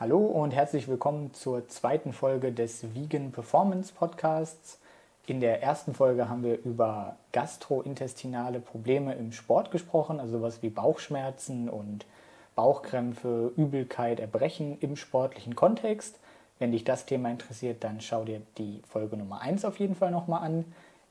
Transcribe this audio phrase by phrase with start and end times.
[0.00, 4.78] Hallo und herzlich willkommen zur zweiten Folge des Vegan Performance Podcasts.
[5.26, 10.70] In der ersten Folge haben wir über gastrointestinale Probleme im Sport gesprochen, also sowas wie
[10.70, 12.06] Bauchschmerzen und
[12.54, 16.18] Bauchkrämpfe, Übelkeit, Erbrechen im sportlichen Kontext.
[16.58, 20.12] Wenn dich das Thema interessiert, dann schau dir die Folge Nummer 1 auf jeden Fall
[20.12, 20.64] nochmal an.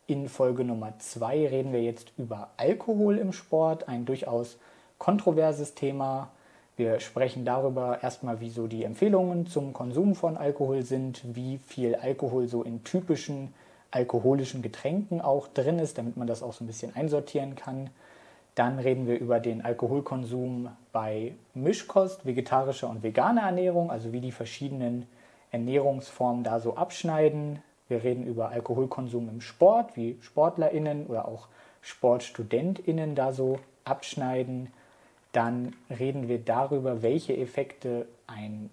[0.08, 4.58] In Folge Nummer 2 reden wir jetzt über Alkohol im Sport, ein durchaus
[4.98, 6.32] kontroverses Thema.
[6.80, 11.94] Wir sprechen darüber erstmal, wie so die Empfehlungen zum Konsum von Alkohol sind, wie viel
[11.94, 13.54] Alkohol so in typischen
[13.92, 17.90] alkoholischen Getränken auch drin ist, damit man das auch so ein bisschen einsortieren kann.
[18.56, 24.32] Dann reden wir über den Alkoholkonsum bei Mischkost, vegetarischer und veganer Ernährung, also wie die
[24.32, 25.06] verschiedenen
[25.52, 27.62] Ernährungsformen da so abschneiden.
[27.90, 31.50] Wir reden über Alkoholkonsum im Sport, wie SportlerInnen oder auch
[31.82, 34.70] SportstudentInnen da so abschneiden.
[35.32, 38.70] Dann reden wir darüber, welche Effekte ein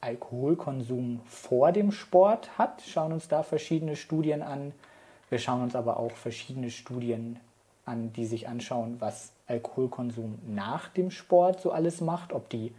[0.00, 4.72] Alkoholkonsum vor dem Sport hat, schauen uns da verschiedene Studien an.
[5.30, 7.40] Wir schauen uns aber auch verschiedene Studien
[7.86, 12.72] an, die sich anschauen, was Alkoholkonsum nach dem Sport so alles macht, ob die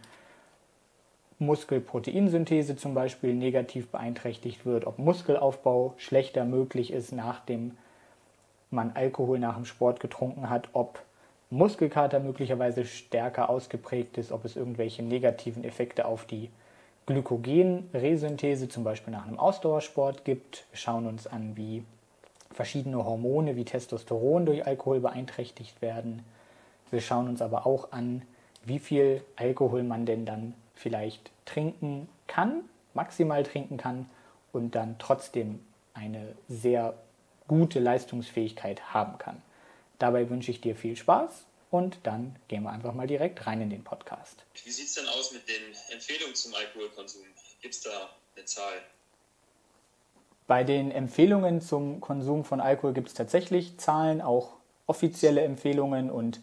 [1.38, 7.76] Muskelproteinsynthese zum Beispiel negativ beeinträchtigt wird, ob Muskelaufbau schlechter möglich ist, nachdem
[8.70, 11.02] man Alkohol nach dem Sport getrunken hat, ob
[11.50, 16.50] Muskelkater möglicherweise stärker ausgeprägt ist, ob es irgendwelche negativen Effekte auf die
[17.06, 20.66] Glykogenresynthese zum Beispiel nach einem Ausdauersport gibt.
[20.72, 21.84] Wir schauen uns an, wie
[22.52, 26.24] verschiedene Hormone wie Testosteron durch Alkohol beeinträchtigt werden.
[26.90, 28.22] Wir schauen uns aber auch an,
[28.64, 32.62] wie viel Alkohol man denn dann vielleicht trinken kann,
[32.94, 34.06] maximal trinken kann
[34.52, 35.60] und dann trotzdem
[35.94, 36.94] eine sehr
[37.46, 39.42] gute Leistungsfähigkeit haben kann.
[39.98, 43.70] Dabei wünsche ich dir viel Spaß und dann gehen wir einfach mal direkt rein in
[43.70, 44.44] den Podcast.
[44.64, 47.22] Wie sieht es denn aus mit den Empfehlungen zum Alkoholkonsum?
[47.60, 48.82] Gibt es da eine Zahl?
[50.46, 54.52] Bei den Empfehlungen zum Konsum von Alkohol gibt es tatsächlich Zahlen, auch
[54.86, 56.40] offizielle Empfehlungen und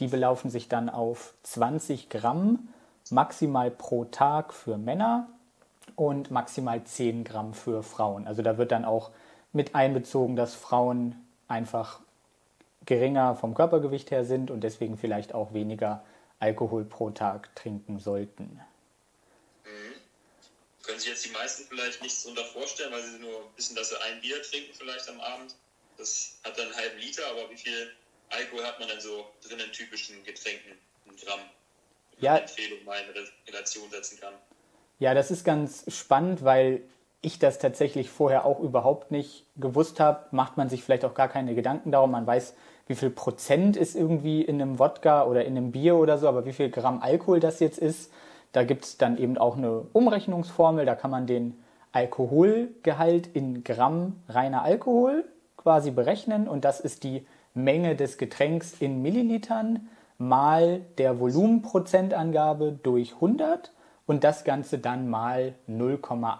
[0.00, 2.68] die belaufen sich dann auf 20 Gramm
[3.10, 5.28] maximal pro Tag für Männer
[5.94, 8.26] und maximal 10 Gramm für Frauen.
[8.26, 9.10] Also da wird dann auch
[9.52, 11.14] mit einbezogen, dass Frauen
[11.46, 12.00] einfach
[12.86, 16.04] geringer vom Körpergewicht her sind und deswegen vielleicht auch weniger
[16.38, 18.60] Alkohol pro Tag trinken sollten.
[19.64, 19.94] Mhm.
[20.82, 24.00] Können sich jetzt die meisten vielleicht nichts darunter vorstellen, weil sie nur wissen, dass sie
[24.02, 25.54] ein Bier trinken vielleicht am Abend.
[25.96, 27.92] Das hat dann einen halben Liter, aber wie viel
[28.30, 30.72] Alkohol hat man denn so drin in typischen Getränken?
[31.06, 31.40] Ein Gramm?
[32.18, 32.38] Ja.
[32.38, 34.34] Empfehlung mal in Relation setzen kann.
[34.98, 36.82] Ja, das ist ganz spannend, weil
[37.24, 41.28] ich das tatsächlich vorher auch überhaupt nicht gewusst habe, macht man sich vielleicht auch gar
[41.28, 42.10] keine Gedanken darum.
[42.10, 42.54] Man weiß,
[42.86, 46.44] wie viel Prozent ist irgendwie in einem Wodka oder in einem Bier oder so, aber
[46.44, 48.12] wie viel Gramm Alkohol das jetzt ist,
[48.52, 51.62] da gibt es dann eben auch eine Umrechnungsformel, da kann man den
[51.92, 55.24] Alkoholgehalt in Gramm reiner Alkohol
[55.56, 63.14] quasi berechnen und das ist die Menge des Getränks in Millilitern mal der Volumenprozentangabe durch
[63.14, 63.72] 100
[64.06, 66.38] und das Ganze dann mal 0,8.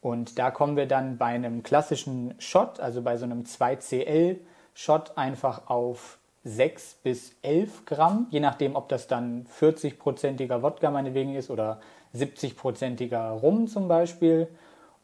[0.00, 4.36] Und da kommen wir dann bei einem klassischen Shot, also bei so einem 2CL
[4.74, 11.34] Shot einfach auf 6 bis 11 Gramm, je nachdem, ob das dann 40-prozentiger Wodka meinetwegen
[11.34, 11.80] ist oder
[12.14, 14.48] 70-prozentiger Rum zum Beispiel.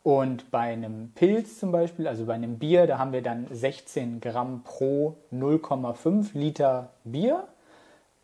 [0.02, 4.20] Und bei einem Pilz zum Beispiel, also bei einem Bier, da haben wir dann 16
[4.20, 7.46] Gramm pro 0,5 Liter Bier.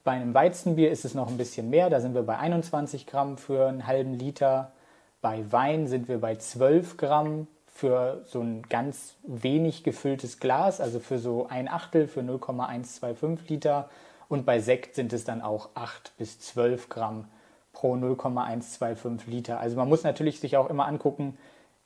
[0.05, 3.39] Bei einem Weizenbier ist es noch ein bisschen mehr, da sind wir bei 21 Gramm
[3.39, 4.73] für einen halben Liter.
[5.21, 7.47] Bei Wein sind wir bei 12 Gramm
[7.77, 13.91] für so ein ganz wenig gefülltes Glas, also für so ein Achtel, für 0,125 Liter.
[14.29, 17.29] Und bei Sekt sind es dann auch 8 bis 12 Gramm
[17.75, 19.61] pro 0,125 Liter.
[19.61, 21.37] Also man muss natürlich sich auch immer angucken,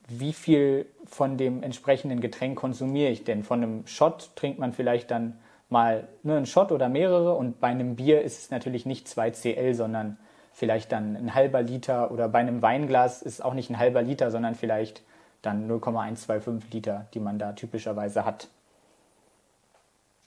[0.06, 3.43] wie viel von dem entsprechenden Getränk konsumiere ich denn.
[3.43, 5.41] Von einem Shot trinkt man vielleicht dann
[5.71, 9.33] mal nur einen Shot oder mehrere und bei einem Bier ist es natürlich nicht 2
[9.33, 10.19] CL, sondern
[10.53, 14.03] vielleicht dann ein halber Liter oder bei einem Weinglas ist es auch nicht ein halber
[14.03, 15.03] Liter, sondern vielleicht
[15.42, 18.48] dann 0,125 Liter, die man da typischerweise hat.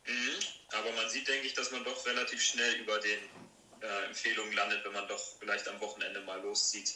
[0.05, 0.39] Mhm.
[0.73, 3.19] Aber man sieht, denke ich, dass man doch relativ schnell über den
[3.81, 6.95] äh, Empfehlungen landet, wenn man doch vielleicht am Wochenende mal loszieht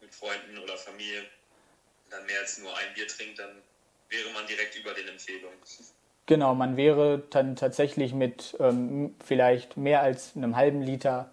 [0.00, 3.50] mit Freunden oder Familie und dann mehr als nur ein Bier trinkt, dann
[4.08, 5.58] wäre man direkt über den Empfehlungen.
[6.26, 11.30] Genau, man wäre dann tatsächlich mit ähm, vielleicht mehr als einem halben Liter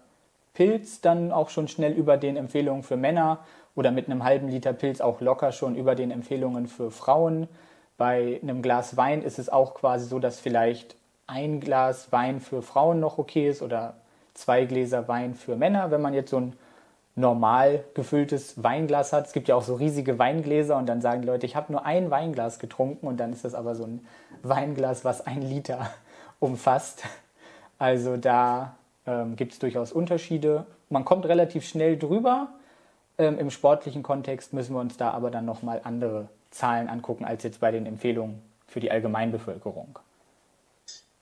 [0.54, 4.72] Pilz dann auch schon schnell über den Empfehlungen für Männer oder mit einem halben Liter
[4.72, 7.46] Pilz auch locker schon über den Empfehlungen für Frauen.
[7.96, 10.96] Bei einem Glas Wein ist es auch quasi so, dass vielleicht
[11.28, 13.94] ein Glas Wein für Frauen noch okay ist oder
[14.34, 15.92] zwei Gläser Wein für Männer.
[15.92, 16.56] Wenn man jetzt so ein
[17.16, 19.26] normal gefülltes Weinglas hat.
[19.26, 21.84] Es gibt ja auch so riesige Weingläser und dann sagen die Leute, ich habe nur
[21.84, 24.06] ein Weinglas getrunken und dann ist das aber so ein
[24.42, 25.90] Weinglas, was ein Liter
[26.40, 27.04] umfasst.
[27.78, 28.76] Also da
[29.06, 30.66] ähm, gibt es durchaus Unterschiede.
[30.90, 32.48] Man kommt relativ schnell drüber.
[33.18, 37.42] Ähm, Im sportlichen Kontext müssen wir uns da aber dann nochmal andere Zahlen angucken als
[37.44, 39.98] jetzt bei den Empfehlungen für die Allgemeinbevölkerung.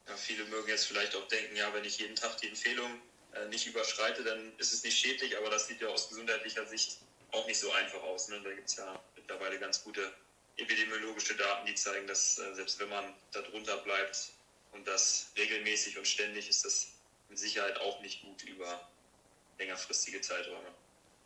[0.08, 2.91] Ja, viele mögen jetzt vielleicht auch denken, ja, wenn ich jeden Tag die Empfehlung
[3.32, 6.99] äh, nicht überschreite, dann ist es nicht schädlich, aber das sieht ja aus gesundheitlicher Sicht
[7.32, 8.29] auch nicht so einfach aus.
[8.29, 8.41] Ne?
[8.43, 10.12] Da gibt es ja mittlerweile ganz gute
[10.56, 14.31] epidemiologische Daten, die zeigen, dass äh, selbst wenn man darunter bleibt
[14.73, 16.88] und das regelmäßig und ständig, ist das
[17.29, 18.88] mit Sicherheit auch nicht gut über
[19.58, 20.69] längerfristige Zeiträume.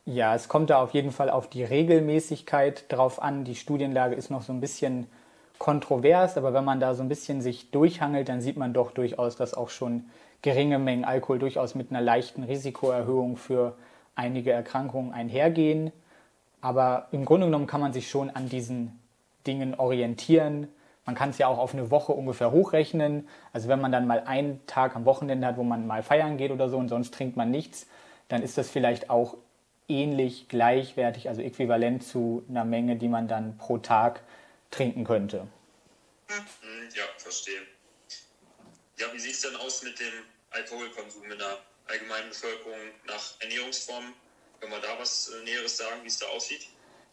[0.04, 3.44] Ja, es kommt da auf jeden Fall auf die Regelmäßigkeit drauf an.
[3.44, 5.06] Die Studienlage ist noch so ein bisschen
[5.58, 9.36] kontrovers, aber wenn man da so ein bisschen sich durchhangelt, dann sieht man doch durchaus,
[9.36, 10.06] dass auch schon
[10.40, 13.76] geringe Mengen Alkohol durchaus mit einer leichten Risikoerhöhung für
[14.14, 15.92] einige Erkrankungen einhergehen.
[16.60, 18.98] Aber im Grunde genommen kann man sich schon an diesen
[19.46, 20.68] Dingen orientieren.
[21.04, 23.28] Man kann es ja auch auf eine Woche ungefähr hochrechnen.
[23.52, 26.50] Also wenn man dann mal einen Tag am Wochenende hat, wo man mal feiern geht
[26.50, 27.86] oder so und sonst trinkt man nichts,
[28.28, 29.36] dann ist das vielleicht auch
[29.88, 34.22] ähnlich gleichwertig, also äquivalent zu einer Menge, die man dann pro Tag
[34.70, 35.48] trinken könnte.
[36.28, 37.60] Mhm, ja, verstehe.
[38.98, 40.12] Ja, wie sieht es denn aus mit dem
[40.50, 44.04] Alkoholkonsum in der allgemeinen Bevölkerung nach Ernährungsform?
[44.60, 46.66] Können wir da was äh, Näheres sagen, wie es da aussieht?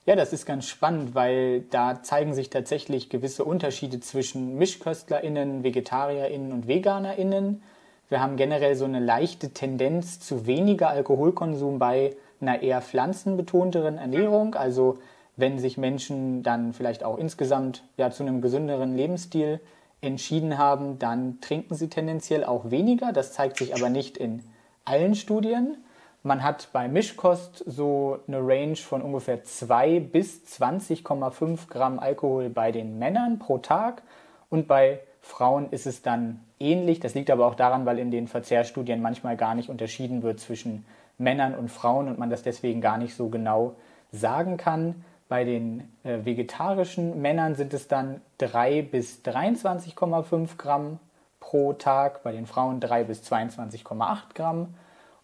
[0.06, 6.52] Ja, das ist ganz spannend, weil da zeigen sich tatsächlich gewisse Unterschiede zwischen MischköstlerInnen, VegetarierInnen
[6.52, 7.64] und VeganerInnen.
[8.10, 14.56] Wir haben generell so eine leichte Tendenz zu weniger Alkoholkonsum bei einer eher pflanzenbetonteren Ernährung.
[14.56, 14.98] Also
[15.38, 19.60] wenn sich Menschen dann vielleicht auch insgesamt ja, zu einem gesünderen Lebensstil
[20.02, 23.12] entschieden haben, dann trinken sie tendenziell auch weniger.
[23.12, 24.44] Das zeigt sich aber nicht in
[24.86, 25.78] allen Studien.
[26.24, 32.72] Man hat bei Mischkost so eine Range von ungefähr 2 bis 20,5 Gramm Alkohol bei
[32.72, 34.02] den Männern pro Tag
[34.50, 37.00] und bei Frauen ist es dann ähnlich.
[37.00, 40.86] Das liegt aber auch daran, weil in den Verzehrstudien manchmal gar nicht unterschieden wird zwischen
[41.18, 43.76] Männern und Frauen und man das deswegen gar nicht so genau
[44.12, 45.04] sagen kann.
[45.28, 51.00] Bei den äh, vegetarischen Männern sind es dann 3 bis 23,5 Gramm
[51.40, 54.76] pro Tag, bei den Frauen 3 bis 22,8 Gramm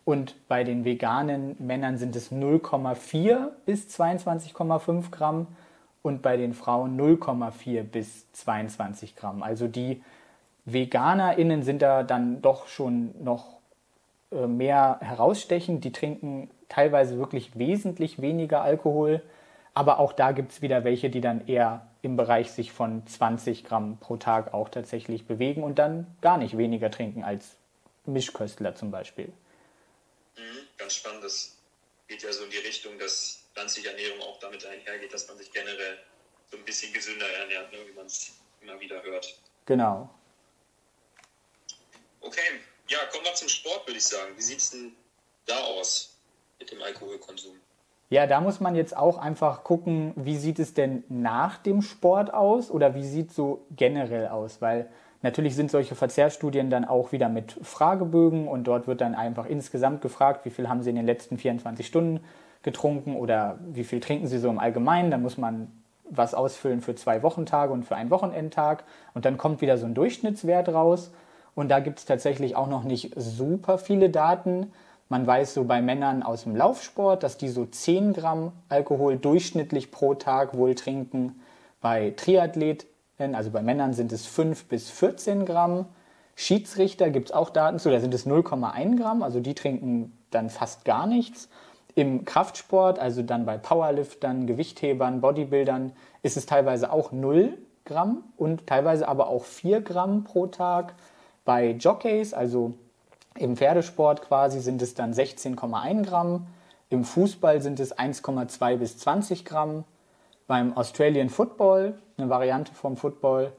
[0.06, 5.48] und bei den veganen Männern sind es 0,4 bis 22,5 Gramm
[6.02, 9.44] und bei den Frauen 0,4 bis 22 Gramm.
[9.44, 10.02] Also die
[10.66, 13.61] VeganerInnen sind da dann doch schon noch
[14.32, 15.84] mehr herausstechend.
[15.84, 19.22] Die trinken teilweise wirklich wesentlich weniger Alkohol
[19.74, 23.64] aber auch da gibt es wieder welche, die dann eher im Bereich sich von 20
[23.64, 27.56] Gramm pro Tag auch tatsächlich bewegen und dann gar nicht weniger trinken als
[28.06, 29.28] Mischköstler zum Beispiel.
[30.38, 31.24] Mhm, ganz spannend.
[31.24, 31.56] Das
[32.08, 35.52] geht ja so in die Richtung, dass pflanzliche Ernährung auch damit einhergeht, dass man sich
[35.52, 36.00] generell
[36.50, 39.38] so ein bisschen gesünder ernährt, ne, wie man es immer wieder hört.
[39.66, 40.10] Genau.
[42.20, 42.60] Okay,
[42.92, 44.34] ja, kommen wir zum Sport, würde ich sagen.
[44.36, 44.92] Wie sieht es denn
[45.46, 46.14] da aus
[46.60, 47.54] mit dem Alkoholkonsum?
[48.10, 52.34] Ja, da muss man jetzt auch einfach gucken, wie sieht es denn nach dem Sport
[52.34, 54.90] aus oder wie sieht es so generell aus, weil
[55.22, 60.02] natürlich sind solche Verzehrstudien dann auch wieder mit Fragebögen und dort wird dann einfach insgesamt
[60.02, 62.22] gefragt, wie viel haben Sie in den letzten 24 Stunden
[62.64, 65.72] getrunken oder wie viel trinken Sie so im Allgemeinen, dann muss man
[66.10, 69.94] was ausfüllen für zwei Wochentage und für einen Wochenendtag und dann kommt wieder so ein
[69.94, 71.12] Durchschnittswert raus
[71.56, 74.72] und da gibt es tatsächlich auch noch nicht super viele Daten,
[75.12, 79.92] man weiß so bei Männern aus dem Laufsport, dass die so 10 Gramm Alkohol durchschnittlich
[79.92, 81.42] pro Tag wohl trinken.
[81.82, 85.88] Bei Triathleten, also bei Männern sind es 5 bis 14 Gramm.
[86.36, 90.50] Schiedsrichter gibt es auch Daten zu, da sind es 0,1 Gramm, also die trinken dann
[90.50, 91.50] fast gar nichts.
[91.94, 95.92] Im Kraftsport, also dann bei Powerliftern, Gewichthebern, Bodybuildern,
[96.24, 100.96] ist es teilweise auch 0 Gramm und teilweise aber auch 4 Gramm pro Tag.
[101.44, 102.74] Bei Jockeys, also
[103.36, 106.48] im Pferdesport quasi sind es dann 16,1 Gramm.
[106.90, 109.86] Im Fußball sind es 1,2 bis 20 Gramm.
[110.48, 113.54] Beim Australian Football, eine Variante vom Football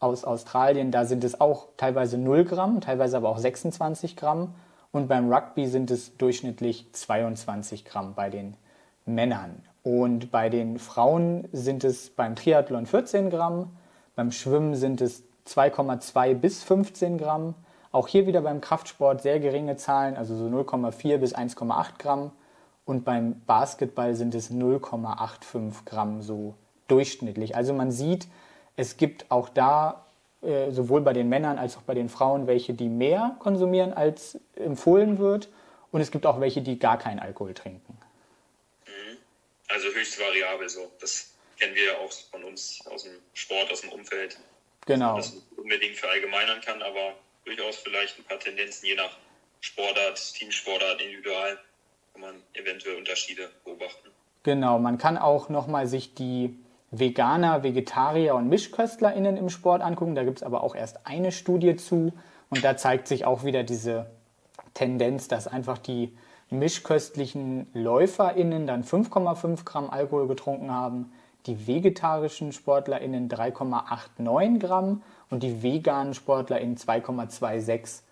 [0.00, 4.54] aus Australien, da sind es auch teilweise 0 Gramm, teilweise aber auch 26 Gramm.
[4.90, 8.56] Und beim Rugby sind es durchschnittlich 22 Gramm bei den
[9.04, 9.62] Männern.
[9.82, 13.70] Und bei den Frauen sind es beim Triathlon 14 Gramm,
[14.16, 17.54] beim Schwimmen sind es 2,2 bis 15 Gramm
[17.90, 22.32] auch hier wieder beim Kraftsport sehr geringe Zahlen, also so 0,4 bis 1,8 Gramm.
[22.84, 26.54] Und beim Basketball sind es 0,85 Gramm so
[26.86, 27.54] durchschnittlich.
[27.54, 28.28] Also man sieht,
[28.76, 30.06] es gibt auch da
[30.42, 34.38] äh, sowohl bei den Männern als auch bei den Frauen welche, die mehr konsumieren, als
[34.56, 35.48] empfohlen wird.
[35.90, 37.98] Und es gibt auch welche, die gar keinen Alkohol trinken.
[39.94, 40.90] höchst variabel so.
[41.00, 44.38] Das kennen wir ja auch von uns aus dem Sport, aus dem Umfeld.
[44.88, 45.12] Genau.
[45.12, 47.12] Man das unbedingt verallgemeinern kann, aber
[47.44, 49.10] durchaus vielleicht ein paar Tendenzen je nach
[49.60, 51.58] Sportart, Teamsportart, individual,
[52.12, 54.08] kann man eventuell Unterschiede beobachten.
[54.44, 56.56] Genau, man kann auch nochmal sich die
[56.90, 60.14] Veganer, Vegetarier und MischköstlerInnen im Sport angucken.
[60.14, 62.14] Da gibt es aber auch erst eine Studie zu.
[62.48, 64.10] Und da zeigt sich auch wieder diese
[64.72, 66.16] Tendenz, dass einfach die
[66.48, 71.12] mischköstlichen LäuferInnen dann 5,5 Gramm Alkohol getrunken haben,
[71.48, 78.02] die vegetarischen SportlerInnen 3,89 Gramm und die veganen SportlerInnen 2,26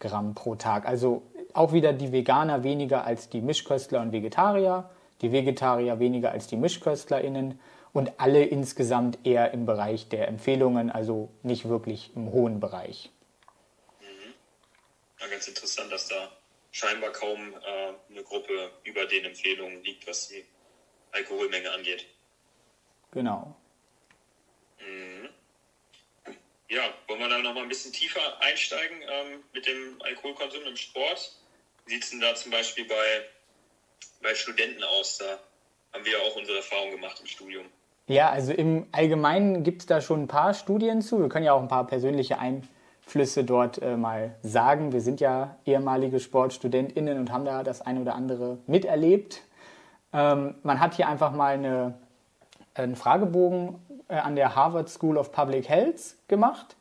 [0.00, 0.86] Gramm pro Tag.
[0.86, 1.22] Also
[1.52, 6.56] auch wieder die Veganer weniger als die Mischköstler und Vegetarier, die Vegetarier weniger als die
[6.56, 7.60] MischköstlerInnen
[7.92, 13.10] und alle insgesamt eher im Bereich der Empfehlungen, also nicht wirklich im hohen Bereich.
[14.00, 14.34] Mhm.
[15.20, 16.30] Ja, ganz interessant, dass da
[16.72, 20.44] scheinbar kaum äh, eine Gruppe über den Empfehlungen liegt, was die
[21.12, 22.06] Alkoholmenge angeht.
[23.16, 23.56] Genau.
[24.78, 25.30] Mhm.
[26.68, 30.76] Ja, wollen wir da noch mal ein bisschen tiefer einsteigen ähm, mit dem Alkoholkonsum im
[30.76, 31.32] Sport?
[31.86, 33.24] Wie sieht es denn da zum Beispiel bei,
[34.22, 35.16] bei Studenten aus?
[35.16, 35.38] Da
[35.94, 37.64] haben wir ja auch unsere Erfahrungen gemacht im Studium.
[38.06, 41.18] Ja, also im Allgemeinen gibt es da schon ein paar Studien zu.
[41.18, 44.92] Wir können ja auch ein paar persönliche Einflüsse dort äh, mal sagen.
[44.92, 49.42] Wir sind ja ehemalige SportstudentInnen und haben da das eine oder andere miterlebt.
[50.12, 51.98] Ähm, man hat hier einfach mal eine,
[52.76, 53.76] einen Fragebogen
[54.08, 56.76] äh, an der Harvard School of Public Health gemacht.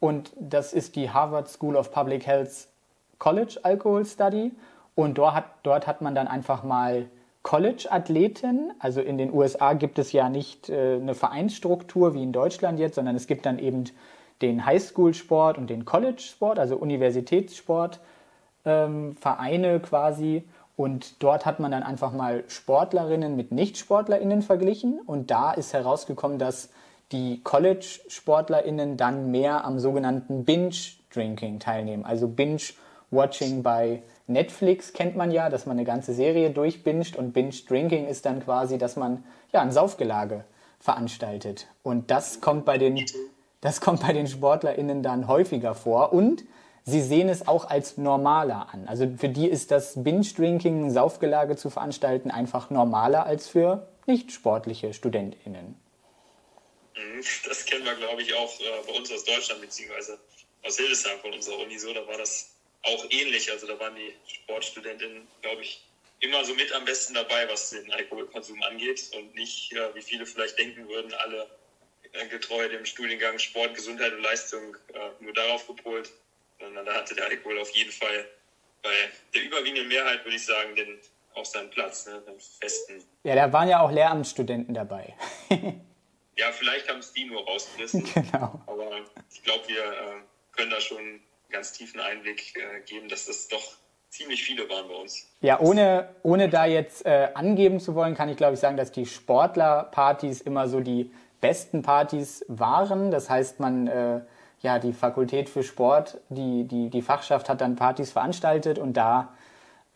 [0.00, 2.68] Und das ist die Harvard School of Public Health
[3.18, 4.52] College Alcohol Study.
[4.94, 7.08] Und dort hat, dort hat man dann einfach mal
[7.42, 8.72] College-Athleten.
[8.78, 12.94] Also in den USA gibt es ja nicht äh, eine Vereinsstruktur wie in Deutschland jetzt,
[12.94, 13.84] sondern es gibt dann eben
[14.42, 18.00] den Highschool-Sport und den College-Sport, also Universitätssport,
[18.64, 20.44] ähm, Vereine quasi.
[20.76, 25.00] Und dort hat man dann einfach mal Sportlerinnen mit Nicht-SportlerInnen verglichen.
[25.00, 26.70] Und da ist herausgekommen, dass
[27.12, 32.04] die College-SportlerInnen dann mehr am sogenannten Binge-Drinking teilnehmen.
[32.04, 38.06] Also Binge-Watching bei Netflix kennt man ja, dass man eine ganze Serie durchbinscht und Binge-Drinking
[38.06, 40.44] ist dann quasi, dass man ja ein Saufgelage
[40.80, 41.66] veranstaltet.
[41.82, 43.04] Und das kommt bei den,
[43.60, 46.44] das kommt bei den SportlerInnen dann häufiger vor und
[46.84, 48.88] sie sehen es auch als normaler an.
[48.88, 54.92] Also für die ist das Binge-Drinking, Saufgelage zu veranstalten, einfach normaler als für nicht sportliche
[54.92, 55.80] StudentInnen.
[56.96, 60.18] Mhm, das kennen wir, glaube ich, auch äh, bei uns aus Deutschland, beziehungsweise
[60.64, 61.92] aus Hildesheim von unserer Uni so.
[61.92, 63.50] Da war das auch ähnlich.
[63.50, 65.82] Also da waren die Sportstudentinnen, glaube ich,
[66.20, 70.24] immer so mit am besten dabei, was den Alkoholkonsum angeht und nicht, ja, wie viele
[70.24, 71.46] vielleicht denken würden, alle
[72.12, 76.12] äh, getreu dem Studiengang Sport, Gesundheit und Leistung äh, nur darauf gepolt,
[76.58, 78.26] sondern da hatte der Alkohol auf jeden Fall
[78.82, 78.90] bei
[79.34, 80.98] der überwiegenden Mehrheit, würde ich sagen, den,
[81.34, 83.02] auch seinen Platz, ne, den festen.
[83.22, 85.14] Ja, da waren ja auch Lehramtsstudenten dabei.
[86.36, 88.04] ja, vielleicht haben es die nur rausgerissen.
[88.14, 88.60] Genau.
[88.66, 89.00] Aber
[89.32, 93.76] ich glaube, wir äh, können da schon ganz tiefen Einblick äh, geben, dass das doch
[94.08, 95.26] ziemlich viele waren bei uns.
[95.40, 98.92] Ja, ohne, ohne da jetzt äh, angeben zu wollen, kann ich glaube ich sagen, dass
[98.92, 103.10] die Sportlerpartys immer so die besten Partys waren.
[103.10, 104.20] Das heißt, man, äh,
[104.62, 109.34] ja, die Fakultät für Sport, die, die, die Fachschaft hat dann Partys veranstaltet und da,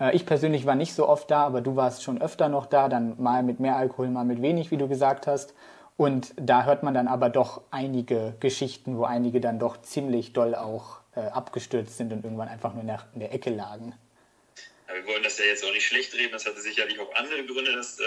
[0.01, 2.89] äh, ich persönlich war nicht so oft da, aber du warst schon öfter noch da,
[2.89, 5.55] dann mal mit mehr Alkohol, mal mit wenig, wie du gesagt hast.
[5.97, 10.55] Und da hört man dann aber doch einige Geschichten, wo einige dann doch ziemlich doll
[10.55, 13.95] auch äh, abgestürzt sind und irgendwann einfach nur in der, in der Ecke lagen.
[14.89, 16.33] Ja, wir wollen das ja jetzt auch nicht schlecht reden.
[16.33, 18.03] Das hatte sicherlich auch andere Gründe, dass äh,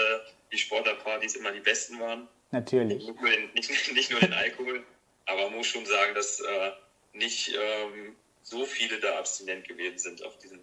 [0.52, 2.28] die Sportlerpartys immer die besten waren.
[2.52, 3.06] Natürlich.
[3.06, 4.84] Nicht nur den, nicht, nicht nur den Alkohol,
[5.30, 6.70] aber man muss schon sagen, dass äh,
[7.12, 10.60] nicht ähm, so viele da abstinent gewesen sind auf diesen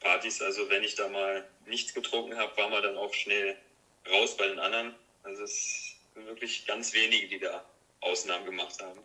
[0.00, 0.42] Partys.
[0.42, 3.56] Also wenn ich da mal nichts getrunken habe, war man dann auch schnell
[4.10, 4.94] raus bei den anderen.
[5.22, 7.64] Also es sind wirklich ganz wenige, die da
[8.00, 8.98] Ausnahmen gemacht haben.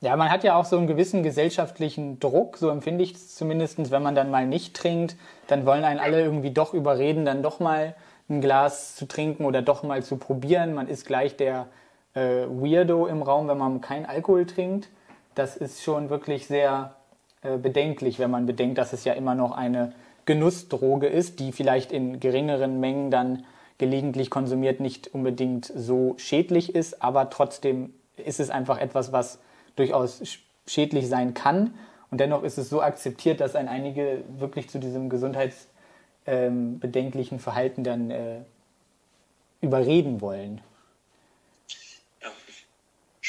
[0.00, 3.90] Ja, man hat ja auch so einen gewissen gesellschaftlichen Druck, so empfinde ich es zumindest,
[3.90, 5.16] wenn man dann mal nicht trinkt,
[5.48, 7.96] dann wollen einen alle irgendwie doch überreden, dann doch mal
[8.28, 10.74] ein Glas zu trinken oder doch mal zu probieren.
[10.74, 11.68] Man ist gleich der
[12.14, 14.88] äh, Weirdo im Raum, wenn man keinen Alkohol trinkt.
[15.34, 16.94] Das ist schon wirklich sehr
[17.42, 19.92] äh, bedenklich, wenn man bedenkt, dass es ja immer noch eine
[20.26, 23.44] Genussdroge ist, die vielleicht in geringeren Mengen dann
[23.78, 29.38] gelegentlich konsumiert nicht unbedingt so schädlich ist, aber trotzdem ist es einfach etwas, was
[29.76, 30.20] durchaus
[30.66, 31.74] schädlich sein kann.
[32.10, 37.84] Und dennoch ist es so akzeptiert, dass ein einige wirklich zu diesem gesundheitsbedenklichen ähm, Verhalten
[37.84, 38.40] dann äh,
[39.60, 40.60] überreden wollen.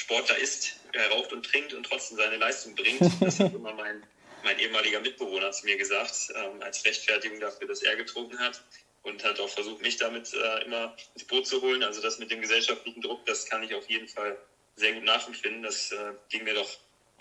[0.10, 3.00] Sportler isst, er raucht und trinkt und trotzdem seine Leistung bringt.
[3.22, 4.04] Das hat immer mein,
[4.44, 8.60] mein ehemaliger Mitbewohner zu mir gesagt, ähm, als Rechtfertigung dafür, dass er getrunken hat.
[9.04, 11.84] und hat auch versucht, mich damit äh, immer ins Boot zu holen.
[11.84, 14.36] Also das mit dem gesellschaftlichen Druck, das kann ich auf jeden Fall
[14.76, 15.62] sehr gut nachempfinden.
[15.62, 16.70] Das äh, ging mir doch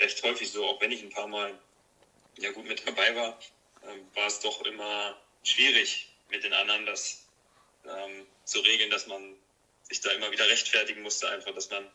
[0.01, 1.59] recht häufig so, auch wenn ich ein paar Mal
[2.39, 3.39] ja gut mit dabei war,
[3.83, 5.15] äh, war es doch immer
[5.45, 7.27] schwierig mit den anderen, das
[7.85, 9.37] ähm, zu regeln, dass man
[9.83, 11.87] sich da immer wieder rechtfertigen musste, einfach, dass man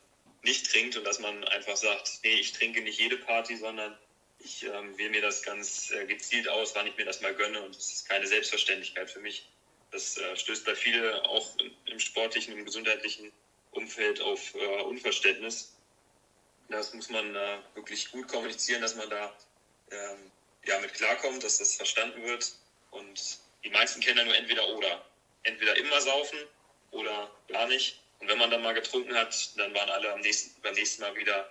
[0.43, 3.97] nicht trinkt und dass man einfach sagt, nee, ich trinke nicht jede Party, sondern
[4.39, 7.61] ich ähm, wähle mir das ganz äh, gezielt aus, wann ich mir das mal gönne
[7.61, 9.47] und das ist keine Selbstverständlichkeit für mich.
[9.91, 13.31] Das äh, stößt bei vielen auch im sportlichen und gesundheitlichen
[13.71, 15.73] Umfeld auf äh, Unverständnis.
[16.69, 19.35] Das muss man äh, wirklich gut kommunizieren, dass man da
[19.91, 20.31] ähm,
[20.65, 22.53] ja, mit klarkommt, dass das verstanden wird.
[22.91, 25.05] Und die meisten kennen ja nur entweder oder.
[25.43, 26.39] Entweder immer saufen
[26.91, 27.99] oder gar nicht.
[28.19, 31.15] Und wenn man dann mal getrunken hat, dann waren alle am nächsten, beim nächsten Mal
[31.15, 31.47] wieder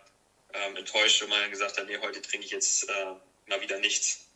[0.55, 2.93] ähm, enttäuscht, wenn man gesagt hat, nee, heute trinke ich jetzt äh,
[3.49, 4.27] mal wieder nichts.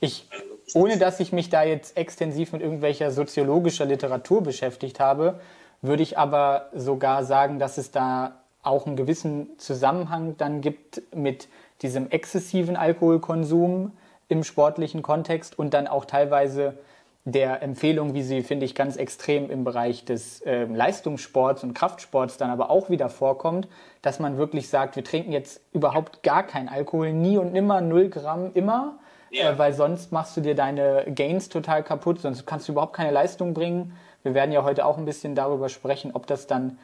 [0.00, 5.40] Ich, also, ohne dass ich mich da jetzt extensiv mit irgendwelcher soziologischer Literatur beschäftigt habe,
[5.82, 11.48] würde ich aber sogar sagen, dass es da auch einen gewissen Zusammenhang dann gibt mit
[11.82, 13.96] diesem exzessiven Alkoholkonsum
[14.28, 16.78] im sportlichen Kontext und dann auch teilweise
[17.24, 22.36] der Empfehlung, wie sie, finde ich, ganz extrem im Bereich des äh, Leistungssports und Kraftsports
[22.36, 23.66] dann aber auch wieder vorkommt,
[24.02, 28.10] dass man wirklich sagt, wir trinken jetzt überhaupt gar keinen Alkohol, nie und nimmer, null
[28.10, 28.98] Gramm immer,
[29.30, 29.52] ja.
[29.52, 33.10] äh, weil sonst machst du dir deine Gains total kaputt, sonst kannst du überhaupt keine
[33.10, 33.96] Leistung bringen.
[34.22, 36.78] Wir werden ja heute auch ein bisschen darüber sprechen, ob das dann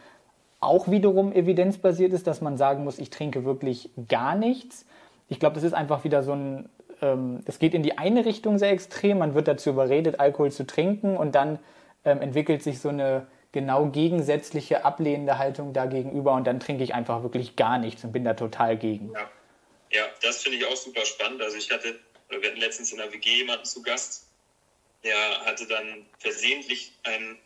[0.60, 4.86] auch wiederum evidenzbasiert ist, dass man sagen muss, ich trinke wirklich gar nichts.
[5.28, 6.68] Ich glaube, das ist einfach wieder so ein
[7.02, 9.18] ähm, es geht in die eine Richtung sehr extrem.
[9.18, 11.58] Man wird dazu überredet, Alkohol zu trinken und dann
[12.04, 17.22] ähm, entwickelt sich so eine genau gegensätzliche, ablehnende Haltung dagegenüber und dann trinke ich einfach
[17.22, 19.12] wirklich gar nichts und bin da total gegen.
[19.12, 19.30] Ja,
[19.90, 21.42] ja das finde ich auch super spannend.
[21.42, 24.26] Also ich hatte, wir hatten letztens in der WG jemanden zu Gast,
[25.02, 27.38] der hatte dann versehentlich einen,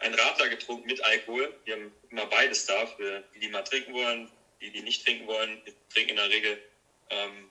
[0.00, 1.54] einen Radler getrunken mit Alkohol.
[1.64, 4.28] Wir haben immer beides da, für die, die mal trinken wollen,
[4.60, 5.60] die, die nicht trinken wollen.
[5.64, 6.58] Wir trinken in der Regel
[7.10, 7.50] ähm,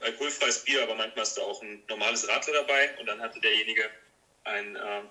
[0.00, 3.90] alkoholfreies Bier, aber manchmal ist da auch ein normales Radler dabei und dann hatte derjenige
[4.44, 5.02] ein äh,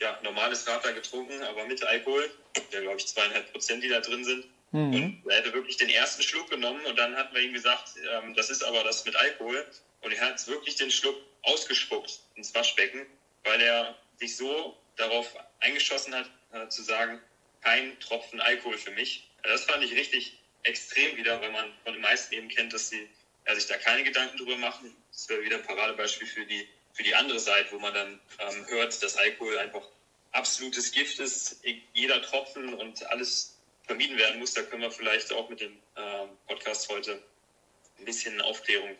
[0.00, 2.30] ja, normales Radler getrunken, aber mit Alkohol,
[2.72, 4.46] der glaube ich zweieinhalb Prozent, die da drin sind.
[4.72, 5.20] Mhm.
[5.22, 8.34] Und er hätte wirklich den ersten Schluck genommen und dann hatten wir ihm gesagt, ähm,
[8.34, 9.66] das ist aber das mit Alkohol.
[10.00, 13.06] Und er hat wirklich den Schluck ausgespuckt ins Waschbecken,
[13.44, 17.20] weil er sich so darauf eingeschossen hat, äh, zu sagen,
[17.62, 19.28] kein Tropfen Alkohol für mich.
[19.42, 23.08] Das fand ich richtig extrem wieder, weil man von den meisten eben kennt, dass sie
[23.46, 24.94] ja, sich da keine Gedanken drüber machen.
[25.10, 28.66] Das wäre wieder ein Paradebeispiel für die, für die andere Seite, wo man dann ähm,
[28.68, 29.82] hört, dass Alkohol einfach
[30.32, 34.54] absolutes Gift ist, jeder Tropfen und alles vermieden werden muss.
[34.54, 37.22] Da können wir vielleicht auch mit dem äh, Podcast heute
[37.98, 38.90] ein bisschen Aufklärung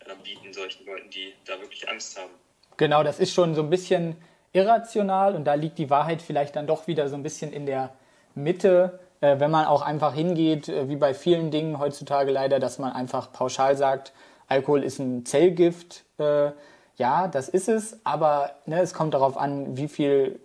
[0.00, 2.32] äh, bieten, solchen Leuten, die da wirklich Angst haben.
[2.76, 4.16] Genau, das ist schon so ein bisschen
[4.52, 7.94] irrational und da liegt die Wahrheit vielleicht dann doch wieder so ein bisschen in der
[8.34, 12.78] Mitte äh, wenn man auch einfach hingeht, äh, wie bei vielen Dingen heutzutage leider, dass
[12.78, 14.12] man einfach pauschal sagt,
[14.48, 16.04] Alkohol ist ein Zellgift.
[16.18, 16.50] Äh,
[16.96, 20.38] ja, das ist es, aber ne, es kommt darauf an, wie viel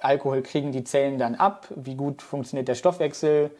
[0.00, 3.50] Alkohol kriegen die Zellen dann ab, wie gut funktioniert der Stoffwechsel,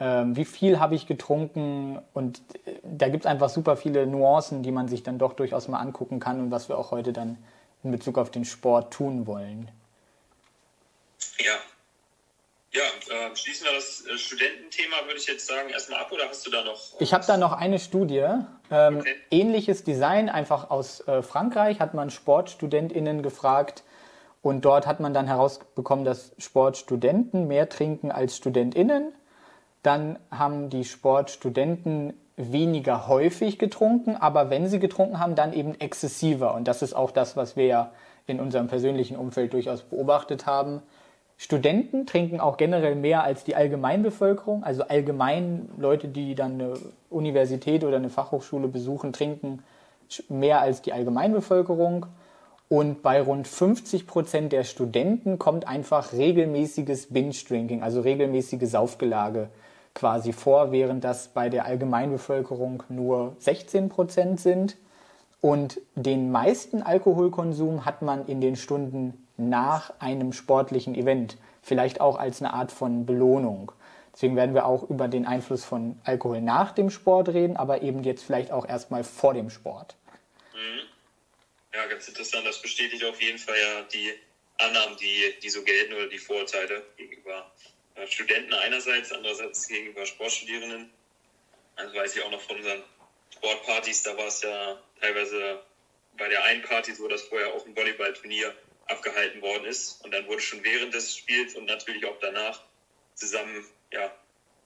[0.00, 4.62] ähm, wie viel habe ich getrunken und äh, da gibt es einfach super viele Nuancen,
[4.62, 7.38] die man sich dann doch durchaus mal angucken kann und was wir auch heute dann
[7.82, 9.70] in Bezug auf den Sport tun wollen.
[11.38, 11.54] Ja,
[12.74, 16.44] ja, äh, schließen wir das äh, Studententhema, würde ich jetzt sagen, erstmal ab oder hast
[16.46, 16.78] du da noch?
[16.98, 18.26] Ich habe da noch eine Studie.
[18.70, 19.14] Ähm, okay.
[19.30, 23.84] Ähnliches Design, einfach aus äh, Frankreich, hat man SportstudentInnen gefragt.
[24.42, 29.14] Und dort hat man dann herausbekommen, dass Sportstudenten mehr trinken als StudentInnen.
[29.82, 36.54] Dann haben die Sportstudenten weniger häufig getrunken, aber wenn sie getrunken haben, dann eben exzessiver.
[36.54, 37.92] Und das ist auch das, was wir ja
[38.26, 40.82] in unserem persönlichen Umfeld durchaus beobachtet haben
[41.36, 44.64] Studenten trinken auch generell mehr als die Allgemeinbevölkerung.
[44.64, 46.74] Also allgemein Leute, die dann eine
[47.10, 49.62] Universität oder eine Fachhochschule besuchen, trinken
[50.28, 52.06] mehr als die Allgemeinbevölkerung.
[52.68, 59.48] Und bei rund 50 Prozent der Studenten kommt einfach regelmäßiges Binge-Drinking, also regelmäßige Saufgelage
[59.94, 64.76] quasi vor, während das bei der Allgemeinbevölkerung nur 16 Prozent sind.
[65.40, 72.18] Und den meisten Alkoholkonsum hat man in den Stunden nach einem sportlichen Event, vielleicht auch
[72.18, 73.72] als eine Art von Belohnung.
[74.12, 78.04] Deswegen werden wir auch über den Einfluss von Alkohol nach dem Sport reden, aber eben
[78.04, 79.96] jetzt vielleicht auch erstmal vor dem Sport.
[80.54, 80.82] Mhm.
[81.74, 82.46] Ja, ganz interessant.
[82.46, 84.12] Das bestätigt auf jeden Fall ja die
[84.58, 87.50] Annahmen, die, die so gelten oder die Vorurteile gegenüber
[87.96, 90.90] äh, Studenten einerseits, andererseits gegenüber Sportstudierenden.
[91.76, 92.82] Das weiß ich auch noch von unseren
[93.32, 95.60] Sportpartys, da war es ja teilweise
[96.16, 98.54] bei der einen Party so, dass vorher auch ein Volleyballturnier
[98.86, 100.02] abgehalten worden ist.
[100.04, 102.62] Und dann wurde schon während des Spiels und natürlich auch danach
[103.14, 104.14] zusammen ja,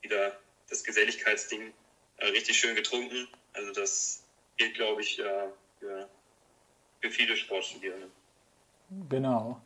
[0.03, 1.73] wieder das Geselligkeitsding
[2.19, 3.29] äh, richtig schön getrunken.
[3.53, 4.23] Also das
[4.57, 6.09] gilt, glaube ich, äh, für,
[7.01, 8.11] für viele Sportstudierende.
[9.09, 9.61] Genau.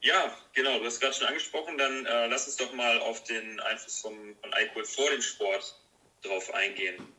[0.00, 1.76] Ja, genau, du hast gerade schon angesprochen.
[1.78, 5.74] Dann äh, lass uns doch mal auf den Einfluss vom, von Alkohol vor dem Sport
[6.22, 7.12] drauf eingehen.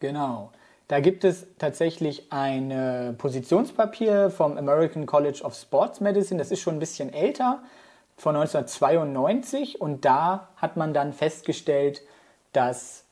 [0.00, 0.52] Genau.
[0.88, 6.38] Da gibt es tatsächlich ein Positionspapier vom American College of Sports Medicine.
[6.38, 7.62] Das ist schon ein bisschen älter,
[8.16, 9.80] von 1992.
[9.80, 12.02] Und da hat man dann festgestellt,
[12.52, 13.04] dass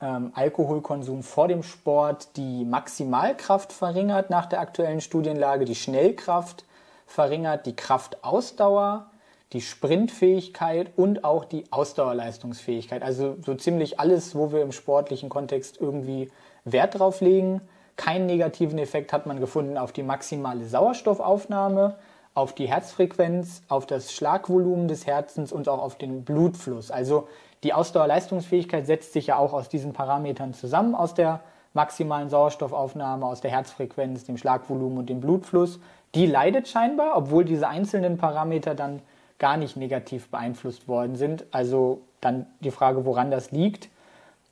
[0.00, 6.64] ähm, Alkoholkonsum vor dem Sport die Maximalkraft verringert nach der aktuellen Studienlage, die Schnellkraft
[7.06, 9.10] verringert, die Kraftausdauer,
[9.52, 13.02] die Sprintfähigkeit und auch die Ausdauerleistungsfähigkeit.
[13.02, 16.30] Also so ziemlich alles, wo wir im sportlichen Kontext irgendwie
[16.64, 17.60] Wert drauf legen.
[17.96, 21.96] Keinen negativen Effekt hat man gefunden auf die maximale Sauerstoffaufnahme,
[22.34, 26.90] auf die Herzfrequenz, auf das Schlagvolumen des Herzens und auch auf den Blutfluss.
[26.90, 27.28] Also
[27.62, 31.40] die Ausdauerleistungsfähigkeit setzt sich ja auch aus diesen Parametern zusammen, aus der
[31.74, 35.78] maximalen Sauerstoffaufnahme, aus der Herzfrequenz, dem Schlagvolumen und dem Blutfluss.
[36.14, 39.02] Die leidet scheinbar, obwohl diese einzelnen Parameter dann
[39.38, 41.44] gar nicht negativ beeinflusst worden sind.
[41.52, 43.88] Also dann die Frage, woran das liegt.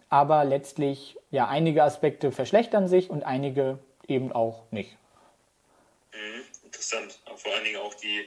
[0.08, 4.96] Aber letztlich, ja, einige Aspekte verschlechtern sich und einige eben auch nicht.
[6.12, 7.18] Mhm, interessant.
[7.36, 8.26] Vor allen Dingen auch die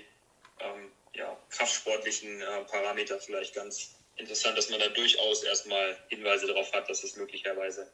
[0.60, 6.72] ähm, ja, kraftsportlichen äh, Parameter vielleicht ganz interessant, dass man da durchaus erstmal Hinweise darauf
[6.74, 7.88] hat, dass es möglicherweise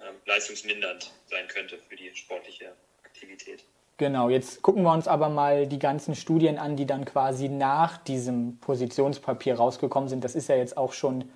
[0.00, 2.72] ähm, leistungsmindernd sein könnte für die sportliche
[3.04, 3.64] Aktivität.
[3.96, 7.98] Genau, jetzt gucken wir uns aber mal die ganzen Studien an, die dann quasi nach
[7.98, 10.24] diesem Positionspapier rausgekommen sind.
[10.24, 11.30] Das ist ja jetzt auch schon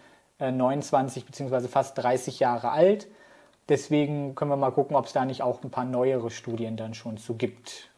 [0.52, 1.68] 29 bzw.
[1.68, 3.08] fast 30 Jahre alt.
[3.68, 6.94] Deswegen können wir mal gucken, ob es da nicht auch ein paar neuere Studien dann
[6.94, 7.90] schon zu gibt.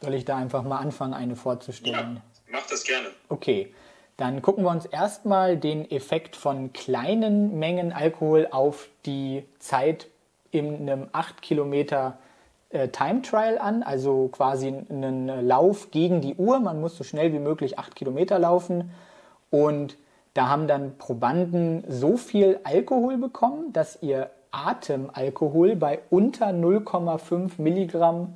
[0.00, 2.16] Soll ich da einfach mal anfangen, eine vorzustellen?
[2.16, 3.08] Ja, mach das gerne.
[3.28, 3.74] Okay,
[4.16, 10.08] dann gucken wir uns erstmal den Effekt von kleinen Mengen Alkohol auf die Zeit
[10.50, 12.18] in einem 8 Kilometer
[12.70, 16.60] äh, Time Trial an, also quasi einen Lauf gegen die Uhr.
[16.60, 18.90] Man muss so schnell wie möglich 8 Kilometer laufen
[19.50, 19.96] und
[20.34, 28.34] da haben dann Probanden so viel Alkohol bekommen, dass ihr Atemalkohol bei unter 0,5 Milligramm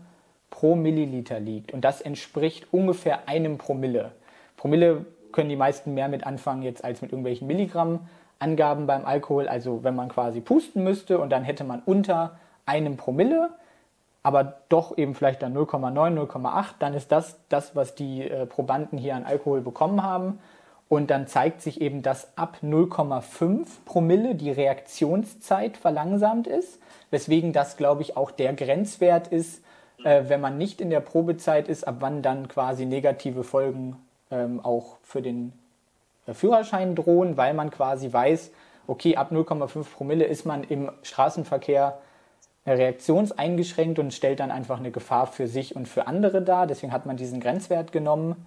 [0.51, 1.73] pro Milliliter liegt.
[1.73, 4.13] Und das entspricht ungefähr einem Promille.
[4.57, 9.49] Promille können die meisten mehr mit anfangen jetzt als mit irgendwelchen Milligramm-Angaben beim Alkohol.
[9.49, 13.51] Also wenn man quasi pusten müsste und dann hätte man unter einem Promille,
[14.23, 18.99] aber doch eben vielleicht dann 0,9, 0,8, dann ist das das, was die äh, Probanden
[18.99, 20.39] hier an Alkohol bekommen haben.
[20.89, 26.79] Und dann zeigt sich eben, dass ab 0,5 Promille die Reaktionszeit verlangsamt ist,
[27.11, 29.65] weswegen das, glaube ich, auch der Grenzwert ist,
[30.05, 33.97] äh, wenn man nicht in der Probezeit ist, ab wann dann quasi negative Folgen
[34.31, 35.53] ähm, auch für den
[36.27, 38.51] äh, Führerschein drohen, weil man quasi weiß,
[38.87, 41.99] okay, ab 0,5 Promille ist man im Straßenverkehr
[42.67, 46.67] reaktionseingeschränkt und stellt dann einfach eine Gefahr für sich und für andere dar.
[46.67, 48.47] Deswegen hat man diesen Grenzwert genommen.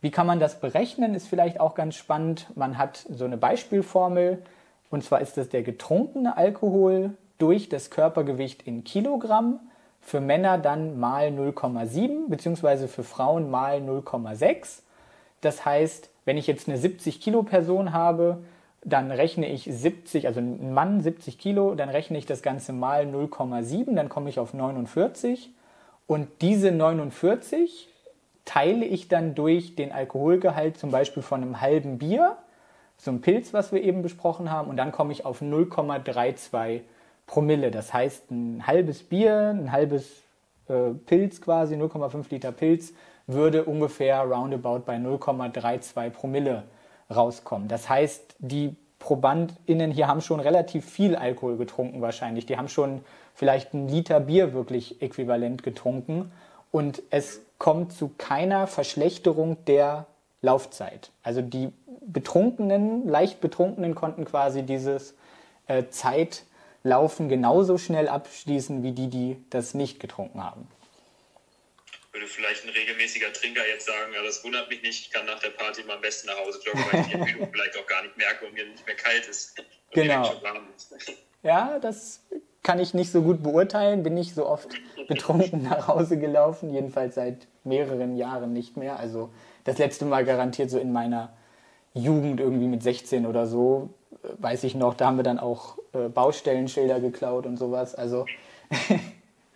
[0.00, 2.46] Wie kann man das berechnen, ist vielleicht auch ganz spannend.
[2.54, 4.42] Man hat so eine Beispielformel,
[4.90, 9.60] und zwar ist das der getrunkene Alkohol durch das Körpergewicht in Kilogramm
[10.00, 14.82] für Männer dann mal 0,7 beziehungsweise für Frauen mal 0,6.
[15.40, 18.38] Das heißt, wenn ich jetzt eine 70 Kilo Person habe,
[18.88, 23.04] dann rechne ich 70, also ein Mann 70 Kilo, dann rechne ich das Ganze mal
[23.06, 25.50] 0,7, dann komme ich auf 49.
[26.06, 27.88] Und diese 49
[28.44, 32.36] teile ich dann durch den Alkoholgehalt zum Beispiel von einem halben Bier,
[32.96, 36.80] so ein Pilz, was wir eben besprochen haben, und dann komme ich auf 0,32
[37.26, 37.70] Promille.
[37.70, 40.22] Das heißt, ein halbes Bier, ein halbes
[40.68, 42.92] äh, Pilz quasi, 0,5 Liter Pilz,
[43.26, 46.64] würde ungefähr roundabout bei 0,32 Promille
[47.14, 47.68] rauskommen.
[47.68, 52.46] Das heißt, die ProbandInnen hier haben schon relativ viel Alkohol getrunken wahrscheinlich.
[52.46, 53.02] Die haben schon
[53.34, 56.32] vielleicht ein Liter Bier wirklich äquivalent getrunken
[56.70, 60.06] und es kommt zu keiner Verschlechterung der
[60.42, 61.10] Laufzeit.
[61.22, 61.72] Also die
[62.06, 65.14] Betrunkenen, leicht Betrunkenen konnten quasi dieses
[65.66, 66.44] äh, Zeit
[66.84, 70.68] Laufen genauso schnell abschließen wie die, die das nicht getrunken haben.
[72.18, 75.38] Würde vielleicht ein regelmäßiger Trinker jetzt sagen, ja, das wundert mich nicht, ich kann nach
[75.38, 78.02] der Party mal am besten nach Hause joggen, weil ich die Ermüdung vielleicht auch gar
[78.02, 79.54] nicht merke und mir nicht mehr kalt ist.
[79.92, 80.28] Genau.
[81.44, 82.24] Ja, das
[82.64, 84.68] kann ich nicht so gut beurteilen, bin nicht so oft
[85.06, 88.98] betrunken nach Hause gelaufen, jedenfalls seit mehreren Jahren nicht mehr.
[88.98, 89.30] Also
[89.62, 91.36] das letzte Mal garantiert so in meiner
[91.94, 93.90] Jugend irgendwie mit 16 oder so,
[94.38, 97.94] weiß ich noch, da haben wir dann auch äh, Baustellenschilder geklaut und sowas.
[97.94, 98.26] Also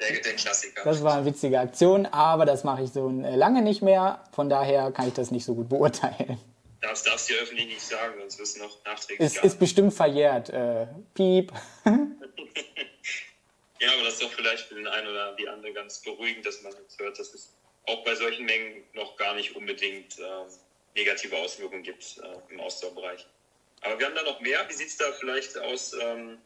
[0.02, 0.82] Der, der Klassiker.
[0.84, 4.24] Das war eine witzige Aktion, aber das mache ich so äh, lange nicht mehr.
[4.32, 6.38] Von daher kann ich das nicht so gut beurteilen.
[6.80, 9.24] Das darfst du öffentlich nicht sagen, sonst wirst du noch nachträglich.
[9.24, 10.50] Es ist bestimmt verjährt.
[10.50, 11.52] Äh, piep.
[11.84, 11.92] ja,
[13.92, 16.72] aber das ist doch vielleicht für den einen oder die andere ganz beruhigend, dass man
[16.72, 17.50] jetzt hört, dass es
[17.86, 20.22] auch bei solchen Mengen noch gar nicht unbedingt äh,
[20.96, 23.26] negative Auswirkungen gibt äh, im Ausdauerbereich.
[23.82, 24.64] Aber wir haben da noch mehr.
[24.68, 26.38] Wie sieht es da vielleicht aus, ähm,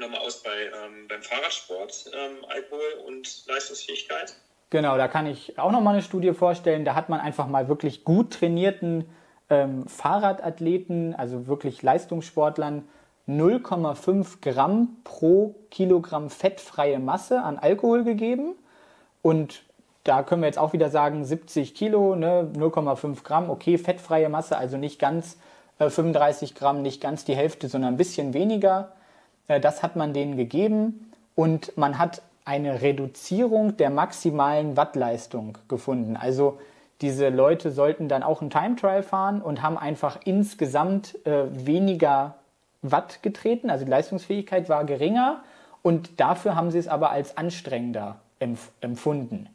[0.00, 4.34] nochmal aus bei, ähm, beim Fahrradsport, ähm, Alkohol und Leistungsfähigkeit?
[4.70, 6.84] Genau, da kann ich auch nochmal eine Studie vorstellen.
[6.84, 9.04] Da hat man einfach mal wirklich gut trainierten
[9.50, 12.88] ähm, Fahrradathleten, also wirklich Leistungssportlern,
[13.28, 18.54] 0,5 Gramm pro Kilogramm fettfreie Masse an Alkohol gegeben.
[19.22, 19.62] Und
[20.04, 24.56] da können wir jetzt auch wieder sagen, 70 Kilo, ne, 0,5 Gramm, okay, fettfreie Masse,
[24.56, 25.38] also nicht ganz
[25.78, 28.92] äh, 35 Gramm, nicht ganz die Hälfte, sondern ein bisschen weniger.
[29.50, 36.16] Äh, das hat man denen gegeben und man hat eine Reduzierung der maximalen Wattleistung gefunden.
[36.16, 36.58] Also
[37.00, 42.34] diese Leute sollten dann auch einen Time Trial fahren und haben einfach insgesamt äh, weniger
[42.82, 45.42] Watt getreten, also die Leistungsfähigkeit war geringer
[45.82, 49.48] und dafür haben sie es aber als anstrengender empf empfunden.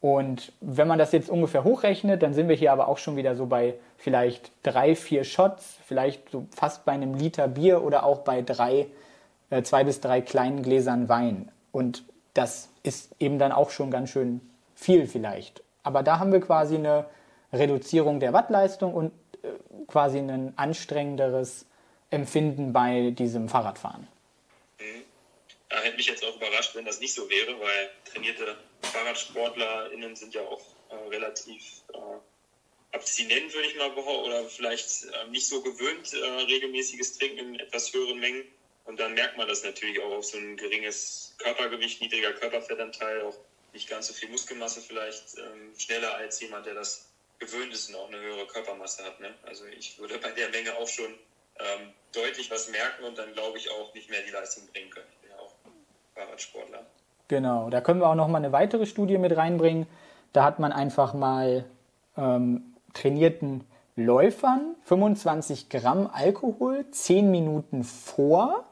[0.00, 3.34] Und wenn man das jetzt ungefähr hochrechnet, dann sind wir hier aber auch schon wieder
[3.36, 8.18] so bei vielleicht drei, vier Shots, vielleicht so fast bei einem Liter Bier oder auch
[8.18, 8.86] bei drei,
[9.54, 11.50] äh, zwei bis drei kleinen Gläsern Wein.
[11.70, 14.40] Und das ist eben dann auch schon ganz schön
[14.74, 15.62] viel vielleicht.
[15.84, 17.06] Aber da haben wir quasi eine
[17.52, 19.12] Reduzierung der Wattleistung und
[19.42, 19.48] äh,
[19.86, 21.66] quasi ein anstrengenderes
[22.10, 24.08] Empfinden bei diesem Fahrradfahren.
[24.80, 25.02] Mhm.
[25.70, 30.34] Ja, hätte mich jetzt auch überrascht, wenn das nicht so wäre, weil trainierte FahrradsportlerInnen sind
[30.34, 35.62] ja auch äh, relativ äh, abstinent, würde ich mal behaupten, oder vielleicht äh, nicht so
[35.62, 38.42] gewöhnt, äh, regelmäßiges Trinken in etwas höheren Mengen.
[38.84, 43.36] Und dann merkt man das natürlich auch auf so ein geringes Körpergewicht, niedriger Körperfettanteil, auch
[43.72, 47.96] nicht ganz so viel Muskelmasse vielleicht, ähm, schneller als jemand, der das gewöhnt ist und
[47.96, 49.20] auch eine höhere Körpermasse hat.
[49.20, 49.34] Ne?
[49.44, 51.12] Also ich würde bei der Menge auch schon
[51.58, 55.06] ähm, deutlich was merken und dann glaube ich auch nicht mehr die Leistung bringen können.
[55.12, 55.52] Ich bin ja auch
[56.14, 56.86] Fahrradsportler.
[57.28, 59.86] Genau, da können wir auch noch mal eine weitere Studie mit reinbringen.
[60.32, 61.64] Da hat man einfach mal
[62.16, 63.64] ähm, trainierten
[63.96, 68.64] Läufern 25 Gramm Alkohol 10 Minuten vor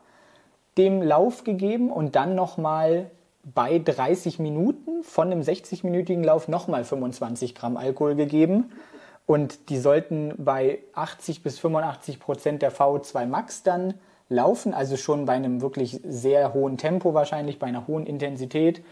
[0.79, 3.11] dem Lauf gegeben und dann noch mal
[3.45, 8.73] bei 30 Minuten von einem 60-minütigen Lauf noch mal 25 Gramm Alkohol gegeben.
[9.27, 13.95] Und die sollten bei 80 bis 85 Prozent der VO2 Max dann
[14.29, 18.83] laufen, also schon bei einem wirklich sehr hohen Tempo wahrscheinlich, bei einer hohen Intensität.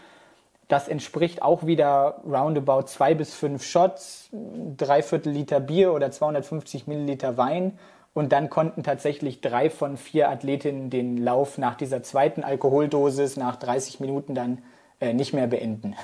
[0.67, 4.29] Das entspricht auch wieder roundabout zwei bis fünf Shots,
[4.77, 7.77] dreiviertel Liter Bier oder 250 Milliliter Wein.
[8.13, 13.55] Und dann konnten tatsächlich drei von vier Athletinnen den Lauf nach dieser zweiten Alkoholdosis nach
[13.55, 14.61] 30 Minuten dann
[14.99, 15.95] äh, nicht mehr beenden.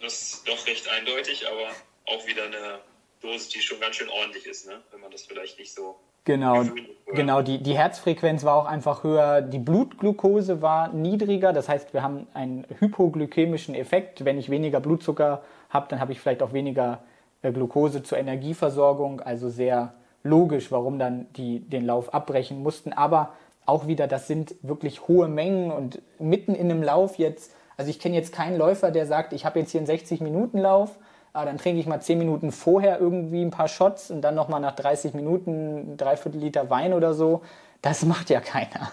[0.00, 1.70] Das ist doch recht eindeutig, aber
[2.06, 2.78] auch wieder eine
[3.20, 4.80] Dosis, die schon ganz schön ordentlich ist, ne?
[4.92, 6.64] wenn man das vielleicht nicht so Genau,
[7.06, 12.02] genau die, die Herzfrequenz war auch einfach höher, die Blutglucose war niedriger, das heißt, wir
[12.02, 14.24] haben einen hypoglykämischen Effekt.
[14.24, 17.02] Wenn ich weniger Blutzucker habe, dann habe ich vielleicht auch weniger
[17.42, 22.92] äh, Glucose zur Energieversorgung, also sehr logisch, warum dann die den Lauf abbrechen mussten.
[22.92, 23.34] Aber
[23.66, 27.98] auch wieder, das sind wirklich hohe Mengen und mitten in einem Lauf jetzt, also ich
[28.00, 30.98] kenne jetzt keinen Läufer, der sagt, ich habe jetzt hier einen 60-Minuten-Lauf
[31.32, 34.60] aber dann trinke ich mal 10 Minuten vorher irgendwie ein paar Shots und dann nochmal
[34.60, 37.44] nach 30 Minuten dreiviertel Liter Wein oder so.
[37.82, 38.92] Das macht ja keiner.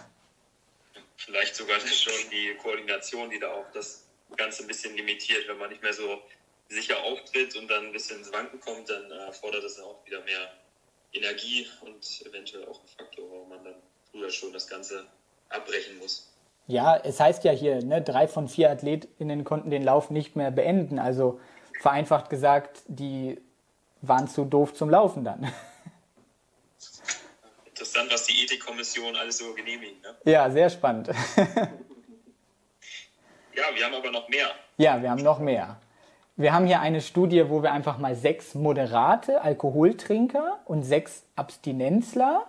[1.17, 5.47] Vielleicht sogar schon die Koordination, die da auch das Ganze ein bisschen limitiert.
[5.47, 6.21] Wenn man nicht mehr so
[6.69, 10.21] sicher auftritt und dann ein bisschen ins Wanken kommt, dann äh, fordert das auch wieder
[10.23, 10.51] mehr
[11.13, 13.75] Energie und eventuell auch ein Faktor, warum man dann
[14.11, 15.05] früher schon das Ganze
[15.49, 16.31] abbrechen muss.
[16.67, 20.51] Ja, es heißt ja hier, ne, drei von vier AthletInnen konnten den Lauf nicht mehr
[20.51, 20.99] beenden.
[20.99, 21.39] Also
[21.79, 23.39] vereinfacht gesagt, die
[24.01, 25.43] waren zu doof zum Laufen dann.
[27.65, 30.03] Interessant, was die Ethikkommission alles so genehmigt.
[30.03, 30.15] Ne?
[30.25, 31.07] Ja, sehr spannend.
[33.53, 34.51] ja, wir haben aber noch mehr.
[34.77, 35.79] Ja, wir haben noch mehr.
[36.39, 42.43] Wir haben hier eine Studie, wo wir einfach mal sechs moderate Alkoholtrinker und sechs Abstinenzler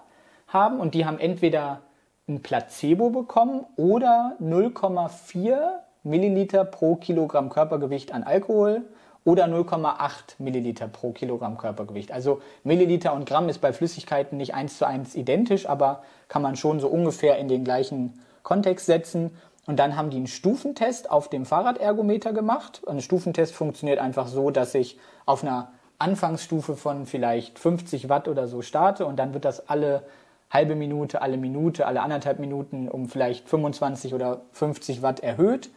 [0.47, 1.81] haben und die haben entweder
[2.29, 5.57] ein Placebo bekommen oder 0,4
[6.03, 8.83] Milliliter pro Kilogramm Körpergewicht an Alkohol
[9.25, 12.13] oder 0,8 Milliliter pro Kilogramm Körpergewicht.
[12.13, 16.57] Also Milliliter und Gramm ist bei Flüssigkeiten nicht eins zu eins identisch, aber kann man
[16.57, 19.31] schon so ungefähr in den gleichen Kontext setzen.
[19.69, 22.81] Und dann haben die einen Stufentest auf dem Fahrradergometer gemacht.
[22.87, 28.49] Ein Stufentest funktioniert einfach so, dass ich auf einer Anfangsstufe von vielleicht 50 Watt oder
[28.49, 30.05] so starte und dann wird das alle
[30.51, 35.69] halbe Minute, alle Minute, alle anderthalb Minuten um vielleicht 25 oder 50 Watt erhöht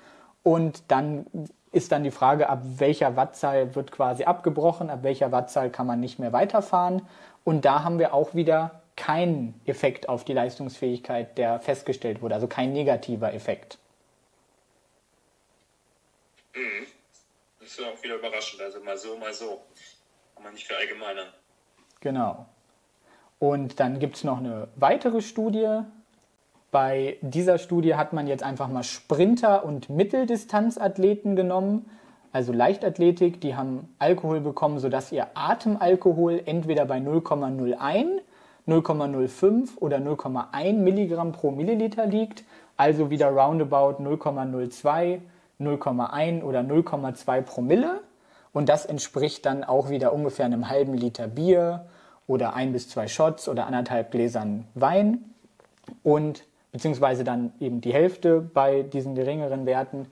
[0.41, 1.25] Und dann
[1.73, 5.99] ist dann die Frage, ab welcher Wattzahl wird quasi abgebrochen, ab welcher Wattzahl kann man
[5.99, 7.01] nicht mehr weiterfahren.
[7.43, 12.47] Und da haben wir auch wieder keinen Effekt auf die Leistungsfähigkeit, der festgestellt wurde, also
[12.47, 13.80] kein negativer Effekt.
[16.55, 16.85] Mhm.
[17.59, 19.61] Das ist ja auch wieder überraschend, also mal so, mal so.
[20.35, 21.27] Kann man nicht verallgemeinern.
[21.99, 22.47] Genau.
[23.39, 25.81] Und dann gibt es noch eine weitere Studie.
[26.71, 31.89] Bei dieser Studie hat man jetzt einfach mal Sprinter und Mitteldistanzathleten genommen,
[32.33, 38.21] also Leichtathletik, die haben Alkohol bekommen, sodass ihr Atemalkohol entweder bei 0,01,
[38.67, 42.45] 0,05 oder 0,1 Milligramm pro Milliliter liegt,
[42.77, 45.19] also wieder roundabout 0,02,
[45.61, 48.01] 0,1 oder 0,2 Promille.
[48.53, 51.85] Und das entspricht dann auch wieder ungefähr einem halben Liter Bier
[52.27, 55.23] oder ein bis zwei Shots oder anderthalb Gläsern Wein
[56.03, 60.07] und beziehungsweise dann eben die Hälfte bei diesen geringeren Werten.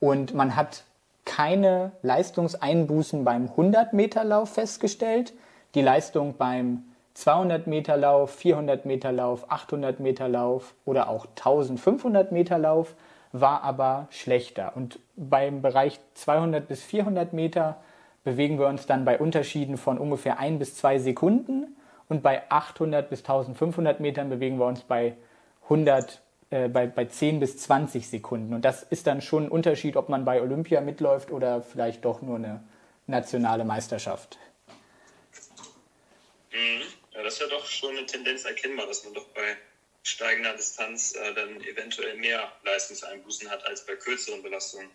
[0.00, 0.84] Und man hat
[1.24, 5.34] keine Leistungseinbußen beim 100-Meter-Lauf festgestellt.
[5.74, 6.84] Die Leistung beim
[7.16, 12.94] 200-Meter-Lauf, 400-Meter-Lauf, 800-Meter-Lauf oder auch 1500-Meter-Lauf
[13.32, 14.72] war aber schlechter.
[14.74, 17.80] Und beim Bereich 200 bis 400 Meter
[18.24, 21.76] bewegen wir uns dann bei Unterschieden von ungefähr ein bis zwei Sekunden
[22.08, 25.16] und bei 800 bis 1500 Metern bewegen wir uns bei
[25.64, 28.54] 100 äh, bei, bei 10 bis 20 Sekunden.
[28.54, 32.22] Und das ist dann schon ein Unterschied, ob man bei Olympia mitläuft oder vielleicht doch
[32.22, 32.64] nur eine
[33.06, 34.38] nationale Meisterschaft.
[36.50, 36.82] Mhm.
[37.12, 39.56] Ja, das ist ja doch schon eine Tendenz erkennbar, dass man doch bei
[40.02, 44.88] steigender Distanz äh, dann eventuell mehr Leistungseinbußen hat als bei kürzeren Belastungen.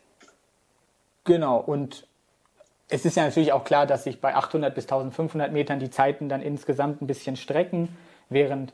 [1.25, 2.07] Genau, und
[2.89, 6.29] es ist ja natürlich auch klar, dass sich bei 800 bis 1500 Metern die Zeiten
[6.29, 7.97] dann insgesamt ein bisschen strecken,
[8.29, 8.73] während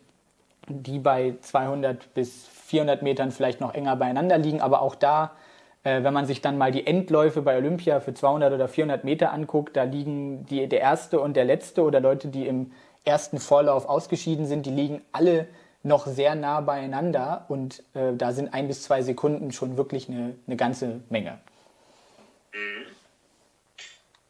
[0.68, 4.62] die bei 200 bis 400 Metern vielleicht noch enger beieinander liegen.
[4.62, 5.36] Aber auch da,
[5.84, 9.32] äh, wenn man sich dann mal die Endläufe bei Olympia für 200 oder 400 Meter
[9.32, 12.72] anguckt, da liegen die, der erste und der letzte oder Leute, die im
[13.06, 15.48] ersten Vorlauf ausgeschieden sind, die liegen alle
[15.84, 20.36] noch sehr nah beieinander und äh, da sind ein bis zwei Sekunden schon wirklich eine,
[20.46, 21.39] eine ganze Menge.
[22.54, 22.86] Mhm.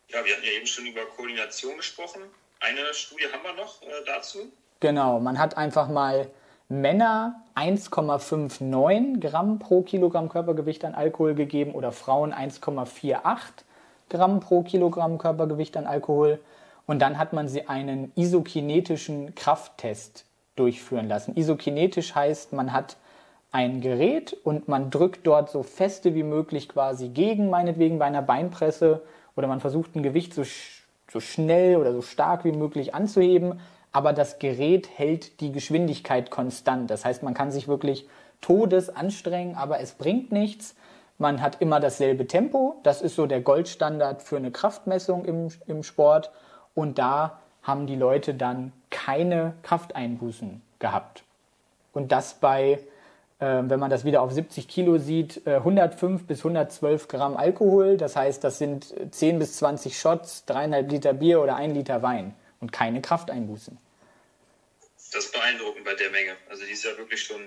[0.09, 2.21] Ja, wir hatten ja eben schon über Koordination gesprochen.
[2.59, 4.51] Eine Studie haben wir noch äh, dazu.
[4.79, 6.29] Genau, man hat einfach mal
[6.67, 13.63] Männer 1,59 Gramm pro Kilogramm Körpergewicht an Alkohol gegeben oder Frauen 1,48
[14.09, 16.39] Gramm pro Kilogramm Körpergewicht an Alkohol.
[16.85, 20.25] Und dann hat man sie einen isokinetischen Krafttest
[20.59, 21.35] durchführen lassen.
[21.35, 22.97] Isokinetisch heißt, man hat
[23.51, 28.21] ein Gerät und man drückt dort so feste wie möglich quasi gegen, meinetwegen bei einer
[28.21, 29.01] Beinpresse,
[29.35, 30.43] oder man versucht ein Gewicht so,
[31.11, 36.91] so schnell oder so stark wie möglich anzuheben, aber das Gerät hält die Geschwindigkeit konstant.
[36.91, 38.07] Das heißt, man kann sich wirklich
[38.41, 40.75] todes anstrengen, aber es bringt nichts.
[41.17, 42.79] Man hat immer dasselbe Tempo.
[42.83, 46.31] Das ist so der Goldstandard für eine Kraftmessung im, im Sport.
[46.75, 51.23] Und da haben die Leute dann keine Krafteinbußen gehabt.
[51.93, 52.79] Und das bei,
[53.39, 57.97] äh, wenn man das wieder auf 70 Kilo sieht, äh, 105 bis 112 Gramm Alkohol.
[57.97, 62.33] Das heißt, das sind 10 bis 20 Shots, dreieinhalb Liter Bier oder ein Liter Wein
[62.61, 63.77] und keine Krafteinbußen.
[65.11, 66.31] Das ist beeindruckend bei der Menge.
[66.49, 67.41] Also die ist ja wirklich schon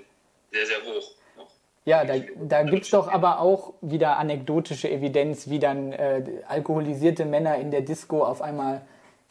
[0.51, 1.13] sehr, sehr hoch.
[1.37, 1.49] Noch.
[1.85, 7.25] Ja, da, da gibt es doch aber auch wieder anekdotische Evidenz, wie dann äh, alkoholisierte
[7.25, 8.83] Männer in der Disco auf einmal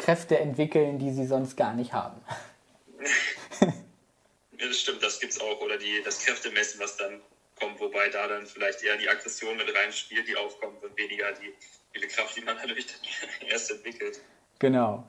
[0.02, 2.20] Kräfte entwickeln, die sie sonst gar nicht haben.
[3.62, 5.62] ja, das stimmt, das gibt es auch.
[5.62, 7.22] Oder die, das Kräftemessen, was dann
[7.60, 11.54] kommt, wobei da dann vielleicht eher die Aggression mit reinspielt, die aufkommt und weniger die
[11.94, 12.86] viele Kraft, die man dadurch
[13.48, 14.20] erst entwickelt.
[14.60, 15.08] Genau.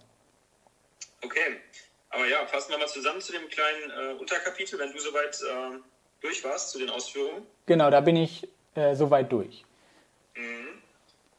[1.22, 1.60] Okay,
[2.10, 5.78] aber ja, fassen wir mal zusammen zu dem kleinen äh, Unterkapitel, wenn du soweit äh,
[6.20, 7.46] durch warst zu den Ausführungen.
[7.66, 9.64] Genau, da bin ich äh, soweit durch.
[10.34, 10.81] Mhm.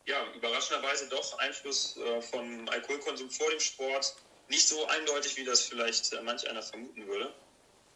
[0.06, 4.16] Ja, überraschenderweise doch Einfluss äh, vom Alkoholkonsum vor dem Sport
[4.50, 7.34] nicht so eindeutig, wie das vielleicht äh, manch einer vermuten würde.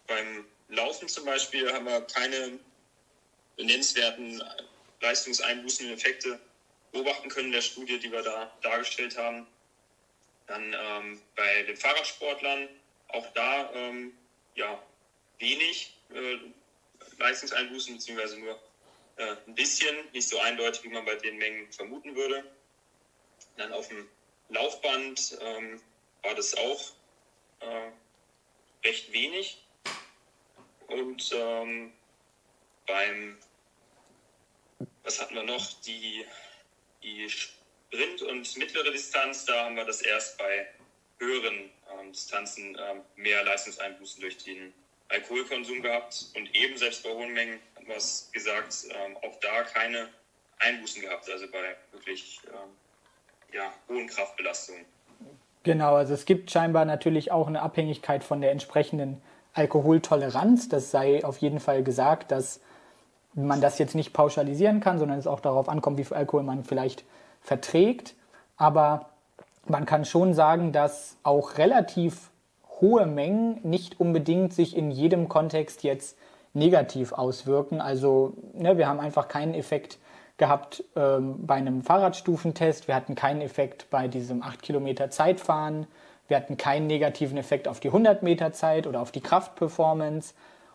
[0.07, 2.59] Beim Laufen zum Beispiel haben wir keine
[3.57, 4.41] nennenswerten
[5.01, 6.39] leistungseinbußenden Effekte
[6.91, 9.45] beobachten können in der Studie, die wir da dargestellt haben.
[10.47, 12.69] Dann ähm, bei den Fahrradsportlern
[13.09, 14.17] auch da ähm,
[14.55, 14.81] ja,
[15.39, 16.37] wenig äh,
[17.17, 18.59] Leistungseinbußen, beziehungsweise nur
[19.17, 22.43] äh, ein bisschen, nicht so eindeutig, wie man bei den Mengen vermuten würde.
[23.57, 24.07] Dann auf dem
[24.49, 25.81] Laufband ähm,
[26.23, 26.91] war das auch
[27.59, 27.91] äh,
[28.87, 29.63] recht wenig.
[30.87, 31.91] Und ähm,
[32.85, 33.37] beim,
[35.03, 36.25] was hatten wir noch, die,
[37.03, 40.67] die Sprint und mittlere Distanz, da haben wir das erst bei
[41.19, 44.73] höheren ähm, Distanzen ähm, mehr Leistungseinbußen durch den
[45.09, 47.59] Alkoholkonsum gehabt und eben selbst bei hohen Mengen
[47.95, 50.09] es gesagt, ähm, auch da keine
[50.59, 54.85] Einbußen gehabt, also bei wirklich ähm, ja, hohen Kraftbelastungen.
[55.63, 59.21] Genau, also es gibt scheinbar natürlich auch eine Abhängigkeit von der entsprechenden
[59.53, 60.69] Alkoholtoleranz.
[60.69, 62.61] Das sei auf jeden Fall gesagt, dass
[63.33, 66.63] man das jetzt nicht pauschalisieren kann, sondern es auch darauf ankommt, wie viel Alkohol man
[66.63, 67.03] vielleicht
[67.41, 68.15] verträgt.
[68.55, 69.09] Aber
[69.67, 72.29] man kann schon sagen, dass auch relativ
[72.79, 76.17] hohe Mengen nicht unbedingt sich in jedem Kontext jetzt
[76.57, 77.79] negativ auswirken.
[77.79, 79.99] Also ne, wir haben einfach keinen Effekt
[80.37, 85.87] gehabt ähm, bei einem Fahrradstufentest, wir hatten keinen Effekt bei diesem 8 Kilometer Zeitfahren,
[86.27, 90.33] wir hatten keinen negativen Effekt auf die 100 Meter Zeit oder auf die Kraftperformance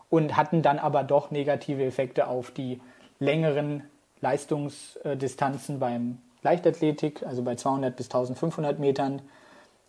[0.09, 2.81] und hatten dann aber doch negative Effekte auf die
[3.19, 3.83] längeren
[4.19, 9.21] Leistungsdistanzen beim Leichtathletik, also bei 200 bis 1500 Metern.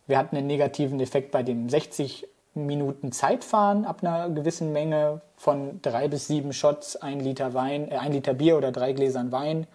[0.07, 5.81] Wir hatten einen negativen Effekt bei dem 60 Minuten Zeitfahren ab einer gewissen Menge von
[5.83, 9.67] drei bis sieben Shots, ein Liter Wein, äh, ein Liter Bier oder drei Gläsern Wein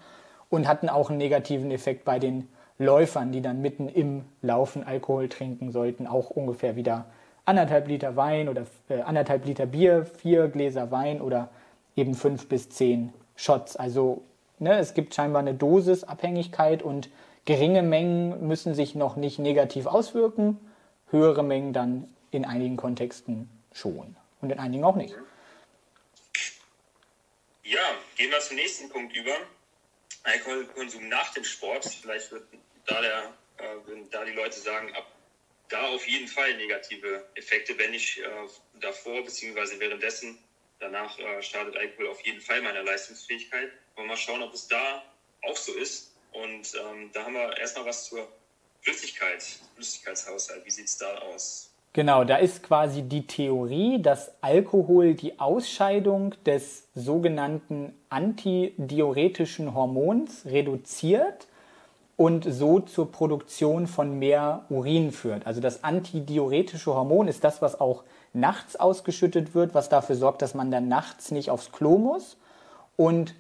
[0.50, 5.28] und hatten auch einen negativen Effekt bei den Läufern, die dann mitten im Laufen Alkohol
[5.28, 7.06] trinken sollten, auch ungefähr wieder
[7.46, 11.50] anderthalb Liter Wein oder äh, anderthalb Liter Bier, vier Gläser Wein oder
[11.96, 13.76] eben fünf bis zehn Shots.
[13.76, 14.22] Also
[14.60, 17.10] ne, es gibt scheinbar eine Dosisabhängigkeit und
[17.46, 20.58] geringe Mengen müssen sich noch nicht negativ auswirken,
[21.10, 25.16] höhere Mengen dann in einigen Kontexten schon und in einigen auch nicht.
[27.64, 29.36] Ja, gehen wir zum nächsten Punkt über.
[30.24, 31.86] Alkoholkonsum nach dem Sport.
[31.86, 32.44] Vielleicht wird
[32.88, 35.06] da, der, äh, würden da die Leute sagen, ab
[35.70, 38.26] da auf jeden Fall negative Effekte, wenn ich äh,
[38.80, 39.80] davor bzw.
[39.80, 40.38] währenddessen,
[40.80, 43.72] danach äh, startet Alkohol auf jeden Fall meiner Leistungsfähigkeit.
[43.96, 45.04] Wollen wir mal schauen, ob es da
[45.44, 46.16] auch so ist.
[46.32, 48.28] Und ähm, da haben wir erstmal was zur
[48.82, 49.44] Flüssigkeit,
[49.76, 50.66] Flüssigkeitshaushalt.
[50.66, 51.69] Wie sieht es da aus?
[51.94, 61.48] Genau, da ist quasi die Theorie, dass Alkohol die Ausscheidung des sogenannten antidiuretischen Hormons reduziert
[62.16, 65.48] und so zur Produktion von mehr Urin führt.
[65.48, 70.54] Also das antidiuretische Hormon ist das, was auch nachts ausgeschüttet wird, was dafür sorgt, dass
[70.54, 72.38] man dann nachts nicht aufs Klo muss.
[72.98, 73.34] Und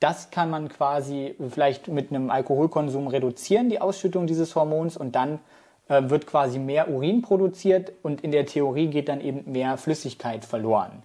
[0.00, 5.38] das kann man quasi vielleicht mit einem Alkoholkonsum reduzieren, die Ausschüttung dieses Hormons, und dann
[5.88, 10.44] äh, wird quasi mehr Urin produziert und in der Theorie geht dann eben mehr Flüssigkeit
[10.44, 11.02] verloren.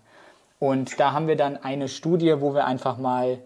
[0.60, 3.40] Und da haben wir dann eine Studie, wo wir einfach mal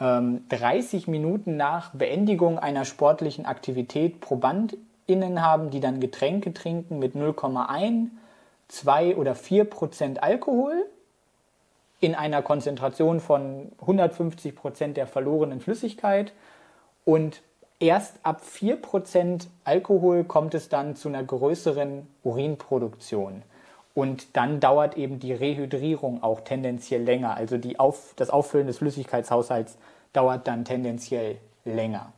[0.00, 7.14] ähm, 30 Minuten nach Beendigung einer sportlichen Aktivität ProbandInnen haben, die dann Getränke trinken mit
[7.14, 8.08] 0,1,
[8.68, 10.86] 2 oder 4 Prozent Alkohol
[12.00, 16.32] in einer Konzentration von 150 Prozent der verlorenen Flüssigkeit
[17.04, 17.42] und
[17.80, 23.42] erst ab 4% Alkohol kommt es dann zu einer größeren Urinproduktion.
[23.94, 27.36] Und dann dauert eben die Rehydrierung auch tendenziell länger.
[27.36, 29.78] Also Auf, das Auffüllen des Flüssigkeitshaushalts
[30.12, 32.12] dauert dann tendenziell länger.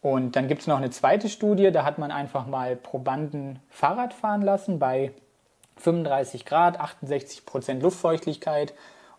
[0.00, 4.12] Und dann gibt es noch eine zweite Studie, da hat man einfach mal Probanden Fahrrad
[4.12, 5.12] fahren lassen bei
[5.76, 8.74] 35 Grad, 68 Prozent Luftfeuchtigkeit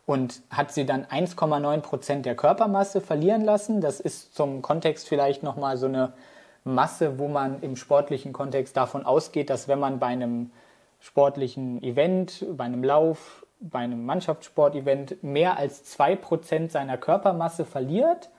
[0.05, 3.81] und hat sie dann 1,9 Prozent der Körpermasse verlieren lassen.
[3.81, 6.13] Das ist zum Kontext vielleicht nochmal so eine
[6.65, 10.51] Masse, wo man im sportlichen Kontext davon ausgeht, dass wenn man bei einem
[10.99, 18.29] sportlichen Event, bei einem Lauf, bei einem Mannschaftssportevent mehr als 2 Prozent seiner Körpermasse verliert,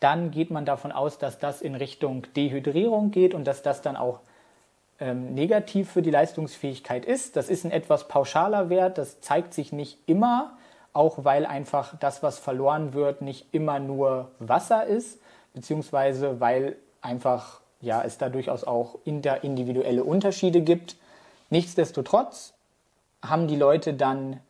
[0.00, 3.96] dann geht man davon aus, dass das in Richtung Dehydrierung geht und dass das dann
[3.96, 4.20] auch
[5.00, 7.36] ähm, negativ für die Leistungsfähigkeit ist.
[7.36, 10.56] Das ist ein etwas pauschaler Wert, das zeigt sich nicht immer
[10.94, 15.20] auch weil einfach das, was verloren wird, nicht immer nur Wasser ist,
[15.52, 20.96] beziehungsweise weil einfach ja, es da durchaus auch individuelle Unterschiede gibt.
[21.50, 22.54] Nichtsdestotrotz
[23.22, 24.40] haben die Leute dann,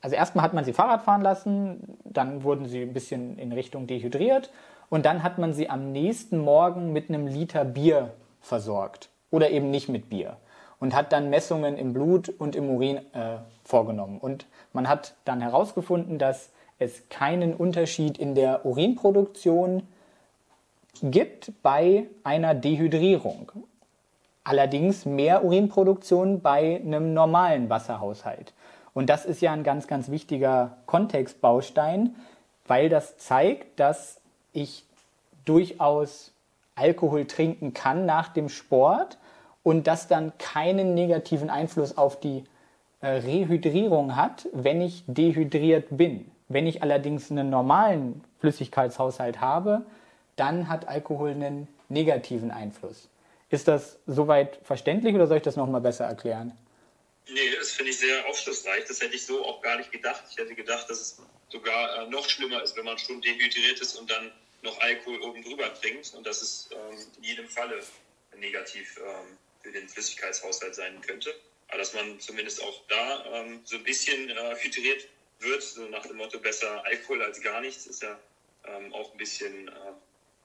[0.00, 3.86] also erstmal hat man sie Fahrrad fahren lassen, dann wurden sie ein bisschen in Richtung
[3.86, 4.50] dehydriert
[4.88, 9.70] und dann hat man sie am nächsten Morgen mit einem Liter Bier versorgt oder eben
[9.70, 10.36] nicht mit Bier
[10.82, 14.18] und hat dann Messungen im Blut und im Urin äh, vorgenommen.
[14.18, 19.86] Und man hat dann herausgefunden, dass es keinen Unterschied in der Urinproduktion
[21.00, 23.52] gibt bei einer Dehydrierung.
[24.42, 28.52] Allerdings mehr Urinproduktion bei einem normalen Wasserhaushalt.
[28.92, 32.16] Und das ist ja ein ganz, ganz wichtiger Kontextbaustein,
[32.66, 34.20] weil das zeigt, dass
[34.52, 34.84] ich
[35.44, 36.32] durchaus
[36.74, 39.18] Alkohol trinken kann nach dem Sport
[39.62, 42.44] und das dann keinen negativen Einfluss auf die
[43.00, 46.30] äh, Rehydrierung hat, wenn ich dehydriert bin.
[46.48, 49.84] Wenn ich allerdings einen normalen Flüssigkeitshaushalt habe,
[50.36, 53.08] dann hat Alkohol einen negativen Einfluss.
[53.50, 56.52] Ist das soweit verständlich oder soll ich das nochmal besser erklären?
[57.28, 58.84] Nee, das finde ich sehr aufschlussreich.
[58.88, 60.24] Das hätte ich so auch gar nicht gedacht.
[60.30, 63.96] Ich hätte gedacht, dass es sogar äh, noch schlimmer ist, wenn man schon dehydriert ist
[63.96, 64.32] und dann
[64.62, 67.82] noch Alkohol oben drüber trinkt und dass es ähm, in jedem Falle
[68.36, 71.30] negativ ähm, für den Flüssigkeitshaushalt sein könnte.
[71.68, 75.08] Aber dass man zumindest auch da ähm, so ein bisschen äh, hydriert
[75.40, 78.16] wird, so nach dem Motto besser Alkohol als gar nichts, ist ja
[78.66, 79.70] ähm, auch ein bisschen äh,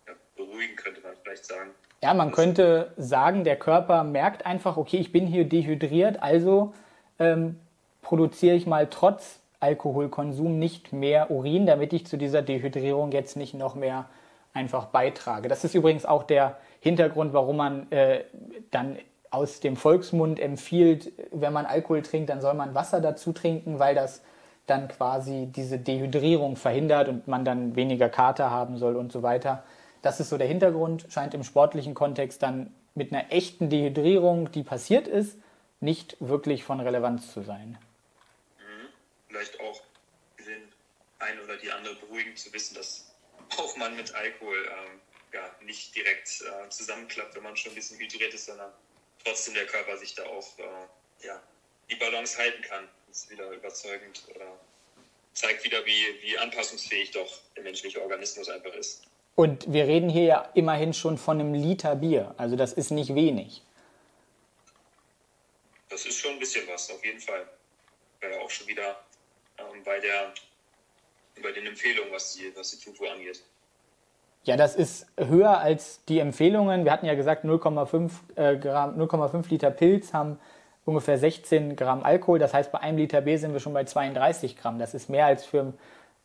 [0.07, 1.71] ja, beruhigend, könnte man vielleicht sagen.
[2.01, 6.73] Ja, man könnte sagen, der Körper merkt einfach, okay, ich bin hier dehydriert, also
[7.19, 7.59] ähm,
[8.01, 13.55] produziere ich mal trotz Alkoholkonsum nicht mehr Urin, damit ich zu dieser Dehydrierung jetzt nicht
[13.55, 14.07] noch mehr
[14.53, 15.49] einfach beitrage.
[15.49, 18.23] Das ist übrigens auch der Hintergrund, warum man äh,
[18.71, 18.97] dann
[19.29, 23.95] aus dem Volksmund empfiehlt, wenn man Alkohol trinkt, dann soll man Wasser dazu trinken, weil
[23.95, 24.21] das
[24.65, 29.63] dann quasi diese Dehydrierung verhindert und man dann weniger Kater haben soll und so weiter.
[30.01, 34.63] Das ist so der Hintergrund, scheint im sportlichen Kontext dann mit einer echten Dehydrierung, die
[34.63, 35.37] passiert ist,
[35.79, 37.77] nicht wirklich von Relevanz zu sein.
[38.59, 38.87] Mhm.
[39.29, 39.81] Vielleicht auch
[40.39, 40.63] den
[41.19, 43.13] ein oder die andere beruhigend zu wissen, dass
[43.57, 44.99] auch man mit Alkohol ähm,
[45.33, 48.71] ja, nicht direkt äh, zusammenklappt, wenn man schon ein bisschen hydriert ist, sondern
[49.23, 51.41] trotzdem der Körper sich da auch äh, ja,
[51.89, 52.87] die Balance halten kann.
[53.07, 54.59] Das ist wieder überzeugend oder
[55.33, 59.03] zeigt wieder, wie, wie anpassungsfähig doch der menschliche Organismus einfach ist.
[59.35, 62.33] Und wir reden hier ja immerhin schon von einem Liter Bier.
[62.37, 63.61] Also das ist nicht wenig.
[65.89, 67.47] Das ist schon ein bisschen was, auf jeden Fall.
[68.19, 68.99] Wäre ja auch schon wieder
[69.59, 70.33] ähm, bei, der,
[71.41, 73.43] bei den Empfehlungen, was die, was die Tutu angeht.
[74.47, 76.85] Ja, das ist höher als die Empfehlungen.
[76.85, 80.39] Wir hatten ja gesagt, 0,5 äh, 0,5 Liter Pilz haben
[80.85, 82.39] ungefähr 16 Gramm Alkohol.
[82.39, 84.79] Das heißt, bei einem Liter Bier sind wir schon bei 32 Gramm.
[84.79, 85.73] Das ist mehr als für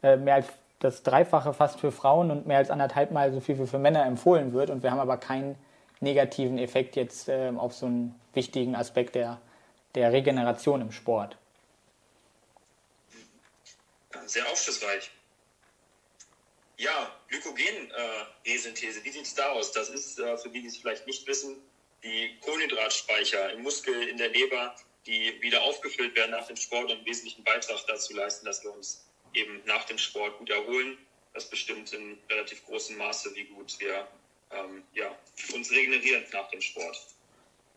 [0.04, 0.46] äh, mehr als
[0.78, 4.06] das Dreifache fast für Frauen und mehr als anderthalb Mal so viel wie für Männer
[4.06, 4.70] empfohlen wird.
[4.70, 5.56] Und wir haben aber keinen
[5.98, 9.40] negativen Effekt jetzt äh, auf so einen wichtigen Aspekt der,
[9.96, 11.36] der Regeneration im Sport.
[14.26, 15.10] Sehr aufschlussreich.
[16.82, 19.70] Ja, Glykogenresynthese, äh, wie sieht es da aus?
[19.70, 21.62] Das ist, äh, für die, die es vielleicht nicht wissen,
[22.02, 24.74] die Kohlenhydratspeicher im Muskel, in der Leber,
[25.06, 28.72] die wieder aufgefüllt werden nach dem Sport und einen wesentlichen Beitrag dazu leisten, dass wir
[28.72, 30.98] uns eben nach dem Sport gut erholen.
[31.34, 34.08] Das bestimmt in relativ großem Maße, wie gut wir
[34.50, 35.16] ähm, ja,
[35.54, 36.98] uns regenerieren nach dem Sport.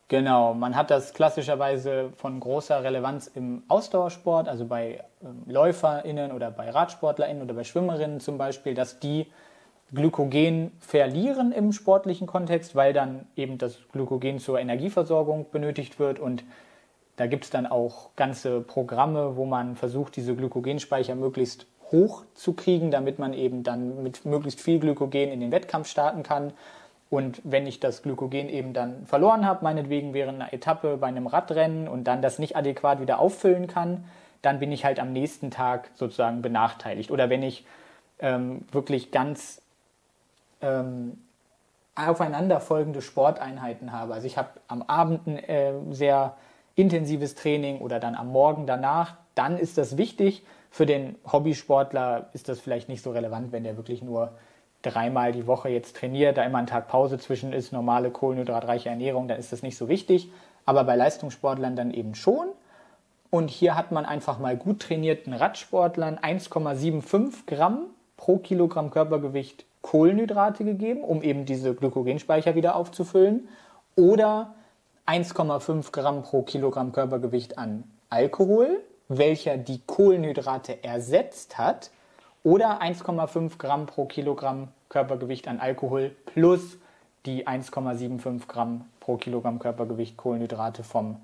[0.08, 6.52] Genau, man hat das klassischerweise von großer Relevanz im Ausdauersport, also bei ähm, LäuferInnen oder
[6.52, 9.26] bei RadsportlerInnen oder bei Schwimmerinnen zum Beispiel, dass die
[9.94, 16.44] Glykogen verlieren im sportlichen Kontext, weil dann eben das Glykogen zur Energieversorgung benötigt wird und
[17.16, 22.54] da gibt es dann auch ganze Programme, wo man versucht, diese Glykogenspeicher möglichst hoch zu
[22.54, 26.54] kriegen, damit man eben dann mit möglichst viel Glykogen in den Wettkampf starten kann.
[27.16, 31.28] Und wenn ich das Glykogen eben dann verloren habe, meinetwegen während einer Etappe bei einem
[31.28, 34.04] Radrennen und dann das nicht adäquat wieder auffüllen kann,
[34.42, 37.12] dann bin ich halt am nächsten Tag sozusagen benachteiligt.
[37.12, 37.66] Oder wenn ich
[38.20, 39.62] ähm, wirklich ganz
[40.60, 41.18] ähm,
[41.96, 44.14] aufeinanderfolgende Sporteinheiten habe.
[44.14, 46.36] Also ich habe am Abend ein äh, sehr
[46.76, 50.44] intensives Training oder dann am Morgen danach, dann ist das wichtig.
[50.70, 54.34] Für den Hobbysportler ist das vielleicht nicht so relevant, wenn der wirklich nur
[54.86, 59.28] dreimal die Woche jetzt trainiert, da immer ein Tag Pause zwischen ist, normale kohlenhydratreiche Ernährung,
[59.28, 60.30] dann ist das nicht so wichtig.
[60.66, 62.48] Aber bei Leistungssportlern dann eben schon.
[63.30, 70.64] Und hier hat man einfach mal gut trainierten Radsportlern 1,75 Gramm pro Kilogramm Körpergewicht Kohlenhydrate
[70.64, 73.48] gegeben, um eben diese Glykogenspeicher wieder aufzufüllen.
[73.96, 74.56] Oder
[75.06, 81.92] 1,5 Gramm pro Kilogramm Körpergewicht an Alkohol, welcher die Kohlenhydrate ersetzt hat,
[82.46, 86.78] oder 1,5 Gramm pro Kilogramm Körpergewicht an Alkohol plus
[87.26, 91.20] die 1,75 Gramm pro Kilogramm Körpergewicht Kohlenhydrate vom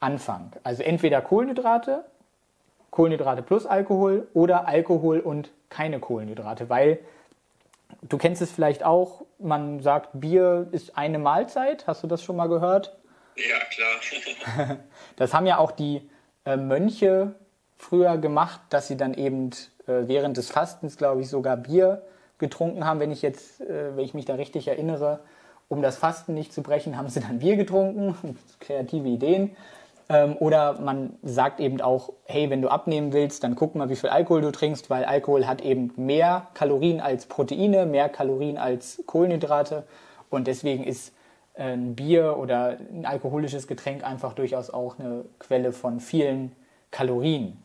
[0.00, 0.52] Anfang.
[0.64, 2.04] Also entweder Kohlenhydrate,
[2.90, 6.98] Kohlenhydrate plus Alkohol oder Alkohol und keine Kohlenhydrate, weil
[8.02, 11.86] du kennst es vielleicht auch, man sagt, Bier ist eine Mahlzeit.
[11.86, 12.96] Hast du das schon mal gehört?
[13.36, 14.78] Ja, klar.
[15.16, 16.08] das haben ja auch die
[16.46, 17.34] äh, Mönche
[17.84, 19.50] früher gemacht, dass sie dann eben
[19.86, 22.02] äh, während des Fastens, glaube ich, sogar Bier
[22.38, 23.00] getrunken haben.
[23.00, 25.20] Wenn ich jetzt, äh, wenn ich mich da richtig erinnere,
[25.68, 28.36] um das Fasten nicht zu brechen, haben sie dann Bier getrunken.
[28.60, 29.56] Kreative Ideen.
[30.08, 33.96] Ähm, oder man sagt eben auch, hey, wenn du abnehmen willst, dann guck mal, wie
[33.96, 39.02] viel Alkohol du trinkst, weil Alkohol hat eben mehr Kalorien als Proteine, mehr Kalorien als
[39.06, 39.84] Kohlenhydrate.
[40.30, 41.14] Und deswegen ist
[41.54, 46.52] ein Bier oder ein alkoholisches Getränk einfach durchaus auch eine Quelle von vielen
[46.90, 47.63] Kalorien.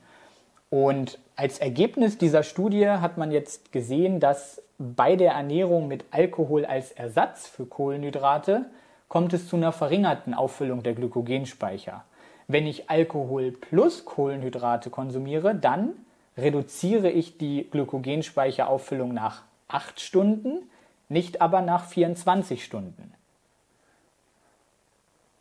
[0.69, 6.65] Und als Ergebnis dieser Studie hat man jetzt gesehen, dass bei der Ernährung mit Alkohol
[6.65, 8.65] als Ersatz für Kohlenhydrate
[9.07, 12.05] kommt es zu einer verringerten Auffüllung der Glykogenspeicher.
[12.47, 15.93] Wenn ich Alkohol plus Kohlenhydrate konsumiere, dann
[16.37, 20.69] reduziere ich die Glykogenspeicherauffüllung nach 8 Stunden,
[21.09, 23.13] nicht aber nach 24 Stunden.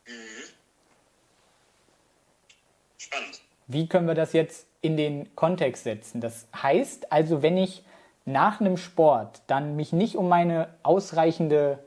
[0.07, 0.12] Mhm.
[2.97, 3.38] Spannend.
[3.69, 6.21] Wie können wir das jetzt in den Kontext setzen?
[6.21, 7.85] Das heißt also, wenn ich
[8.25, 11.79] nach einem Sport dann mich nicht um meine ausreichende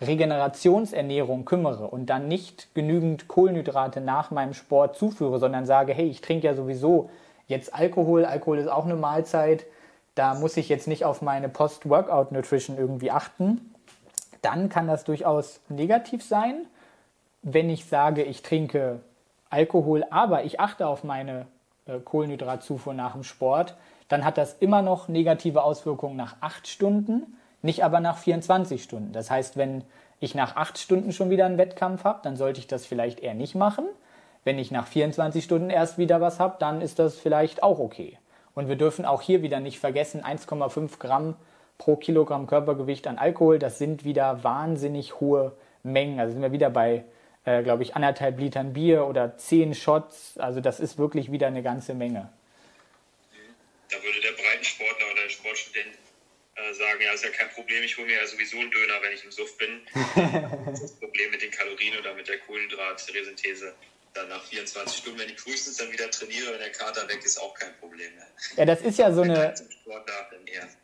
[0.00, 6.20] Regenerationsernährung kümmere und dann nicht genügend Kohlenhydrate nach meinem Sport zuführe, sondern sage, hey, ich
[6.20, 7.10] trinke ja sowieso
[7.48, 9.66] jetzt Alkohol, Alkohol ist auch eine Mahlzeit,
[10.14, 13.74] da muss ich jetzt nicht auf meine Post-Workout-Nutrition irgendwie achten,
[14.42, 16.66] dann kann das durchaus negativ sein.
[17.42, 19.00] Wenn ich sage, ich trinke
[19.50, 21.46] Alkohol, aber ich achte auf meine
[21.86, 23.76] äh, Kohlenhydratzufuhr nach dem Sport,
[24.08, 29.12] dann hat das immer noch negative Auswirkungen nach acht Stunden, nicht aber nach 24 Stunden.
[29.12, 29.84] Das heißt, wenn
[30.18, 33.34] ich nach acht Stunden schon wieder einen Wettkampf habe, dann sollte ich das vielleicht eher
[33.34, 33.86] nicht machen.
[34.44, 38.18] Wenn ich nach 24 Stunden erst wieder was habe, dann ist das vielleicht auch okay.
[38.54, 41.36] Und wir dürfen auch hier wieder nicht vergessen, 1,5 Gramm
[41.78, 46.20] pro Kilogramm Körpergewicht an Alkohol, das sind wieder wahnsinnig hohe Mengen.
[46.20, 47.04] Also sind wir wieder bei,
[47.44, 50.38] äh, glaube ich, anderthalb Litern Bier oder zehn Shots.
[50.38, 52.30] Also das ist wirklich wieder eine ganze Menge.
[53.90, 55.98] Da würde der Breitensportler oder der Sportstudent
[56.54, 59.12] äh, sagen, ja, ist ja kein Problem, ich hole mir ja sowieso einen Döner, wenn
[59.12, 59.80] ich im Suff bin.
[60.70, 63.74] das Problem mit den Kalorien oder mit der Kohlenhydratresynthese
[64.14, 67.38] dann nach 24 Stunden, wenn ich frühestens dann wieder trainiere, wenn der Kater weg ist,
[67.38, 68.26] auch kein Problem mehr.
[68.56, 69.54] Ja, das ist ja so eine.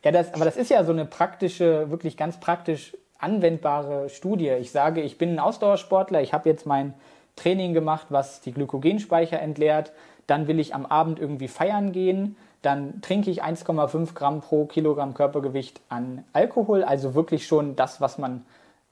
[0.05, 4.51] Ja, das, aber das ist ja so eine praktische, wirklich ganz praktisch anwendbare Studie.
[4.51, 6.95] Ich sage, ich bin ein Ausdauersportler, ich habe jetzt mein
[7.37, 9.93] Training gemacht, was die Glykogenspeicher entleert,
[10.27, 15.15] dann will ich am Abend irgendwie feiern gehen, dann trinke ich 1,5 Gramm pro Kilogramm
[15.15, 18.45] Körpergewicht an Alkohol, also wirklich schon das, was man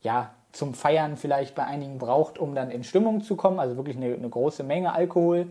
[0.02, 3.96] ja zum Feiern vielleicht bei einigen braucht, um dann in Stimmung zu kommen, also wirklich
[3.96, 5.48] eine, eine große Menge Alkohol.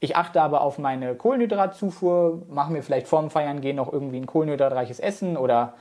[0.00, 4.26] Ich achte aber auf meine Kohlenhydratzufuhr, mache mir vielleicht vorm Feiern gehen noch irgendwie ein
[4.26, 5.74] kohlenhydratreiches Essen oder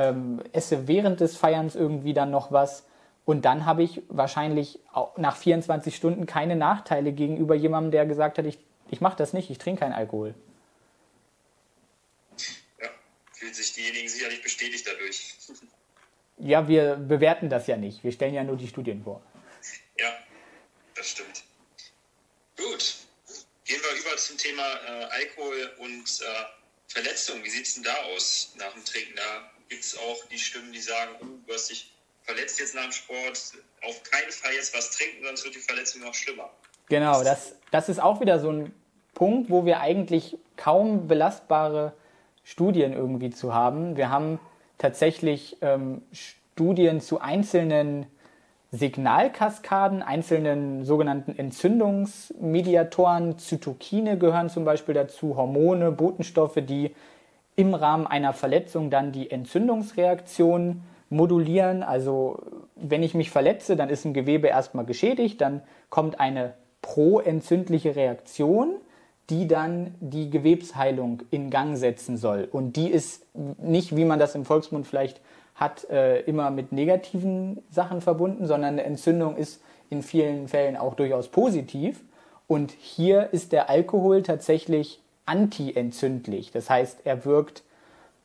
[0.00, 2.86] ähm, esse während des Feierns irgendwie dann noch was.
[3.26, 4.80] Und dann habe ich wahrscheinlich
[5.16, 8.58] nach 24 Stunden keine Nachteile gegenüber jemandem, der gesagt hat, ich,
[8.90, 10.34] ich mache das nicht, ich trinke keinen Alkohol.
[12.80, 12.88] Ja,
[13.32, 15.34] fühlen sich diejenigen sicherlich bestätigt dadurch.
[16.38, 18.02] Ja, wir bewerten das ja nicht.
[18.02, 19.20] Wir stellen ja nur die Studien vor.
[19.98, 20.08] Ja,
[20.96, 21.44] das stimmt.
[22.56, 22.96] Gut.
[23.66, 26.44] Gehen wir über zum Thema äh, Alkohol und äh,
[26.88, 27.44] Verletzung.
[27.44, 29.14] Wie sieht es denn da aus nach dem Trinken?
[29.14, 31.90] Da gibt es auch die Stimmen, die sagen, oh, du hast dich
[32.22, 33.54] verletzt jetzt nach dem Sport.
[33.86, 36.50] Auf keinen Fall jetzt was trinken, sonst wird die Verletzung noch schlimmer.
[36.88, 38.74] Genau, das, das ist auch wieder so ein
[39.14, 41.94] Punkt, wo wir eigentlich kaum belastbare
[42.44, 43.96] Studien irgendwie zu haben.
[43.96, 44.38] Wir haben
[44.76, 48.06] tatsächlich ähm, Studien zu einzelnen
[48.72, 56.94] Signalkaskaden, einzelnen sogenannten Entzündungsmediatoren, Zytokine gehören zum Beispiel dazu, Hormone, Botenstoffe, die
[57.60, 61.82] im Rahmen einer Verletzung dann die Entzündungsreaktion modulieren.
[61.82, 62.42] Also
[62.76, 68.76] wenn ich mich verletze, dann ist ein Gewebe erstmal geschädigt, dann kommt eine proentzündliche Reaktion
[69.30, 72.48] die dann die Gewebsheilung in Gang setzen soll.
[72.50, 75.20] Und die ist nicht, wie man das im Volksmund vielleicht
[75.54, 80.94] hat, äh, immer mit negativen Sachen verbunden, sondern eine Entzündung ist in vielen Fällen auch
[80.94, 82.02] durchaus positiv.
[82.48, 85.00] Und hier ist der Alkohol tatsächlich
[85.30, 86.50] antientzündlich.
[86.50, 87.62] Das heißt, er wirkt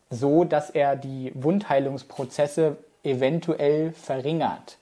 [0.09, 4.79] so, dass er die Wundheilungsprozesse eventuell verringert.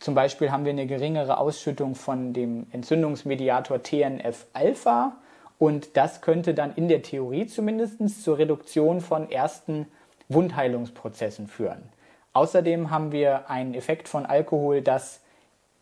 [0.00, 5.16] Zum Beispiel haben wir eine geringere Ausschüttung von dem Entzündungsmediator TNF-Alpha
[5.58, 9.86] und das könnte dann in der Theorie zumindest zur Reduktion von ersten
[10.28, 11.82] Wundheilungsprozessen führen.
[12.34, 15.20] Außerdem haben wir einen Effekt von Alkohol, dass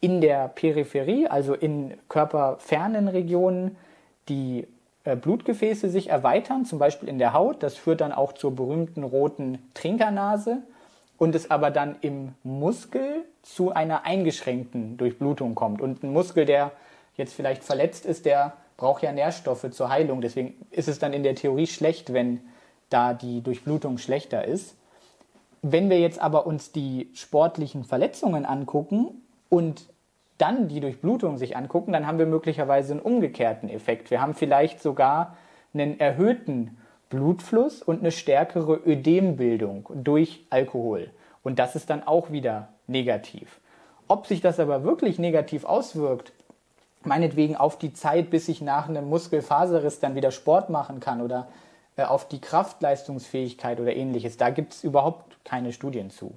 [0.00, 3.76] in der Peripherie, also in körperfernen Regionen,
[4.28, 4.66] die
[5.16, 7.62] Blutgefäße sich erweitern, zum Beispiel in der Haut.
[7.62, 10.58] Das führt dann auch zur berühmten roten Trinkernase
[11.18, 15.80] und es aber dann im Muskel zu einer eingeschränkten Durchblutung kommt.
[15.80, 16.72] Und ein Muskel, der
[17.16, 20.20] jetzt vielleicht verletzt ist, der braucht ja Nährstoffe zur Heilung.
[20.20, 22.40] Deswegen ist es dann in der Theorie schlecht, wenn
[22.88, 24.76] da die Durchblutung schlechter ist.
[25.60, 29.88] Wenn wir jetzt aber uns die sportlichen Verletzungen angucken und
[30.38, 34.10] dann die Durchblutung sich angucken, dann haben wir möglicherweise einen umgekehrten Effekt.
[34.10, 35.36] Wir haben vielleicht sogar
[35.74, 36.78] einen erhöhten
[37.10, 41.10] Blutfluss und eine stärkere Ödembildung durch Alkohol.
[41.42, 43.60] Und das ist dann auch wieder negativ.
[44.06, 46.32] Ob sich das aber wirklich negativ auswirkt,
[47.04, 51.48] meinetwegen auf die Zeit, bis ich nach einem Muskelfaserriss dann wieder Sport machen kann oder
[51.96, 54.36] äh, auf die Kraftleistungsfähigkeit oder ähnliches.
[54.36, 56.32] Da gibt es überhaupt keine Studien zu.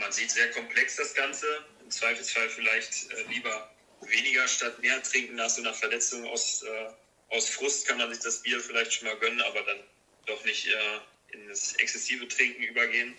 [0.00, 1.46] Man sieht sehr komplex das Ganze.
[1.82, 3.70] Im Zweifelsfall vielleicht äh, lieber
[4.00, 8.22] weniger statt mehr trinken nach so einer Verletzung aus, äh, aus Frust kann man sich
[8.22, 9.78] das Bier vielleicht schon mal gönnen, aber dann
[10.26, 13.14] doch nicht äh, in das exzessive Trinken übergehen.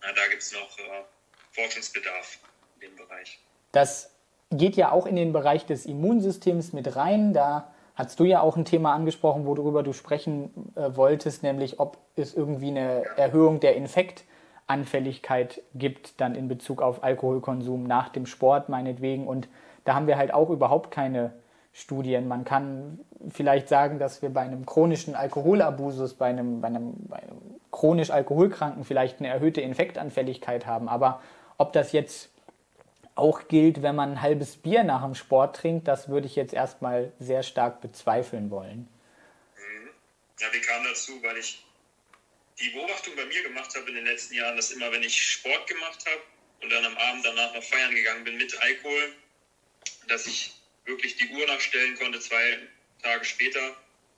[0.00, 1.02] Na, da gibt es noch äh,
[1.52, 2.38] Forschungsbedarf
[2.76, 3.38] in dem Bereich.
[3.72, 4.10] Das
[4.50, 7.32] geht ja auch in den Bereich des Immunsystems mit rein.
[7.32, 11.98] Da hast du ja auch ein Thema angesprochen, worüber du sprechen äh, wolltest, nämlich ob
[12.14, 13.76] es irgendwie eine Erhöhung der
[14.68, 19.26] Infektanfälligkeit gibt, dann in Bezug auf Alkoholkonsum nach dem Sport meinetwegen.
[19.26, 19.48] Und
[19.84, 21.32] da haben wir halt auch überhaupt keine
[21.72, 22.28] Studien.
[22.28, 23.00] Man kann
[23.30, 27.38] vielleicht sagen, dass wir bei einem chronischen Alkoholabusus, bei einem, bei einem, bei einem
[27.70, 30.88] chronisch Alkoholkranken vielleicht eine erhöhte Infektanfälligkeit haben.
[30.88, 31.20] Aber
[31.56, 32.30] ob das jetzt
[33.14, 36.52] auch gilt, wenn man ein halbes Bier nach dem Sport trinkt, das würde ich jetzt
[36.52, 38.88] erstmal sehr stark bezweifeln wollen.
[39.56, 39.88] Mhm.
[40.38, 41.12] Ja, wie kam dazu?
[41.22, 41.64] Weil ich
[42.60, 45.68] die Beobachtung bei mir gemacht habe in den letzten Jahren, dass immer, wenn ich Sport
[45.68, 46.22] gemacht habe
[46.60, 49.14] und dann am Abend danach noch feiern gegangen bin mit Alkohol,
[50.08, 50.52] dass ich
[50.84, 52.58] wirklich die Uhr nachstellen konnte, zwei
[53.02, 53.76] Tage später.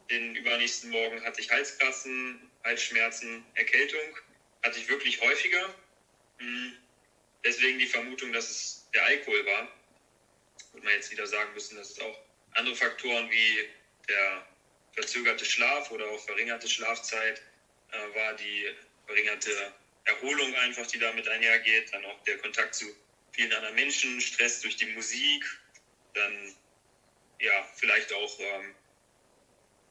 [0.09, 4.16] Den übernächsten Morgen hatte ich Halskratzen, Halsschmerzen, Erkältung.
[4.62, 5.74] Hatte ich wirklich häufiger.
[6.38, 6.76] Mhm.
[7.45, 9.68] Deswegen die Vermutung, dass es der Alkohol war,
[10.72, 12.18] würde man jetzt wieder sagen müssen, dass es auch
[12.53, 13.68] andere Faktoren wie
[14.09, 14.47] der
[14.93, 17.41] verzögerte Schlaf oder auch verringerte Schlafzeit
[17.93, 18.74] äh, war, die
[19.07, 19.72] verringerte
[20.05, 22.86] Erholung einfach, die damit einhergeht, dann auch der Kontakt zu
[23.32, 25.45] vielen anderen Menschen, Stress durch die Musik,
[26.14, 26.55] dann
[27.41, 28.74] ja, vielleicht auch ähm,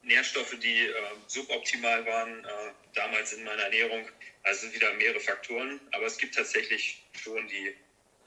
[0.03, 0.93] Nährstoffe, die äh,
[1.27, 4.07] suboptimal waren äh, damals in meiner Ernährung.
[4.43, 7.75] Also sind wieder mehrere Faktoren, aber es gibt tatsächlich schon die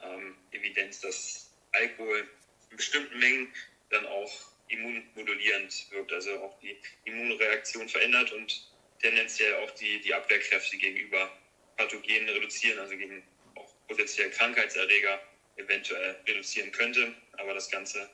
[0.01, 2.27] ähm, Evidenz, dass Alkohol
[2.69, 3.53] in bestimmten Mengen
[3.89, 4.31] dann auch
[4.67, 8.72] immunmodulierend wirkt, also auch die Immunreaktion verändert und
[9.03, 11.29] tendenziell auch die, die Abwehrkräfte gegenüber
[11.77, 13.21] Pathogenen reduzieren, also gegen
[13.55, 15.19] auch potenziell Krankheitserreger
[15.57, 17.13] eventuell reduzieren könnte.
[17.37, 18.09] Aber das Ganze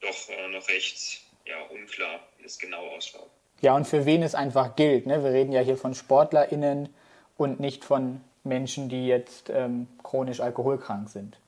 [0.00, 3.30] doch äh, noch recht ja, unklar, wie das genau ausschaut.
[3.60, 5.06] Ja, und für wen es einfach gilt.
[5.06, 5.24] Ne?
[5.24, 6.94] Wir reden ja hier von SportlerInnen
[7.36, 11.38] und nicht von Menschen, die jetzt ähm, chronisch alkoholkrank sind.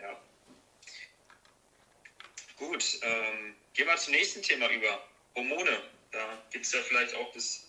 [0.00, 0.20] Ja.
[2.58, 5.00] Gut, ähm, gehen wir zum nächsten Thema über.
[5.36, 5.82] Hormone.
[6.10, 7.67] Da gibt es ja vielleicht auch das,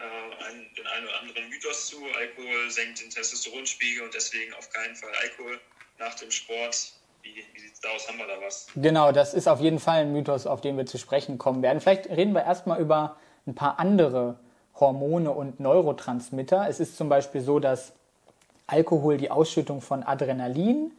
[0.00, 1.96] äh, den einen oder anderen Mythos zu.
[2.18, 5.60] Alkohol senkt den Testosteronspiegel und deswegen auf keinen Fall Alkohol
[5.98, 6.92] nach dem Sport.
[7.22, 8.08] Wie, wie sieht es da aus?
[8.08, 8.68] Haben wir da was?
[8.74, 11.80] Genau, das ist auf jeden Fall ein Mythos, auf den wir zu sprechen kommen werden.
[11.80, 14.38] Vielleicht reden wir erstmal über ein paar andere
[14.78, 16.66] Hormone und Neurotransmitter.
[16.68, 17.92] Es ist zum Beispiel so, dass
[18.66, 20.92] Alkohol die Ausschüttung von Adrenalin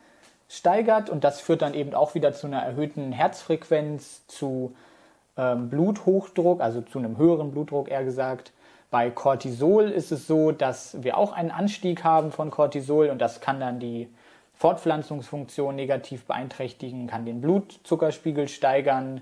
[0.48, 4.76] steigert und das führt dann eben auch wieder zu einer erhöhten Herzfrequenz, zu
[5.38, 8.52] ähm, Bluthochdruck, also zu einem höheren Blutdruck eher gesagt.
[8.92, 13.40] Bei Cortisol ist es so, dass wir auch einen Anstieg haben von Cortisol und das
[13.40, 14.10] kann dann die
[14.56, 19.22] Fortpflanzungsfunktion negativ beeinträchtigen, kann den Blutzuckerspiegel steigern.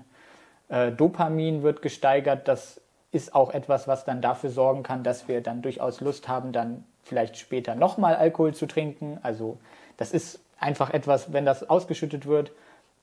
[0.68, 2.48] Äh, Dopamin wird gesteigert.
[2.48, 2.80] Das
[3.12, 6.84] ist auch etwas, was dann dafür sorgen kann, dass wir dann durchaus Lust haben, dann
[7.04, 9.18] vielleicht später nochmal Alkohol zu trinken.
[9.22, 9.56] Also
[9.96, 12.50] das ist einfach etwas, wenn das ausgeschüttet wird,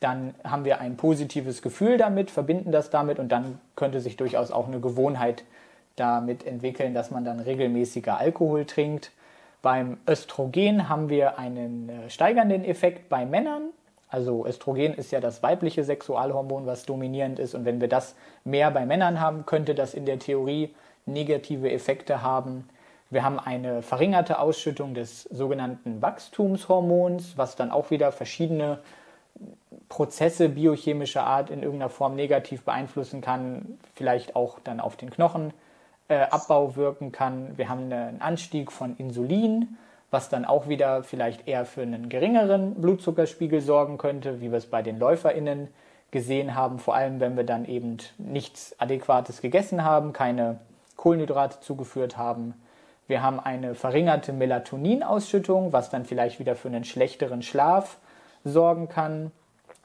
[0.01, 4.51] dann haben wir ein positives Gefühl damit, verbinden das damit und dann könnte sich durchaus
[4.51, 5.45] auch eine Gewohnheit
[5.97, 9.11] damit entwickeln, dass man dann regelmäßiger Alkohol trinkt.
[9.61, 13.69] Beim Östrogen haben wir einen äh, steigernden Effekt bei Männern.
[14.07, 17.53] Also Östrogen ist ja das weibliche Sexualhormon, was dominierend ist.
[17.53, 20.73] Und wenn wir das mehr bei Männern haben, könnte das in der Theorie
[21.05, 22.69] negative Effekte haben
[23.09, 28.79] wir haben eine verringerte Ausschüttung des sogenannten Wachstumshormons, was dann auch wieder verschiedene
[29.87, 35.53] Prozesse biochemischer Art in irgendeiner Form negativ beeinflussen kann, vielleicht auch dann auf den Knochenabbau
[36.07, 37.57] äh, wirken kann.
[37.57, 39.77] Wir haben einen Anstieg von Insulin,
[40.11, 44.67] was dann auch wieder vielleicht eher für einen geringeren Blutzuckerspiegel sorgen könnte, wie wir es
[44.67, 45.67] bei den LäuferInnen
[46.11, 50.59] gesehen haben, vor allem wenn wir dann eben nichts Adäquates gegessen haben, keine
[50.95, 52.53] Kohlenhydrate zugeführt haben
[53.07, 57.97] wir haben eine verringerte Melatoninausschüttung, was dann vielleicht wieder für einen schlechteren Schlaf
[58.43, 59.31] sorgen kann.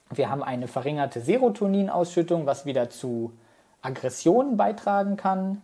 [0.09, 3.31] Wir haben eine verringerte Serotoninausschüttung, was wieder zu
[3.81, 5.61] Aggressionen beitragen kann.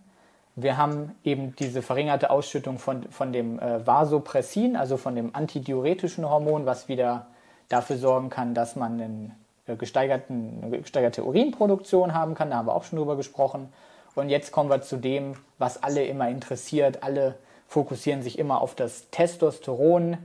[0.62, 6.30] Wir haben eben diese verringerte Ausschüttung von, von dem äh, Vasopressin, also von dem antidiuretischen
[6.30, 7.28] Hormon, was wieder
[7.70, 9.36] dafür sorgen kann, dass man einen,
[9.68, 12.50] äh, gesteigerten, eine gesteigerte Urinproduktion haben kann.
[12.50, 13.72] Da haben wir auch schon drüber gesprochen.
[14.16, 17.04] Und jetzt kommen wir zu dem, was alle immer interessiert.
[17.04, 17.36] Alle
[17.68, 20.18] fokussieren sich immer auf das Testosteron.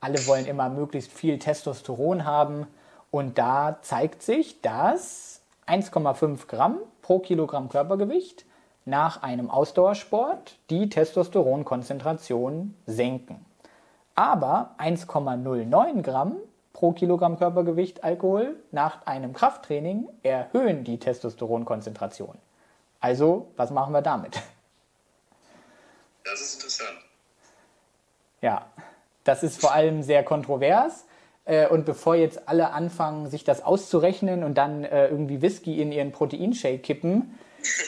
[0.00, 2.66] Alle wollen immer möglichst viel Testosteron haben.
[3.10, 8.44] Und da zeigt sich, dass 1,5 Gramm pro Kilogramm Körpergewicht
[8.88, 13.44] nach einem Ausdauersport die Testosteronkonzentration senken.
[14.14, 16.36] Aber 1,09 Gramm
[16.72, 22.38] pro Kilogramm Körpergewicht Alkohol nach einem Krafttraining erhöhen die Testosteronkonzentration.
[23.00, 24.42] Also, was machen wir damit?
[26.24, 26.98] Das ist interessant.
[28.40, 28.66] Ja,
[29.24, 31.04] das ist vor allem sehr kontrovers.
[31.44, 35.92] Äh, und bevor jetzt alle anfangen, sich das auszurechnen und dann äh, irgendwie Whisky in
[35.92, 37.38] ihren Proteinshake kippen,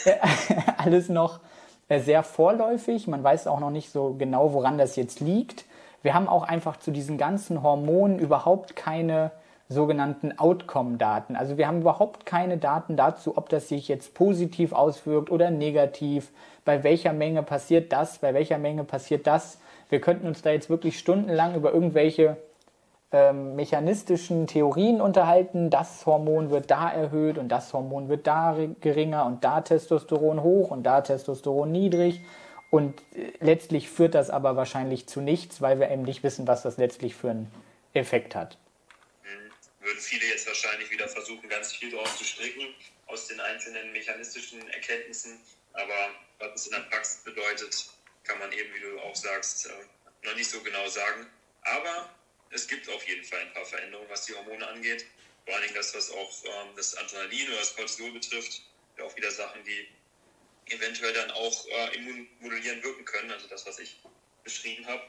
[0.77, 1.41] alles noch
[1.89, 3.09] sehr vorläufig.
[3.09, 5.65] Man weiß auch noch nicht so genau, woran das jetzt liegt.
[6.03, 9.33] Wir haben auch einfach zu diesen ganzen Hormonen überhaupt keine
[9.69, 11.37] sogenannten Outcome-Daten.
[11.37, 16.31] Also wir haben überhaupt keine Daten dazu, ob das sich jetzt positiv auswirkt oder negativ,
[16.65, 19.59] bei welcher Menge passiert das, bei welcher Menge passiert das.
[19.89, 22.37] Wir könnten uns da jetzt wirklich stundenlang über irgendwelche
[23.13, 25.71] ähm, mechanistischen Theorien unterhalten.
[25.71, 30.71] Das Hormon wird da erhöht und das Hormon wird da geringer und da Testosteron hoch
[30.71, 32.21] und da Testosteron niedrig.
[32.71, 36.63] Und äh, letztlich führt das aber wahrscheinlich zu nichts, weil wir eben nicht wissen, was
[36.63, 37.51] das letztlich für einen
[37.95, 38.57] Effekt hat
[39.81, 42.75] würden viele jetzt wahrscheinlich wieder versuchen, ganz viel draus zu stricken
[43.07, 45.41] aus den einzelnen mechanistischen Erkenntnissen.
[45.73, 47.91] Aber was es in der Praxis bedeutet,
[48.25, 51.27] kann man eben, wie du auch sagst, äh, noch nicht so genau sagen.
[51.63, 52.09] Aber
[52.51, 55.07] es gibt auf jeden Fall ein paar Veränderungen, was die Hormone angeht.
[55.45, 58.63] Vor allen Dingen das, was auch ähm, das Adrenalin oder das Cortisol betrifft.
[58.99, 59.89] Ja, auch wieder Sachen, die
[60.67, 63.31] eventuell dann auch äh, immunmodulierend wirken können.
[63.31, 64.01] Also das, was ich
[64.45, 65.03] beschrieben habe.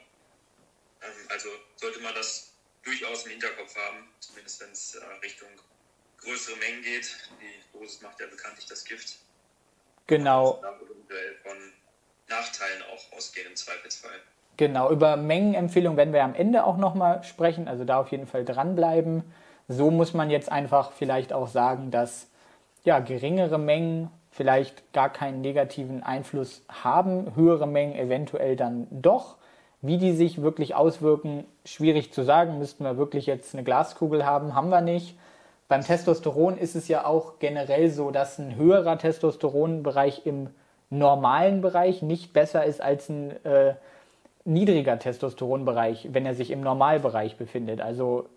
[1.01, 5.49] Ähm, also sollte man das durchaus im Hinterkopf haben, zumindest wenn es äh, Richtung
[6.17, 7.15] größere Mengen geht.
[7.41, 9.17] Die Dosis macht ja bekanntlich das Gift.
[10.07, 10.51] Genau.
[10.51, 11.73] Und eventuell von
[12.27, 14.21] Nachteilen auch ausgehen im Zweifelsfall.
[14.61, 18.45] Genau, über Mengenempfehlungen werden wir am Ende auch nochmal sprechen, also da auf jeden Fall
[18.45, 19.23] dranbleiben.
[19.67, 22.29] So muss man jetzt einfach vielleicht auch sagen, dass
[22.83, 29.37] ja, geringere Mengen vielleicht gar keinen negativen Einfluss haben, höhere Mengen eventuell dann doch.
[29.81, 32.59] Wie die sich wirklich auswirken, schwierig zu sagen.
[32.59, 35.17] Müssten wir wirklich jetzt eine Glaskugel haben, haben wir nicht.
[35.69, 40.51] Beim Testosteron ist es ja auch generell so, dass ein höherer Testosteronbereich im
[40.91, 43.73] normalen Bereich nicht besser ist als ein äh,
[44.43, 47.81] niedriger Testosteronbereich, wenn er sich im Normalbereich befindet.
[47.81, 48.29] Also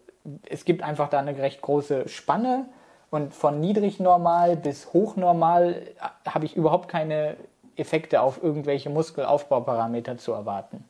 [0.49, 2.69] es gibt einfach da eine recht große Spanne
[3.11, 7.37] und von niedrig normal bis hoch normal äh, habe ich überhaupt keine
[7.77, 10.85] Effekte auf irgendwelche Muskelaufbauparameter zu erwarten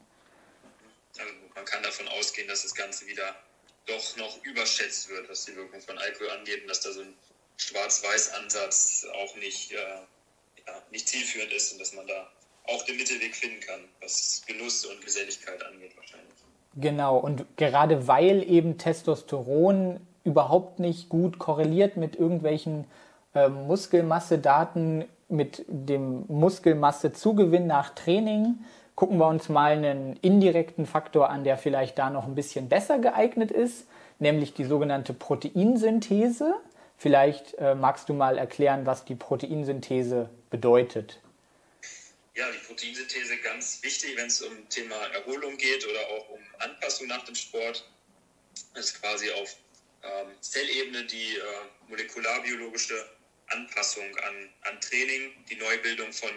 [1.65, 3.35] man kann davon ausgehen, dass das Ganze wieder
[3.87, 7.15] doch noch überschätzt wird, was die Wirkung von Alkohol angeht und dass da so ein
[7.57, 9.77] Schwarz-Weiß-Ansatz auch nicht, äh,
[10.67, 12.31] ja, nicht zielführend ist und dass man da
[12.67, 16.35] auch den Mittelweg finden kann, was Genuss und Geselligkeit angeht wahrscheinlich.
[16.77, 22.87] Genau, und gerade weil eben Testosteron überhaupt nicht gut korreliert mit irgendwelchen
[23.35, 28.59] äh, Muskelmassedaten, mit dem Muskelmassezugewinn nach Training,
[28.95, 32.99] gucken wir uns mal einen indirekten Faktor an, der vielleicht da noch ein bisschen besser
[32.99, 33.87] geeignet ist,
[34.19, 36.55] nämlich die sogenannte Proteinsynthese.
[36.97, 41.21] Vielleicht äh, magst du mal erklären, was die Proteinsynthese bedeutet.
[42.37, 47.07] Ja, die Proteinsynthese ganz wichtig, wenn es um Thema Erholung geht oder auch um Anpassung
[47.07, 47.89] nach dem Sport.
[48.75, 49.57] Das ist quasi auf
[50.03, 51.43] ähm, Zellebene die äh,
[51.87, 53.09] molekularbiologische
[53.47, 56.31] Anpassung an, an Training, die Neubildung von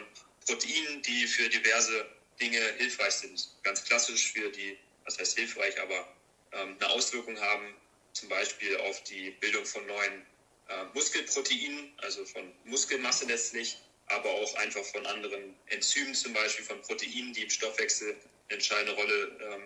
[0.46, 2.08] Proteinen, die für diverse
[2.40, 3.50] Dinge hilfreich sind.
[3.64, 6.16] Ganz klassisch für die, was heißt hilfreich, aber
[6.52, 7.76] ähm, eine Auswirkung haben,
[8.14, 10.26] zum Beispiel auf die Bildung von neuen
[10.70, 16.82] äh, Muskelproteinen, also von Muskelmasse letztlich, aber auch einfach von anderen Enzymen, zum Beispiel von
[16.82, 19.64] Proteinen, die im Stoffwechsel eine entscheidende Rolle ähm,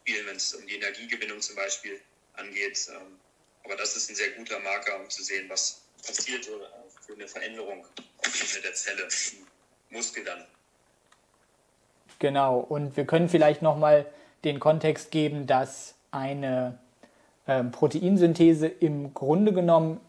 [0.00, 2.00] spielen, wenn es um die Energiegewinnung zum Beispiel
[2.34, 2.88] angeht.
[2.90, 3.18] Ähm,
[3.64, 6.50] aber das ist ein sehr guter Marker, um zu sehen, was passiert äh,
[7.04, 7.84] für eine Veränderung
[8.18, 9.46] auf der Zelle, im
[9.96, 10.44] Muskel dann.
[12.18, 14.06] Genau, und wir können vielleicht nochmal
[14.44, 16.78] den Kontext geben, dass eine
[17.46, 20.00] äh, Proteinsynthese im Grunde genommen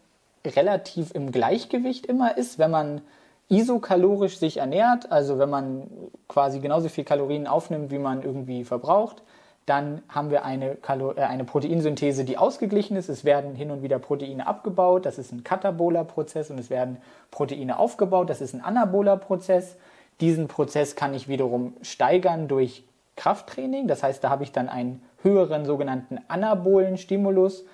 [0.44, 3.02] relativ im Gleichgewicht immer ist, wenn man
[3.48, 5.90] isokalorisch sich ernährt, also wenn man
[6.28, 9.22] quasi genauso viel Kalorien aufnimmt, wie man irgendwie verbraucht,
[9.66, 13.08] dann haben wir eine, Kalo äh, eine Proteinsynthese, die ausgeglichen ist.
[13.08, 16.96] Es werden hin und wieder Proteine abgebaut, das ist ein kataboler Prozess, und es werden
[17.30, 19.76] Proteine aufgebaut, das ist ein anaboler Prozess.
[20.20, 22.84] Diesen Prozess kann ich wiederum steigern durch
[23.16, 23.86] Krafttraining.
[23.86, 27.64] Das heißt, da habe ich dann einen höheren sogenannten anabolen Stimulus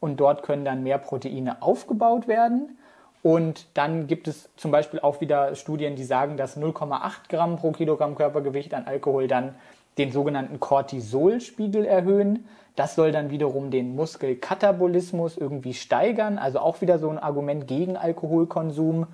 [0.00, 2.78] und dort können dann mehr Proteine aufgebaut werden.
[3.22, 7.72] Und dann gibt es zum Beispiel auch wieder Studien, die sagen, dass 0,8 Gramm pro
[7.72, 9.56] Kilogramm Körpergewicht an Alkohol dann
[9.98, 12.46] den sogenannten Cortisolspiegel erhöhen.
[12.76, 16.38] Das soll dann wiederum den Muskelkatabolismus irgendwie steigern.
[16.38, 19.06] Also auch wieder so ein Argument gegen Alkoholkonsum.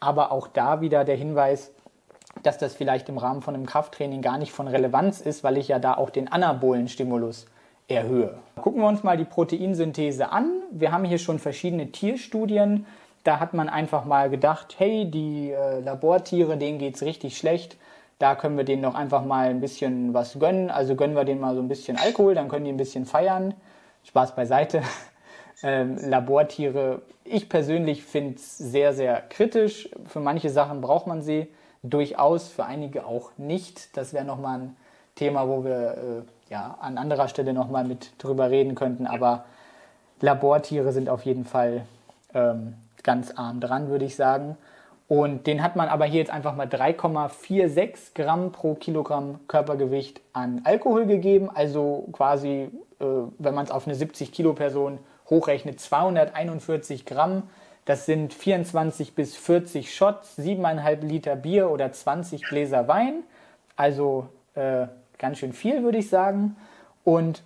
[0.00, 1.72] Aber auch da wieder der Hinweis,
[2.42, 5.68] dass das vielleicht im Rahmen von einem Krafttraining gar nicht von Relevanz ist, weil ich
[5.68, 7.46] ja da auch den anabolen Stimulus
[7.88, 8.38] erhöhe.
[8.68, 10.60] Gucken wir uns mal die Proteinsynthese an.
[10.70, 12.84] Wir haben hier schon verschiedene Tierstudien.
[13.24, 17.78] Da hat man einfach mal gedacht, hey, die äh, Labortiere, denen geht es richtig schlecht.
[18.18, 20.68] Da können wir denen noch einfach mal ein bisschen was gönnen.
[20.70, 23.54] Also gönnen wir denen mal so ein bisschen Alkohol, dann können die ein bisschen feiern.
[24.04, 24.82] Spaß beiseite.
[25.60, 29.88] Ähm, Labortiere, ich persönlich finde es sehr, sehr kritisch.
[30.06, 31.48] Für manche Sachen braucht man sie
[31.82, 33.96] durchaus, für einige auch nicht.
[33.96, 34.76] Das wäre nochmal ein
[35.16, 39.06] Thema, wo wir äh, ja, an anderer Stelle nochmal mit drüber reden könnten.
[39.06, 39.44] Aber
[40.20, 41.84] Labortiere sind auf jeden Fall
[42.34, 44.56] ähm, ganz arm dran, würde ich sagen.
[45.08, 50.60] Und den hat man aber hier jetzt einfach mal 3,46 Gramm pro Kilogramm Körpergewicht an
[50.64, 51.48] Alkohol gegeben.
[51.52, 52.70] Also quasi,
[53.00, 53.04] äh,
[53.38, 54.98] wenn man es auf eine 70 Kilo Person
[55.30, 57.44] hochrechnet, 241 Gramm.
[57.86, 63.22] Das sind 24 bis 40 Shots, 7,5 Liter Bier oder 20 Gläser Wein.
[63.76, 64.88] Also äh,
[65.18, 66.56] ganz schön viel, würde ich sagen.
[67.04, 67.42] Und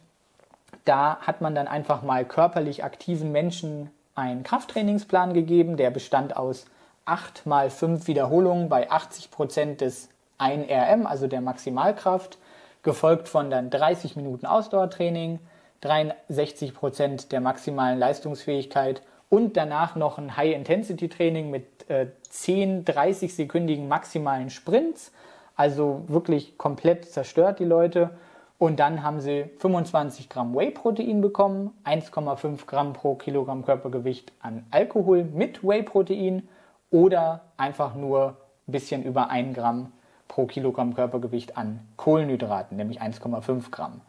[0.84, 6.66] da hat man dann einfach mal körperlich aktiven Menschen einen Krafttrainingsplan gegeben, der bestand aus
[7.04, 10.08] 8 mal 5 Wiederholungen bei 80 Prozent des
[10.38, 12.38] 1 RM, also der Maximalkraft,
[12.82, 15.38] gefolgt von dann 30 Minuten Ausdauertraining,
[15.80, 24.50] 63 Prozent der maximalen Leistungsfähigkeit und danach noch ein High-Intensity-Training mit äh, 10 30-sekündigen maximalen
[24.50, 25.12] Sprints.
[25.57, 28.11] Also wirklich komplett zerstört die Leute.
[28.59, 35.24] Und dann haben sie 25 Gramm Whey-Protein bekommen, 1,5 Gramm pro Kilogramm Körpergewicht an Alkohol
[35.24, 36.48] mit Whey-Protein
[36.90, 38.36] oder einfach nur
[38.68, 39.92] ein bisschen über 1 Gramm
[40.28, 44.00] pro Kilogramm Körpergewicht an Kohlenhydraten, nämlich 1,5 Gramm.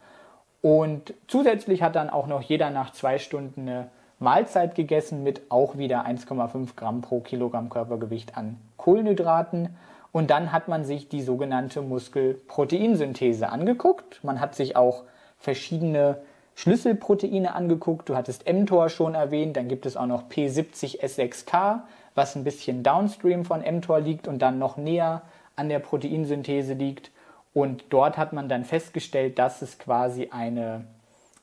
[0.62, 5.76] Und zusätzlich hat dann auch noch jeder nach zwei Stunden eine Mahlzeit gegessen mit auch
[5.76, 9.76] wieder 1,5 Gramm pro Kilogramm Körpergewicht an Kohlenhydraten.
[10.14, 14.22] Und dann hat man sich die sogenannte Muskelproteinsynthese angeguckt.
[14.22, 15.02] Man hat sich auch
[15.40, 16.18] verschiedene
[16.54, 18.08] Schlüsselproteine angeguckt.
[18.08, 21.80] Du hattest mTOR schon erwähnt, dann gibt es auch noch P70S6K,
[22.14, 25.22] was ein bisschen downstream von mTOR liegt und dann noch näher
[25.56, 27.10] an der Proteinsynthese liegt.
[27.52, 30.84] Und dort hat man dann festgestellt, dass es quasi eine,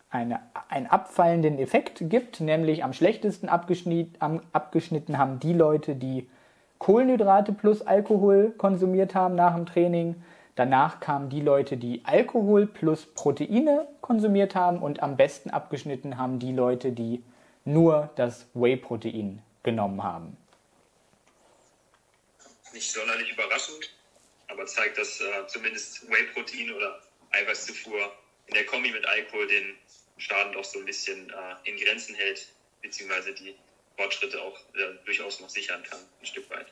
[0.10, 6.30] eine, einen abfallenden Effekt gibt, nämlich am schlechtesten abgeschnitten, am, abgeschnitten haben die Leute, die
[6.82, 10.22] Kohlenhydrate plus Alkohol konsumiert haben nach dem Training.
[10.56, 16.40] Danach kamen die Leute, die Alkohol plus Proteine konsumiert haben und am besten abgeschnitten haben
[16.40, 17.24] die Leute, die
[17.64, 20.38] nur das Whey-Protein genommen haben
[22.74, 23.94] nicht sonderlich überraschend,
[24.48, 27.02] aber zeigt, dass äh, zumindest Whey-Protein oder
[27.32, 28.12] Eiweißzufuhr
[28.48, 29.78] in der Kombi mit Alkohol den
[30.18, 32.48] Schaden doch so ein bisschen äh, in Grenzen hält,
[32.82, 33.56] beziehungsweise die
[33.98, 36.66] Fortschritte auch äh, durchaus noch sichern kann, ein Stück weit.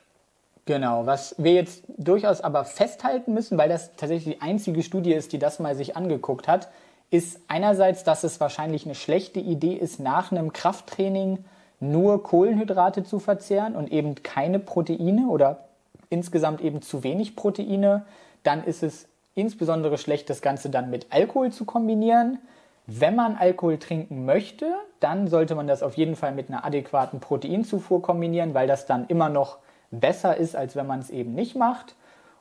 [0.66, 5.34] Genau, was wir jetzt durchaus aber festhalten müssen, weil das tatsächlich die einzige Studie ist,
[5.34, 6.70] die das mal sich angeguckt hat,
[7.10, 11.44] ist einerseits, dass es wahrscheinlich eine schlechte Idee ist, nach einem Krafttraining
[11.80, 15.66] nur Kohlenhydrate zu verzehren und eben keine Proteine oder
[16.10, 18.06] insgesamt eben zu wenig Proteine,
[18.44, 22.40] dann ist es insbesondere schlecht, das Ganze dann mit Alkohol zu kombinieren.
[22.92, 24.66] Wenn man Alkohol trinken möchte,
[25.00, 29.06] dann sollte man das auf jeden Fall mit einer adäquaten Proteinzufuhr kombinieren, weil das dann
[29.06, 29.60] immer noch
[29.92, 31.96] besser ist, als wenn man es eben nicht macht.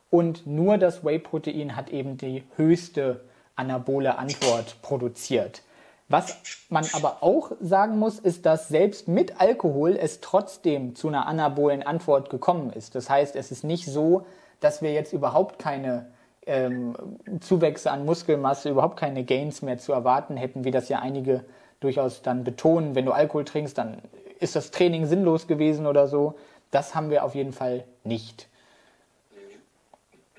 [0.08, 3.20] Und nur das Whey-Protein hat eben die höchste
[3.56, 5.60] anabole Antwort produziert.
[6.08, 6.38] Was
[6.70, 11.82] man aber auch sagen muss, ist, dass selbst mit Alkohol es trotzdem zu einer anabolen
[11.82, 12.94] Antwort gekommen ist.
[12.94, 14.24] Das heißt, es ist nicht so,
[14.60, 16.06] dass wir jetzt überhaupt keine
[16.48, 16.96] ähm,
[17.40, 21.44] Zuwächse an Muskelmasse, überhaupt keine Gains mehr zu erwarten hätten, wie das ja einige
[21.80, 22.94] durchaus dann betonen.
[22.94, 24.02] Wenn du Alkohol trinkst, dann
[24.40, 26.38] ist das Training sinnlos gewesen oder so.
[26.70, 28.48] Das haben wir auf jeden Fall nicht.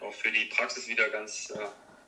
[0.01, 1.60] Auch für die Praxis wieder ganz äh,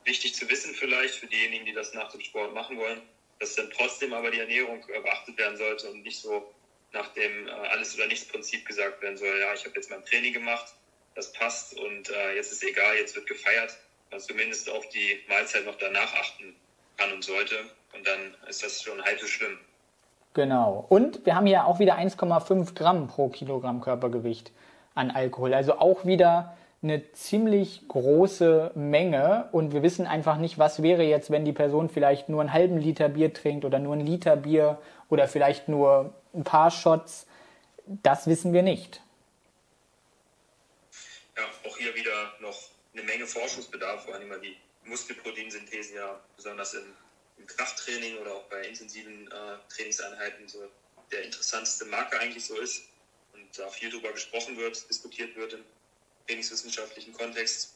[0.04, 3.00] wichtig zu wissen, vielleicht für diejenigen, die das nach dem Sport machen wollen
[3.42, 6.54] dass dann trotzdem aber die Ernährung äh, beachtet werden sollte und nicht so
[6.92, 10.32] nach dem äh, Alles- oder Nichts-Prinzip gesagt werden soll, ja, ich habe jetzt mein Training
[10.32, 10.72] gemacht,
[11.16, 13.76] das passt und äh, jetzt ist egal, jetzt wird gefeiert,
[14.20, 16.54] zumindest auf die Mahlzeit noch danach achten
[16.96, 17.56] kann und sollte
[17.94, 19.58] und dann ist das schon halb so schlimm.
[20.34, 20.86] Genau.
[20.88, 24.52] Und wir haben hier auch wieder 1,5 Gramm pro Kilogramm Körpergewicht
[24.94, 25.52] an Alkohol.
[25.52, 31.30] Also auch wieder eine ziemlich große Menge und wir wissen einfach nicht, was wäre jetzt,
[31.30, 34.78] wenn die Person vielleicht nur einen halben Liter Bier trinkt oder nur einen Liter Bier
[35.08, 37.26] oder vielleicht nur ein paar Shots.
[37.86, 39.00] Das wissen wir nicht.
[41.36, 46.74] Ja, auch hier wieder noch eine Menge Forschungsbedarf, vor allem weil die Muskelproteinsynthese ja besonders
[46.74, 46.94] im,
[47.38, 50.68] im Krafttraining oder auch bei intensiven äh, Trainingseinheiten so
[51.10, 52.84] der interessanteste Marker eigentlich so ist
[53.32, 55.64] und da viel drüber gesprochen wird, diskutiert wird im
[56.26, 57.74] trainingswissenschaftlichen Kontext.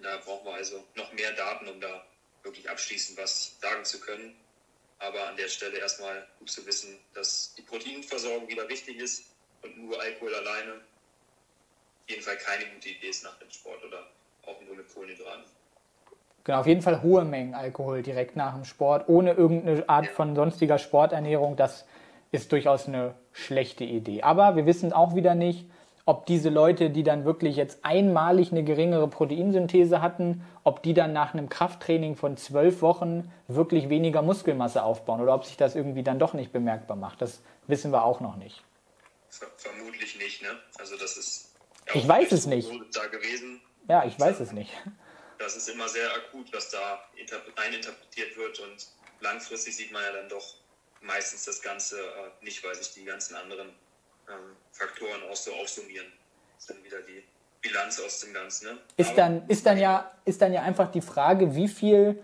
[0.00, 2.06] Da brauchen wir also noch mehr Daten, um da
[2.42, 4.34] wirklich abschließend was sagen zu können.
[5.00, 9.24] Aber an der Stelle erstmal gut zu wissen, dass die Proteinversorgung wieder wichtig ist
[9.62, 14.10] und nur Alkohol alleine auf jeden Fall keine gute Idee ist nach dem Sport oder
[14.48, 15.44] auch nur mit Kohlenhydraten.
[16.44, 20.34] Genau, auf jeden Fall hohe Mengen Alkohol direkt nach dem Sport, ohne irgendeine Art von
[20.34, 21.56] sonstiger Sporternährung.
[21.56, 21.86] Das
[22.32, 24.22] ist durchaus eine schlechte Idee.
[24.22, 25.66] Aber wir wissen auch wieder nicht,
[26.08, 31.12] ob diese Leute, die dann wirklich jetzt einmalig eine geringere Proteinsynthese hatten, ob die dann
[31.12, 36.02] nach einem Krafttraining von zwölf Wochen wirklich weniger Muskelmasse aufbauen oder ob sich das irgendwie
[36.02, 37.20] dann doch nicht bemerkbar macht.
[37.20, 38.64] Das wissen wir auch noch nicht.
[39.28, 40.48] Vermutlich nicht, ne?
[40.78, 41.54] Also das ist.
[41.88, 42.70] Ja ich weiß es nicht.
[42.94, 43.60] Da gewesen.
[43.88, 44.70] Ja, ich weiß es nicht.
[45.38, 47.00] Das ist immer sehr akut, was da
[47.56, 48.86] reininterpretiert wird und
[49.20, 50.54] langfristig sieht man ja dann doch
[51.00, 53.68] meistens das Ganze äh, nicht, weil sich die ganzen anderen
[54.28, 56.06] ähm, Faktoren auch so aufsummieren.
[56.54, 57.22] Das ist dann wieder die
[57.62, 58.66] Bilanz aus dem Ganzen.
[58.66, 58.78] Ne?
[58.96, 62.20] Ist, dann, ist, dann ja, ist dann ja einfach die Frage, wie viel,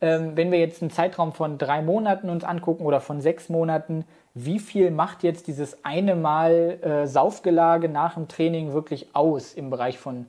[0.00, 4.06] ähm, wenn wir jetzt einen Zeitraum von drei Monaten uns angucken oder von sechs Monaten,
[4.34, 9.70] wie viel macht jetzt dieses eine Mal äh, Saufgelage nach dem Training wirklich aus im
[9.70, 10.26] Bereich von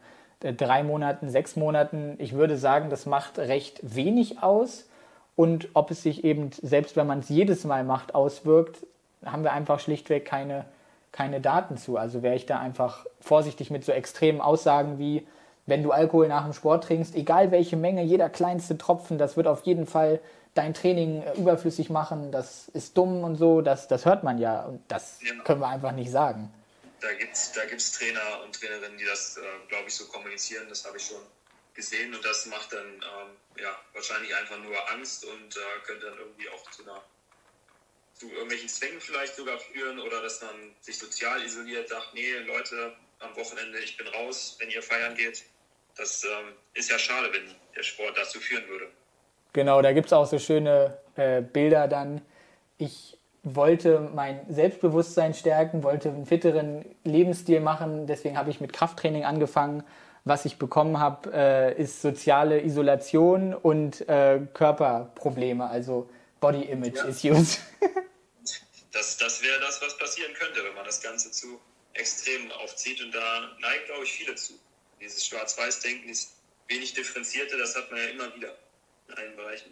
[0.53, 2.15] drei Monaten, sechs Monaten?
[2.19, 4.87] Ich würde sagen, das macht recht wenig aus.
[5.35, 8.85] Und ob es sich eben, selbst wenn man es jedes Mal macht, auswirkt,
[9.25, 10.65] haben wir einfach schlichtweg keine
[11.15, 11.97] keine Daten zu.
[11.97, 15.25] Also wäre ich da einfach vorsichtig mit so extremen Aussagen wie,
[15.65, 19.47] wenn du Alkohol nach dem Sport trinkst, egal welche Menge, jeder kleinste Tropfen, das wird
[19.47, 20.19] auf jeden Fall
[20.55, 24.63] dein Training äh, überflüssig machen, das ist dumm und so, das, das hört man ja
[24.63, 26.51] und das können wir einfach nicht sagen.
[27.01, 30.67] Da gibt es da gibt's Trainer und Trainerinnen, die das, äh, glaube ich, so kommunizieren,
[30.69, 31.21] das habe ich schon
[31.73, 36.17] gesehen und das macht dann ähm, ja, wahrscheinlich einfach nur Angst und äh, könnte dann
[36.17, 37.03] irgendwie auch zu einer
[38.13, 42.95] zu irgendwelchen Zwängen vielleicht sogar führen oder dass man sich sozial isoliert, sagt, nee, Leute,
[43.19, 45.43] am Wochenende, ich bin raus, wenn ihr feiern geht.
[45.97, 48.87] Das ähm, ist ja schade, wenn der Sport dazu führen würde.
[49.53, 52.21] Genau, da gibt es auch so schöne äh, Bilder dann.
[52.77, 53.14] Ich
[53.45, 59.83] wollte mein Selbstbewusstsein stärken, wollte einen fitteren Lebensstil machen, deswegen habe ich mit Krafttraining angefangen.
[60.23, 66.09] Was ich bekommen habe, äh, ist soziale Isolation und äh, Körperprobleme, also
[66.41, 67.05] Body Image ja.
[67.05, 67.59] Issues.
[68.91, 71.59] das das wäre das, was passieren könnte, wenn man das Ganze zu
[71.93, 73.03] extrem aufzieht.
[73.03, 74.53] Und da neigen, glaube ich, viele zu.
[74.99, 76.33] Dieses Schwarz-Weiß-Denken ist
[76.67, 78.49] wenig differenzierte, das hat man ja immer wieder
[79.07, 79.71] in allen Bereichen.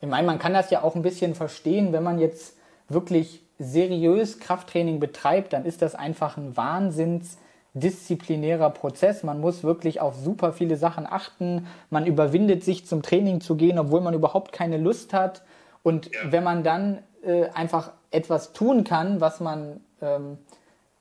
[0.00, 2.56] Ich meine, man kann das ja auch ein bisschen verstehen, wenn man jetzt
[2.88, 7.38] wirklich seriös Krafttraining betreibt, dann ist das einfach ein wahnsinns
[7.74, 9.24] disziplinärer Prozess.
[9.24, 11.66] Man muss wirklich auf super viele Sachen achten.
[11.90, 15.42] Man überwindet sich zum Training zu gehen, obwohl man überhaupt keine Lust hat.
[15.82, 20.38] Und wenn man dann äh, einfach etwas tun kann, was man ähm,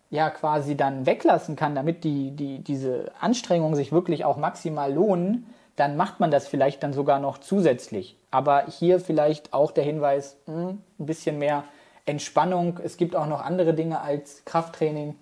[0.09, 5.45] ja quasi dann weglassen kann, damit die, die, diese Anstrengungen sich wirklich auch maximal lohnen,
[5.75, 8.17] dann macht man das vielleicht dann sogar noch zusätzlich.
[8.31, 11.63] Aber hier vielleicht auch der Hinweis, mh, hm, ein bisschen mehr
[12.05, 12.79] Entspannung.
[12.83, 15.17] Es gibt auch noch andere Dinge als Krafttraining.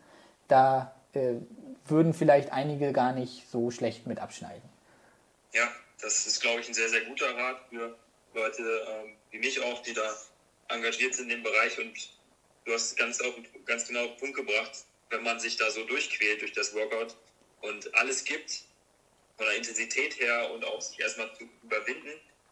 [0.48, 1.36] Da äh,
[1.86, 4.68] würden vielleicht einige gar nicht so schlecht mit abschneiden.
[5.54, 5.68] Ja,
[6.02, 7.96] das ist, glaube ich, ein sehr, sehr guter Rat für
[8.34, 10.16] Leute ähm, wie mich auch, die da
[10.70, 11.94] engagiert sind in dem Bereich und
[12.66, 13.34] du hast ganz, auch,
[13.66, 17.16] ganz genau auf den Punkt gebracht, wenn man sich da so durchquält durch das Workout
[17.62, 18.64] und alles gibt,
[19.38, 22.12] von der Intensität her und auch sich erstmal zu überwinden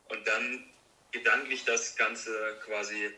[0.09, 0.69] und dann
[1.11, 3.11] gedanklich das Ganze quasi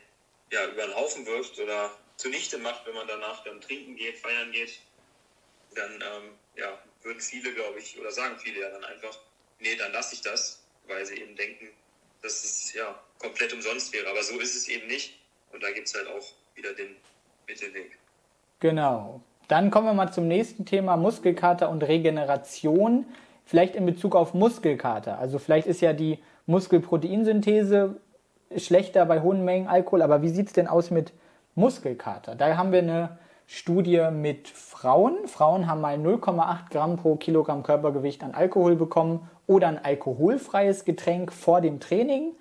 [0.51, 4.51] ja, über den Haufen wirft oder zunichte macht, wenn man danach dann trinken geht, feiern
[4.51, 4.79] geht,
[5.75, 9.17] dann ähm, ja, würden viele, glaube ich, oder sagen viele ja dann einfach,
[9.59, 11.69] nee, dann lasse ich das, weil sie eben denken,
[12.21, 14.09] dass es ja komplett umsonst wäre.
[14.09, 15.17] Aber so ist es eben nicht.
[15.51, 16.25] Und da gibt es halt auch
[16.55, 16.95] wieder den
[17.47, 17.97] Mittelweg.
[18.59, 19.21] Genau.
[19.47, 23.05] Dann kommen wir mal zum nächsten Thema Muskelkater und Regeneration.
[23.45, 25.17] Vielleicht in Bezug auf Muskelkater.
[25.17, 27.99] Also vielleicht ist ja die Muskelproteinsynthese
[28.57, 31.13] schlechter bei hohen Mengen Alkohol, aber wie sieht es denn aus mit
[31.55, 32.35] Muskelkater?
[32.35, 33.17] Da haben wir eine
[33.47, 35.27] Studie mit Frauen.
[35.27, 41.33] Frauen haben mal 0,8 Gramm pro Kilogramm Körpergewicht an Alkohol bekommen oder ein alkoholfreies Getränk
[41.33, 42.31] vor dem Training.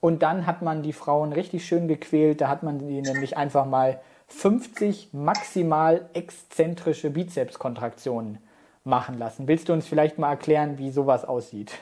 [0.00, 2.40] Und dann hat man die Frauen richtig schön gequält.
[2.40, 8.38] Da hat man die nämlich einfach mal 50 maximal exzentrische Bizepskontraktionen
[8.84, 9.48] machen lassen.
[9.48, 11.72] Willst du uns vielleicht mal erklären, wie sowas aussieht?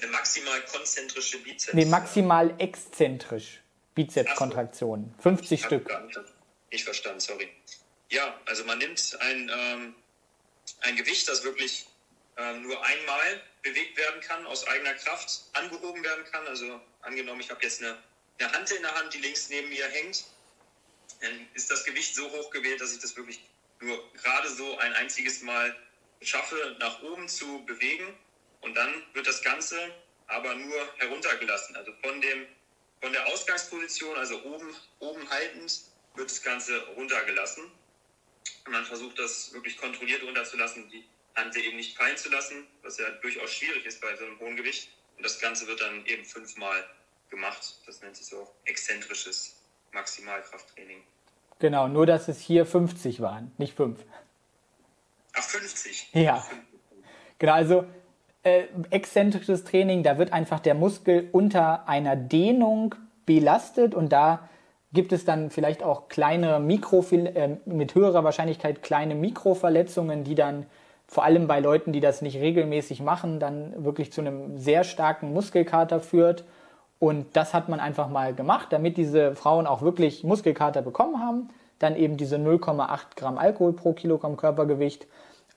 [0.00, 1.74] Eine, maximal konzentrische Bizeps?
[1.74, 3.60] Nee, maximal exzentrisch
[3.94, 5.14] Bizepskontraktionen.
[5.20, 5.88] 50 ich Stück.
[6.70, 7.48] Nicht verstanden, sorry.
[8.10, 9.94] Ja, also man nimmt ein, ähm,
[10.80, 11.86] ein Gewicht, das wirklich
[12.36, 16.46] ähm, nur einmal bewegt werden kann, aus eigener Kraft angehoben werden kann.
[16.46, 17.96] Also angenommen, ich habe jetzt eine,
[18.38, 20.24] eine Hand in der Hand, die links neben mir hängt,
[21.20, 23.40] dann ist das Gewicht so hoch gewählt, dass ich das wirklich
[23.80, 25.74] nur gerade so ein einziges Mal
[26.20, 28.14] schaffe, nach oben zu bewegen.
[28.60, 29.76] Und dann wird das Ganze
[30.26, 31.76] aber nur heruntergelassen.
[31.76, 32.46] Also von dem
[33.00, 35.82] von der Ausgangsposition, also oben, oben haltend,
[36.16, 37.64] wird das Ganze runtergelassen.
[38.66, 41.04] Und man versucht das wirklich kontrolliert runterzulassen, die
[41.36, 44.56] Hand eben nicht fallen zu lassen, was ja durchaus schwierig ist bei so einem hohen
[44.56, 44.90] Gewicht.
[45.16, 46.84] Und das Ganze wird dann eben fünfmal
[47.30, 47.78] gemacht.
[47.86, 49.56] Das nennt sich so exzentrisches
[49.92, 51.02] Maximalkrafttraining.
[51.60, 53.98] Genau, nur dass es hier 50 waren, nicht 5.
[55.34, 56.10] Ach, 50?
[56.14, 56.46] Ja.
[57.38, 57.88] Genau, also
[58.42, 62.94] äh, exzentrisches Training, da wird einfach der Muskel unter einer Dehnung
[63.26, 64.48] belastet und da
[64.92, 70.66] gibt es dann vielleicht auch kleine Mikro, äh, mit höherer Wahrscheinlichkeit kleine Mikroverletzungen, die dann
[71.06, 75.32] vor allem bei Leuten, die das nicht regelmäßig machen, dann wirklich zu einem sehr starken
[75.32, 76.44] Muskelkater führt.
[76.98, 81.48] Und das hat man einfach mal gemacht, damit diese Frauen auch wirklich Muskelkater bekommen haben.
[81.78, 85.06] Dann eben diese 0,8 Gramm Alkohol pro Kilogramm Körpergewicht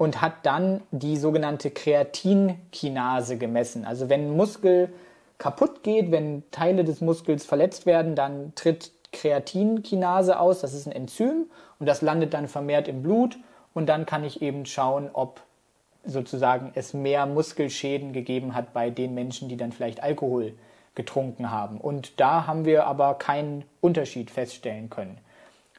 [0.01, 3.85] und hat dann die sogenannte Kreatinkinase gemessen.
[3.85, 4.91] Also wenn ein Muskel
[5.37, 10.61] kaputt geht, wenn Teile des Muskels verletzt werden, dann tritt Kreatinkinase aus.
[10.61, 13.37] Das ist ein Enzym und das landet dann vermehrt im Blut
[13.75, 15.41] und dann kann ich eben schauen, ob
[16.03, 20.53] sozusagen es mehr Muskelschäden gegeben hat bei den Menschen, die dann vielleicht Alkohol
[20.95, 21.79] getrunken haben.
[21.79, 25.19] Und da haben wir aber keinen Unterschied feststellen können.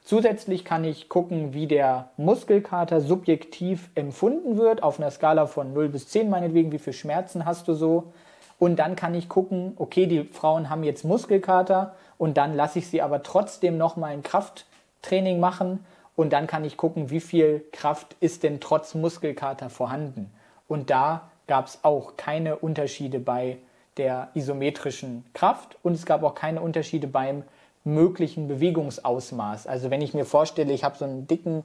[0.04, 5.88] Zusätzlich kann ich gucken, wie der Muskelkater subjektiv empfunden wird, auf einer Skala von 0
[5.90, 8.12] bis 10 meinetwegen, wie viel Schmerzen hast du so.
[8.58, 12.88] Und dann kann ich gucken, okay, die Frauen haben jetzt Muskelkater und dann lasse ich
[12.88, 15.84] sie aber trotzdem nochmal ein Krafttraining machen
[16.16, 20.32] und dann kann ich gucken, wie viel Kraft ist denn trotz Muskelkater vorhanden.
[20.68, 23.58] Und da gab es auch keine Unterschiede bei
[23.96, 27.44] der isometrischen Kraft und es gab auch keine Unterschiede beim
[27.84, 29.66] möglichen Bewegungsausmaß.
[29.66, 31.64] Also wenn ich mir vorstelle, ich habe so einen dicken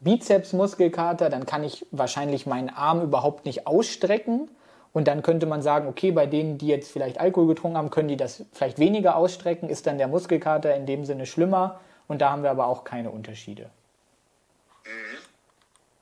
[0.00, 4.50] Bizepsmuskelkater, dann kann ich wahrscheinlich meinen Arm überhaupt nicht ausstrecken.
[4.92, 8.08] Und dann könnte man sagen, okay, bei denen, die jetzt vielleicht Alkohol getrunken haben, können
[8.08, 11.80] die das vielleicht weniger ausstrecken, ist dann der Muskelkater in dem Sinne schlimmer.
[12.08, 13.70] Und da haben wir aber auch keine Unterschiede.
[14.84, 15.18] Mhm.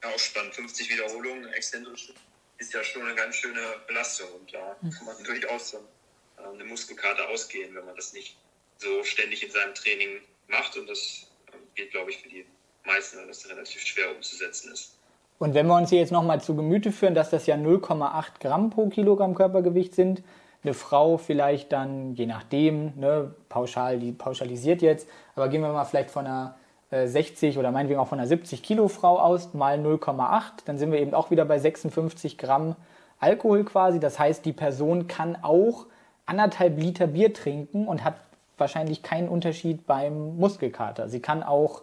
[0.03, 0.55] Ja, auch spannend.
[0.55, 2.13] 50 Wiederholungen exzentrisch
[2.59, 4.29] ist ja schon eine ganz schöne Belastung.
[4.39, 8.37] Und da kann man durchaus so äh, eine Muskelkater ausgehen, wenn man das nicht
[8.85, 10.77] so ständig in seinem Training macht.
[10.77, 11.27] Und das
[11.75, 12.45] geht, glaube ich, für die
[12.85, 14.97] meisten, weil das relativ schwer umzusetzen ist.
[15.39, 18.71] Und wenn wir uns hier jetzt nochmal zu Gemüte führen, dass das ja 0,8 Gramm
[18.71, 20.23] pro Kilogramm Körpergewicht sind,
[20.63, 25.85] eine Frau vielleicht dann, je nachdem, ne, pauschal, die pauschalisiert jetzt, aber gehen wir mal
[25.85, 26.57] vielleicht von einer
[26.91, 30.93] 60 äh, oder meinetwegen auch von einer 70 Kilo Frau aus, mal 0,8, dann sind
[30.93, 32.77] wir eben auch wieder bei 56 Gramm
[33.21, 34.01] Alkohol quasi.
[34.01, 35.87] Das heißt, die Person kann auch
[36.27, 38.15] anderthalb Liter Bier trinken und hat
[38.59, 41.09] wahrscheinlich keinen Unterschied beim Muskelkater.
[41.09, 41.83] Sie kann auch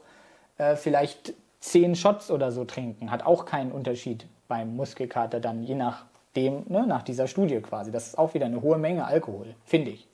[0.58, 5.76] äh, vielleicht 10 Shots oder so trinken, hat auch keinen Unterschied beim Muskelkater dann, je
[5.76, 7.92] nachdem, ne, nach dieser Studie quasi.
[7.92, 10.08] Das ist auch wieder eine hohe Menge Alkohol, finde ich.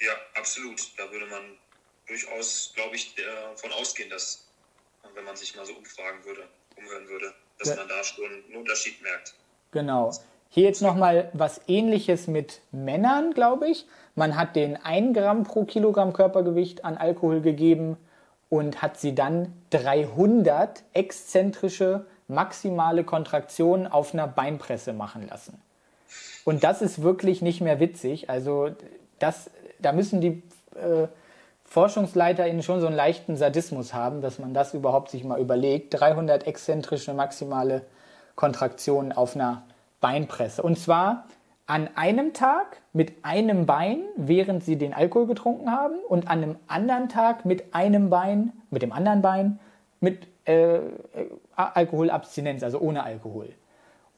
[0.00, 0.80] Ja, absolut.
[0.98, 1.42] Da würde man
[2.06, 4.46] durchaus, glaube ich, davon ausgehen, dass,
[5.14, 7.76] wenn man sich mal so umfragen würde, umhören würde, dass ja.
[7.76, 9.34] man da schon einen Unterschied merkt.
[9.70, 10.12] Genau.
[10.50, 13.86] Hier jetzt nochmal was ähnliches mit Männern, glaube ich.
[14.16, 17.98] Man hat den 1 Gramm pro Kilogramm Körpergewicht an Alkohol gegeben
[18.48, 25.60] und hat sie dann 300 exzentrische maximale Kontraktionen auf einer Beinpresse machen lassen.
[26.44, 28.30] Und das ist wirklich nicht mehr witzig.
[28.30, 28.70] Also
[29.18, 30.42] das, da müssen die
[30.74, 31.08] äh,
[31.64, 35.92] ForschungsleiterInnen schon so einen leichten Sadismus haben, dass man das überhaupt sich mal überlegt.
[36.00, 37.82] 300 exzentrische maximale
[38.34, 39.64] Kontraktionen auf einer
[40.00, 40.62] Beinpresse.
[40.62, 41.26] Und zwar
[41.66, 46.56] an einem Tag mit einem Bein, während sie den Alkohol getrunken haben, und an einem
[46.68, 49.58] anderen Tag mit einem Bein, mit dem anderen Bein,
[50.00, 50.78] mit äh,
[51.56, 53.48] Alkoholabstinenz, also ohne Alkohol.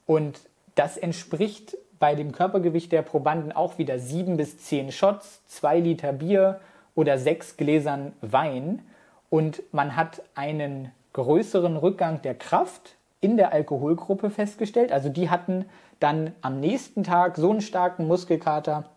[0.06, 0.40] Und
[0.74, 6.12] das entspricht bei dem Körpergewicht der Probanden auch wieder sieben bis zehn Shots, zwei Liter
[6.12, 6.60] Bier
[6.94, 8.82] oder sechs Gläsern Wein
[9.30, 14.92] und man hat einen größeren Rückgang der Kraft in der Alkoholgruppe festgestellt.
[14.92, 15.68] Also die hatten
[16.00, 18.88] dann am nächsten Tag so einen starken Muskelkater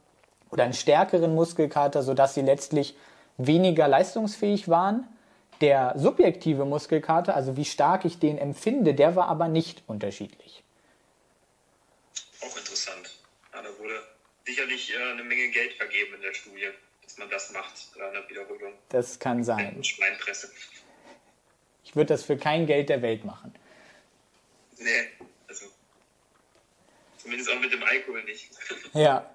[0.50, 2.96] oder einen stärkeren Muskelkater, sodass sie letztlich
[3.38, 5.08] weniger leistungsfähig waren.
[5.62, 10.64] Der subjektive Muskelkater, also wie stark ich den empfinde, der war aber nicht unterschiedlich.
[12.42, 13.20] Auch interessant.
[13.54, 13.94] Ja, da wurde
[14.46, 16.68] sicherlich äh, eine Menge Geld vergeben in der Studie
[17.12, 18.74] dass man das macht, eine Wiederholung.
[18.88, 19.84] Das kann sein.
[19.84, 20.50] Schweinpresse.
[21.84, 23.54] Ich würde das für kein Geld der Welt machen.
[24.84, 25.66] Nee, also
[27.18, 28.50] zumindest auch mit dem Alkohol nicht.
[28.94, 29.26] Ja.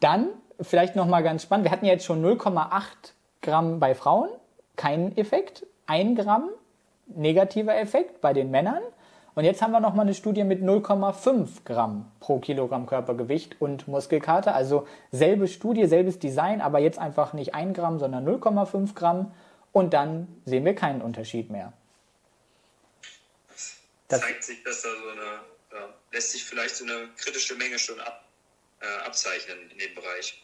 [0.00, 0.28] Dann
[0.60, 4.28] vielleicht nochmal ganz spannend, wir hatten ja jetzt schon 0,8 Gramm bei Frauen,
[4.76, 5.66] kein Effekt.
[5.86, 6.50] 1 Gramm
[7.06, 8.82] negativer Effekt bei den Männern.
[9.34, 14.54] Und jetzt haben wir nochmal eine Studie mit 0,5 Gramm pro Kilogramm Körpergewicht und Muskelkater.
[14.54, 19.32] Also selbe Studie, selbes Design, aber jetzt einfach nicht 1 Gramm, sondern 0,5 Gramm.
[19.72, 21.74] Und dann sehen wir keinen Unterschied mehr.
[24.08, 25.40] Das zeigt sich, dass da so eine,
[25.72, 28.24] ja, lässt sich vielleicht so eine kritische Menge schon ab,
[28.80, 30.42] äh, abzeichnen in dem Bereich.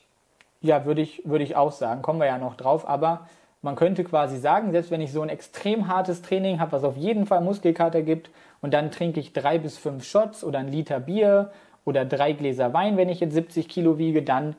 [0.61, 2.03] Ja, würde ich, würde ich auch sagen.
[2.03, 2.89] Kommen wir ja noch drauf.
[2.89, 3.29] Aber
[3.63, 6.97] man könnte quasi sagen, selbst wenn ich so ein extrem hartes Training habe, was auf
[6.97, 8.31] jeden Fall Muskelkater gibt,
[8.61, 11.53] und dann trinke ich drei bis fünf Shots oder ein Liter Bier
[11.85, 14.57] oder drei Gläser Wein, wenn ich jetzt 70 Kilo wiege, dann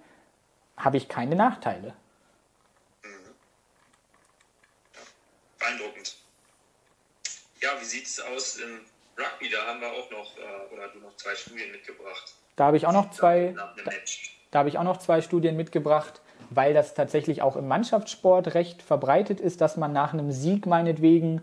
[0.76, 1.94] habe ich keine Nachteile.
[3.02, 3.10] Mhm.
[5.58, 6.18] Beeindruckend.
[7.62, 8.82] Ja, wie sieht es aus im
[9.18, 9.50] Rugby?
[9.50, 12.34] Da haben wir auch noch, äh, oder du noch zwei Studien mitgebracht.
[12.56, 13.54] Da habe ich auch noch zwei.
[13.56, 13.74] Da,
[14.52, 16.22] da habe ich auch noch zwei Studien mitgebracht
[16.56, 21.42] weil das tatsächlich auch im Mannschaftssport recht verbreitet ist, dass man nach einem Sieg meinetwegen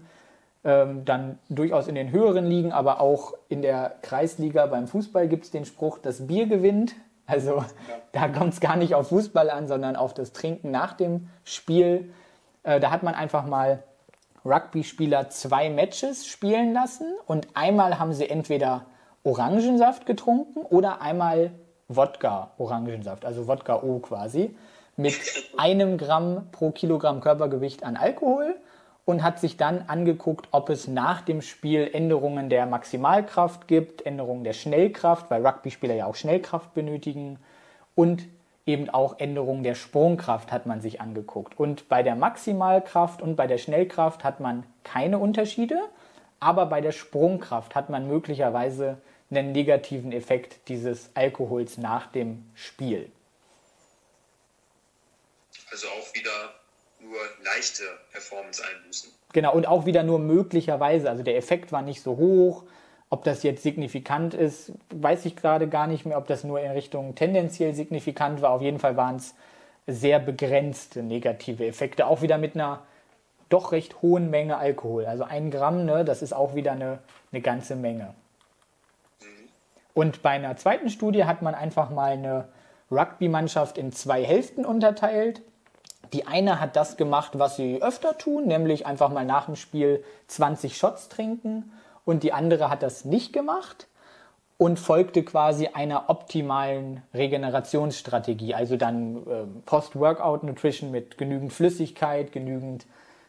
[0.64, 5.44] ähm, dann durchaus in den höheren Ligen, aber auch in der Kreisliga beim Fußball gibt
[5.44, 6.94] es den Spruch, das Bier gewinnt.
[7.26, 7.66] Also ja.
[8.12, 12.12] da kommt es gar nicht auf Fußball an, sondern auf das Trinken nach dem Spiel.
[12.62, 13.82] Äh, da hat man einfach mal
[14.44, 18.86] Rugby-Spieler zwei Matches spielen lassen und einmal haben sie entweder
[19.22, 21.52] Orangensaft getrunken oder einmal
[21.88, 24.56] Wodka-Orangensaft, also Wodka-O quasi
[24.96, 25.14] mit
[25.56, 28.56] einem Gramm pro Kilogramm Körpergewicht an Alkohol
[29.04, 34.44] und hat sich dann angeguckt, ob es nach dem Spiel Änderungen der Maximalkraft gibt, Änderungen
[34.44, 37.38] der Schnellkraft, weil Rugby-Spieler ja auch Schnellkraft benötigen
[37.94, 38.22] und
[38.66, 41.58] eben auch Änderungen der Sprungkraft hat man sich angeguckt.
[41.58, 45.78] Und bei der Maximalkraft und bei der Schnellkraft hat man keine Unterschiede,
[46.38, 48.98] aber bei der Sprungkraft hat man möglicherweise
[49.30, 53.10] einen negativen Effekt dieses Alkohols nach dem Spiel.
[55.70, 56.54] Also auch wieder
[57.00, 59.10] nur leichte Performance-Einbußen.
[59.32, 61.08] Genau, und auch wieder nur möglicherweise.
[61.08, 62.64] Also der Effekt war nicht so hoch.
[63.10, 66.70] Ob das jetzt signifikant ist, weiß ich gerade gar nicht mehr, ob das nur in
[66.70, 68.52] Richtung tendenziell signifikant war.
[68.52, 69.34] Auf jeden Fall waren es
[69.88, 72.06] sehr begrenzte negative Effekte.
[72.06, 72.82] Auch wieder mit einer
[73.48, 75.06] doch recht hohen Menge Alkohol.
[75.06, 77.00] Also ein Gramm, ne, das ist auch wieder eine,
[77.32, 78.14] eine ganze Menge.
[79.92, 82.48] Und bei einer zweiten Studie hat man einfach mal eine
[82.90, 85.42] Rugby-Mannschaft in zwei Hälften unterteilt.
[86.12, 90.04] Die eine hat das gemacht, was sie öfter tun, nämlich einfach mal nach dem Spiel
[90.28, 91.72] 20 Shots trinken.
[92.04, 93.88] Und die andere hat das nicht gemacht
[94.58, 98.54] und folgte quasi einer optimalen Regenerationsstrategie.
[98.54, 102.86] Also dann äh, Post-Workout-Nutrition mit genügend Flüssigkeit, genügend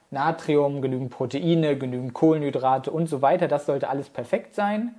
[0.09, 3.47] Natrium, genügend Proteine, genügend Kohlenhydrate und so weiter.
[3.47, 4.95] Das sollte alles perfekt sein.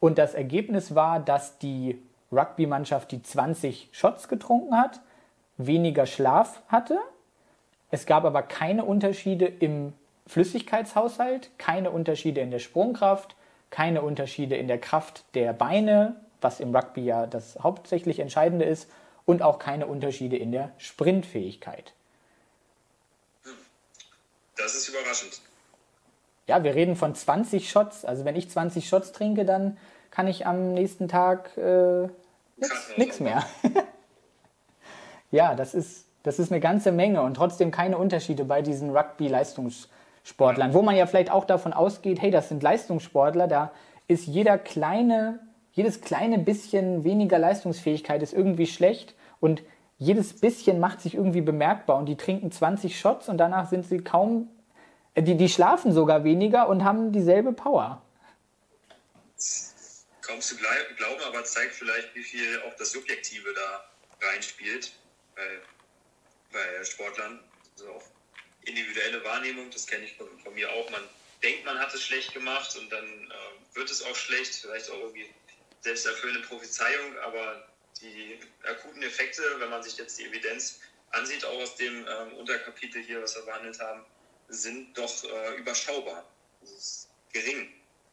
[0.00, 5.00] Und das Ergebnis war, dass die Rugby-Mannschaft, die 20 Shots getrunken hat,
[5.56, 6.98] weniger Schlaf hatte
[7.90, 9.92] es gab aber keine Unterschiede im
[10.26, 13.36] Flüssigkeitshaushalt, keine Unterschiede in der Sprungkraft,
[13.70, 18.90] keine Unterschiede in der Kraft der Beine, was im Rugby ja das hauptsächlich Entscheidende ist,
[19.24, 21.92] und auch keine Unterschiede in der Sprintfähigkeit.
[24.56, 25.40] Das ist überraschend.
[26.46, 28.04] Ja, wir reden von 20 Shots.
[28.04, 29.76] Also wenn ich 20 Shots trinke, dann
[30.10, 32.08] kann ich am nächsten Tag äh,
[32.96, 33.44] nichts mehr.
[35.30, 38.94] ja, das ist, das ist eine ganze Menge und trotzdem keine Unterschiede bei diesen
[40.26, 43.72] Rugby-Leistungssportlern, wo man ja vielleicht auch davon ausgeht, hey, das sind Leistungssportler, da
[44.08, 45.40] ist jeder kleine,
[45.72, 49.62] jedes kleine bisschen weniger Leistungsfähigkeit ist irgendwie schlecht und
[49.98, 53.98] jedes bisschen macht sich irgendwie bemerkbar und die trinken 20 Shots und danach sind sie
[53.98, 54.48] kaum,
[55.14, 58.02] äh, die, die schlafen sogar weniger und haben dieselbe Power.
[60.22, 64.92] Kaum zu glauben, aber zeigt vielleicht, wie viel auch das Subjektive da reinspielt.
[65.36, 65.60] Weil
[66.52, 67.38] bei Sportlern.
[67.78, 68.02] Also auch
[68.66, 70.90] individuelle Wahrnehmung, das kenne ich von, von, mir auch.
[70.90, 71.02] Man
[71.42, 74.98] denkt, man hat es schlecht gemacht und dann äh, wird es auch schlecht, vielleicht auch
[74.98, 75.26] irgendwie
[75.80, 77.66] selbsterfüllende Prophezeiung, aber
[78.00, 80.80] die akuten Effekte, wenn man sich jetzt die Evidenz
[81.12, 84.04] ansieht, auch aus dem ähm, Unterkapitel hier, was wir behandelt haben,
[84.48, 86.24] sind doch äh, überschaubar.
[86.60, 87.68] Das ist gering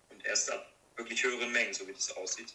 [0.10, 0.66] und erst ab
[0.96, 2.54] wirklich höheren Mengen, so wie das aussieht.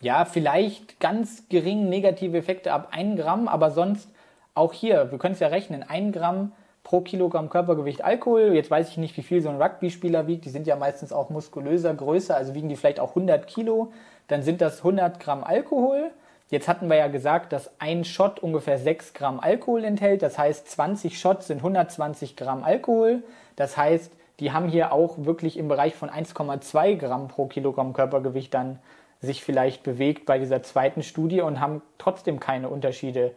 [0.00, 4.08] Ja, vielleicht ganz gering negative Effekte ab 1 Gramm, aber sonst
[4.54, 6.52] auch hier, wir können es ja rechnen, ein Gramm
[6.88, 8.54] pro Kilogramm Körpergewicht Alkohol.
[8.54, 10.46] Jetzt weiß ich nicht, wie viel so ein Rugby-Spieler wiegt.
[10.46, 13.92] Die sind ja meistens auch muskulöser, größer, also wiegen die vielleicht auch 100 Kilo.
[14.28, 16.10] Dann sind das 100 Gramm Alkohol.
[16.48, 20.22] Jetzt hatten wir ja gesagt, dass ein Shot ungefähr 6 Gramm Alkohol enthält.
[20.22, 23.22] Das heißt, 20 Shots sind 120 Gramm Alkohol.
[23.54, 24.10] Das heißt,
[24.40, 28.78] die haben hier auch wirklich im Bereich von 1,2 Gramm pro Kilogramm Körpergewicht dann
[29.20, 33.32] sich vielleicht bewegt bei dieser zweiten Studie und haben trotzdem keine Unterschiede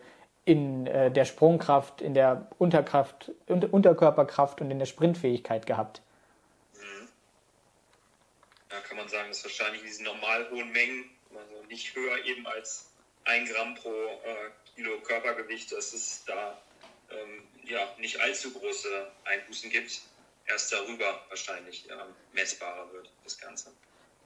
[0.45, 6.01] in äh, der Sprungkraft, in der Unterkraft, Unterkörperkraft und in der Sprintfähigkeit gehabt.
[6.73, 7.07] Mhm.
[8.71, 12.45] Ja, kann man sagen, dass wahrscheinlich in diesen normal hohen Mengen, also nicht höher eben
[12.47, 12.89] als
[13.25, 16.57] ein Gramm pro äh, Kilo Körpergewicht, dass es da
[17.11, 20.01] ähm, ja, nicht allzu große Einbußen gibt.
[20.47, 21.93] Erst darüber wahrscheinlich äh,
[22.33, 23.71] messbarer wird das Ganze.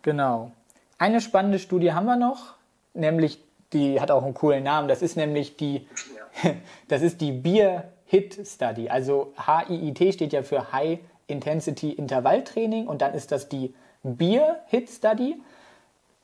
[0.01, 0.51] Genau.
[0.97, 2.55] Eine spannende Studie haben wir noch,
[2.93, 3.39] nämlich
[3.75, 4.87] die hat auch einen coolen Namen.
[4.87, 5.87] Das ist nämlich die,
[6.43, 6.51] ja.
[6.87, 8.89] das ist die Beer Hit Study.
[8.89, 13.73] Also HIIT steht ja für High Intensity Intervalltraining und dann ist das die
[14.03, 15.41] Beer Hit Study.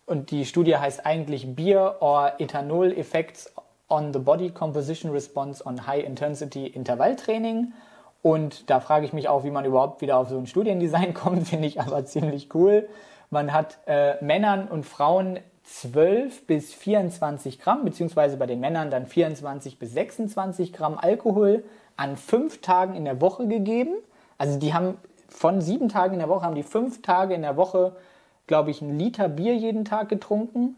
[0.06, 3.54] Und die Studie heißt eigentlich Beer or Ethanol Effects
[3.90, 7.74] on the Body Composition Response on High Intensity Intervalltraining.
[8.22, 11.48] Und da frage ich mich auch, wie man überhaupt wieder auf so ein Studiendesign kommt,
[11.48, 12.88] finde ich aber ziemlich cool.
[13.30, 19.08] Man hat äh, Männern und Frauen 12 bis 24 Gramm, beziehungsweise bei den Männern dann
[19.08, 21.64] 24 bis 26 Gramm Alkohol
[21.98, 23.94] an fünf Tagen in der Woche gegeben.
[24.38, 24.98] Also die haben
[25.30, 27.96] von sieben Tagen in der Woche, haben die fünf Tage in der Woche,
[28.48, 30.76] glaube ich, einen Liter Bier jeden Tag getrunken.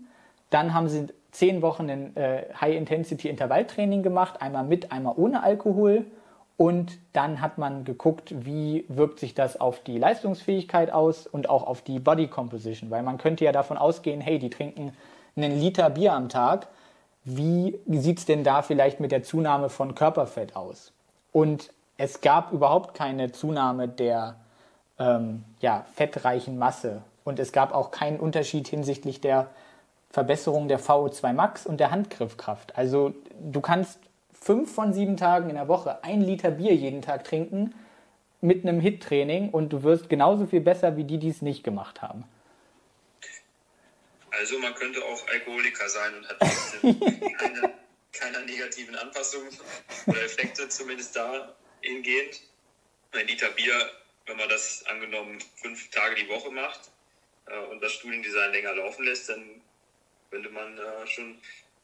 [0.50, 6.06] Dann haben sie zehn Wochen ein äh, High-Intensity-Intervalltraining gemacht, einmal mit, einmal ohne Alkohol.
[6.56, 11.66] Und dann hat man geguckt, wie wirkt sich das auf die Leistungsfähigkeit aus und auch
[11.66, 12.92] auf die Body Composition.
[12.92, 14.94] Weil man könnte ja davon ausgehen, hey, die trinken
[15.36, 16.68] einen Liter Bier am Tag.
[17.24, 20.94] Wie sieht es denn da vielleicht mit der Zunahme von Körperfett aus?
[21.32, 24.36] Und es gab überhaupt keine Zunahme der
[25.00, 27.02] ähm, ja, fettreichen Masse.
[27.24, 29.48] Und es gab auch keinen Unterschied hinsichtlich der
[30.10, 32.78] Verbesserung der VO2 Max und der Handgriffkraft.
[32.78, 34.00] Also du kannst
[34.44, 37.74] fünf von sieben Tagen in der Woche ein Liter Bier jeden Tag trinken
[38.42, 42.02] mit einem Hit-Training und du wirst genauso viel besser wie die, die es nicht gemacht
[42.02, 42.26] haben.
[44.32, 46.40] Also man könnte auch Alkoholiker sein und hat
[47.40, 47.74] keine,
[48.12, 49.50] keine negativen Anpassungen
[50.08, 52.42] oder Effekte, zumindest dahingehend.
[53.14, 53.92] Ein Liter Bier,
[54.26, 56.92] wenn man das angenommen fünf Tage die Woche macht
[57.46, 59.62] äh, und das Studiendesign länger laufen lässt, dann
[60.32, 61.38] könnte man äh, schon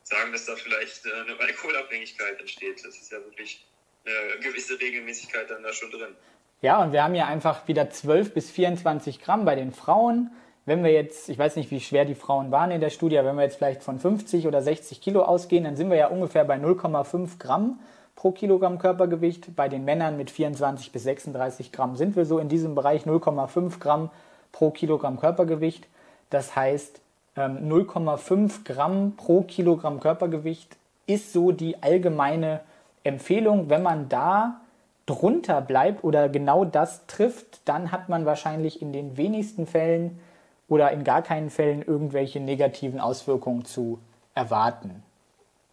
[0.10, 2.84] sagen, dass da vielleicht äh, eine Alkoholabhängigkeit entsteht.
[2.84, 3.66] Das ist ja wirklich
[4.06, 6.16] eine gewisse Regelmäßigkeit dann da schon drin.
[6.62, 10.32] Ja, und wir haben ja einfach wieder 12 bis 24 Gramm bei den Frauen.
[10.66, 13.30] Wenn wir jetzt, ich weiß nicht, wie schwer die Frauen waren in der Studie, aber
[13.30, 16.44] wenn wir jetzt vielleicht von 50 oder 60 Kilo ausgehen, dann sind wir ja ungefähr
[16.44, 17.80] bei 0,5 Gramm
[18.16, 19.56] pro Kilogramm Körpergewicht.
[19.56, 23.80] Bei den Männern mit 24 bis 36 Gramm sind wir so in diesem Bereich 0,5
[23.80, 24.10] Gramm
[24.52, 25.88] pro Kilogramm Körpergewicht.
[26.30, 27.00] Das heißt,
[27.48, 30.76] 0,5 ähm, Gramm pro Kilogramm Körpergewicht
[31.06, 32.62] ist so die allgemeine
[33.04, 33.70] Empfehlung.
[33.70, 34.62] Wenn man da
[35.06, 40.20] drunter bleibt oder genau das trifft, dann hat man wahrscheinlich in den wenigsten Fällen
[40.68, 44.00] oder in gar keinen Fällen irgendwelche negativen Auswirkungen zu
[44.36, 45.04] erwarten.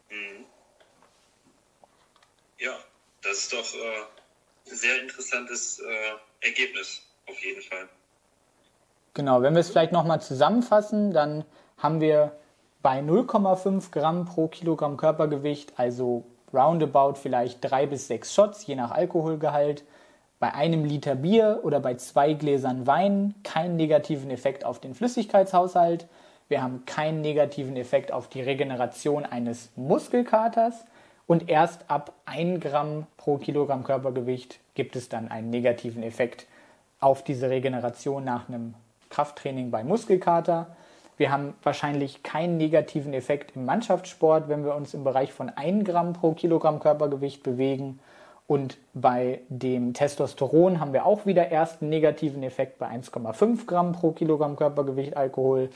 [0.09, 0.47] Mhm.
[2.59, 2.73] Ja,
[3.23, 7.89] das ist doch äh, ein sehr interessantes äh, Ergebnis, auf jeden Fall.
[9.17, 11.47] Genau, wenn wir es vielleicht nochmal zusammenfassen, dann
[11.79, 12.33] haben wir
[12.83, 18.91] bei 0,5 Gramm pro Kilogramm Körpergewicht, also roundabout vielleicht drei bis sechs Shots, je nach
[18.91, 19.85] Alkoholgehalt,
[20.39, 26.09] bei einem Liter Bier oder bei zwei Gläsern Wein keinen negativen Effekt auf den Flüssigkeitshaushalt.
[26.49, 30.85] Wir haben keinen negativen Effekt auf die Regeneration eines Muskelkaters.
[31.27, 36.47] Und erst ab 1 Gramm pro Kilogramm Körpergewicht gibt es dann einen negativen Effekt
[37.01, 38.75] auf diese Regeneration nach einem
[39.11, 40.77] Krafttraining bei Muskelkater.
[41.17, 45.85] Wir haben wahrscheinlich keinen negativen Effekt im Mannschaftssport, wenn wir uns im Bereich von 1
[45.85, 48.01] Gramm pro Kilogramm Körpergewicht bewegen.
[48.47, 53.93] Und bei dem Testosteron haben wir auch wieder erst einen negativen Effekt bei 1,5 Gramm
[53.93, 55.71] pro Kilogramm Körpergewicht Alkohol.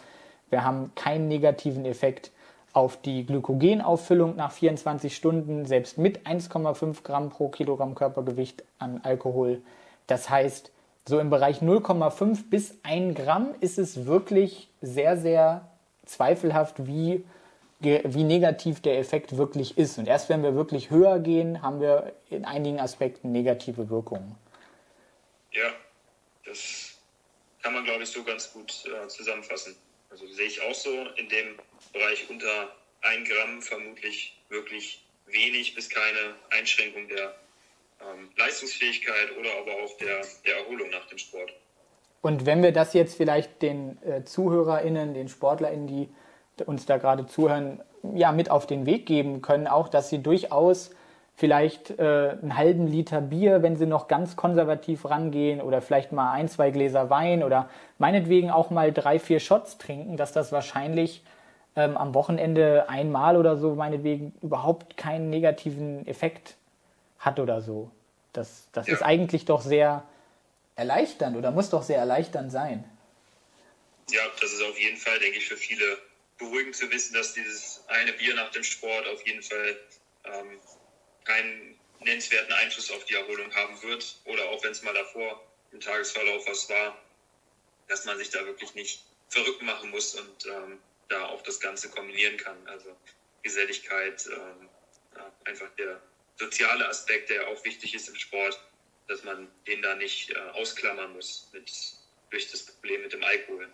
[0.50, 2.30] Wir haben keinen negativen Effekt
[2.72, 9.62] auf die Glykogenauffüllung nach 24 Stunden, selbst mit 1,5 Gramm pro Kilogramm Körpergewicht an Alkohol.
[10.06, 10.70] Das heißt,
[11.06, 15.68] so im Bereich 0,5 bis 1 Gramm ist es wirklich sehr, sehr
[16.04, 17.24] zweifelhaft, wie,
[17.80, 19.98] wie negativ der Effekt wirklich ist.
[19.98, 24.36] Und erst wenn wir wirklich höher gehen, haben wir in einigen Aspekten negative Wirkungen.
[25.52, 25.72] Ja,
[26.44, 26.98] das
[27.62, 29.76] kann man, glaube ich, so ganz gut äh, zusammenfassen.
[30.10, 31.58] Also sehe ich auch so in dem
[31.92, 37.34] Bereich unter 1 Gramm vermutlich wirklich wenig bis keine Einschränkung der
[38.00, 41.52] ähm, Leistungsfähigkeit oder aber auch der, der Erholung nach dem Sport.
[42.22, 46.08] Und wenn wir das jetzt vielleicht den äh, ZuhörerInnen, den SportlerInnen, die
[46.66, 47.82] uns da gerade zuhören,
[48.14, 50.90] ja, mit auf den Weg geben können, auch, dass sie durchaus
[51.34, 56.32] vielleicht äh, einen halben Liter Bier, wenn sie noch ganz konservativ rangehen, oder vielleicht mal
[56.32, 61.24] ein, zwei Gläser Wein oder meinetwegen auch mal drei, vier Shots trinken, dass das wahrscheinlich
[61.76, 66.56] ähm, am Wochenende einmal oder so meinetwegen überhaupt keinen negativen Effekt
[67.20, 67.90] hat oder so.
[68.32, 68.94] Das, das ja.
[68.94, 70.06] ist eigentlich doch sehr
[70.76, 72.84] erleichternd oder muss doch sehr erleichternd sein.
[74.10, 75.98] Ja, das ist auf jeden Fall, denke ich, für viele
[76.38, 79.78] beruhigend zu wissen, dass dieses eine Bier nach dem Sport auf jeden Fall
[80.24, 80.58] ähm,
[81.24, 84.16] keinen nennenswerten Einfluss auf die Erholung haben wird.
[84.24, 86.98] Oder auch wenn es mal davor im Tagesverlauf was war,
[87.88, 90.78] dass man sich da wirklich nicht verrückt machen muss und ähm,
[91.08, 92.56] da auch das Ganze kombinieren kann.
[92.66, 92.96] Also
[93.42, 94.68] Geselligkeit, ähm,
[95.16, 96.00] ja, einfach der
[96.40, 98.58] soziale Aspekt, der auch wichtig ist im Sport,
[99.08, 101.70] dass man den da nicht äh, ausklammern muss mit,
[102.30, 103.68] durch das Problem mit dem Alkohol.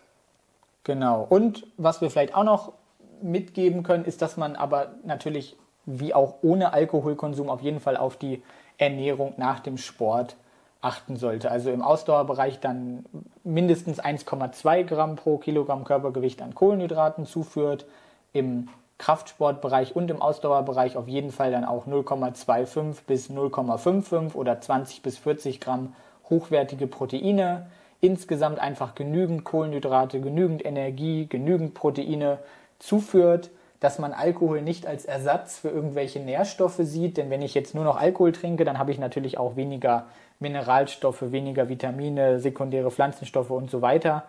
[0.83, 1.25] Genau.
[1.29, 2.73] Und was wir vielleicht auch noch
[3.21, 8.17] mitgeben können, ist, dass man aber natürlich wie auch ohne Alkoholkonsum auf jeden Fall auf
[8.17, 8.43] die
[8.77, 10.35] Ernährung nach dem Sport
[10.81, 11.49] achten sollte.
[11.49, 13.05] Also im Ausdauerbereich dann
[13.43, 17.85] mindestens 1,2 Gramm pro Kilogramm Körpergewicht an Kohlenhydraten zuführt,
[18.33, 25.01] im Kraftsportbereich und im Ausdauerbereich auf jeden Fall dann auch 0,25 bis 0,55 oder 20
[25.01, 25.93] bis 40 Gramm
[26.29, 27.67] hochwertige Proteine.
[28.01, 32.39] Insgesamt einfach genügend Kohlenhydrate, genügend Energie, genügend Proteine
[32.79, 33.49] zuführt
[33.79, 37.83] dass man Alkohol nicht als Ersatz für irgendwelche Nährstoffe sieht, denn wenn ich jetzt nur
[37.83, 40.07] noch Alkohol trinke, dann habe ich natürlich auch weniger
[40.39, 44.23] Mineralstoffe, weniger Vitamine, sekundäre Pflanzenstoffe und so weiter.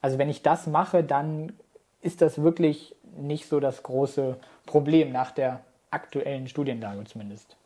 [0.00, 1.52] Also wenn ich das mache, dann
[2.00, 7.56] ist das wirklich nicht so das große Problem nach der aktuellen Studienlage zumindest.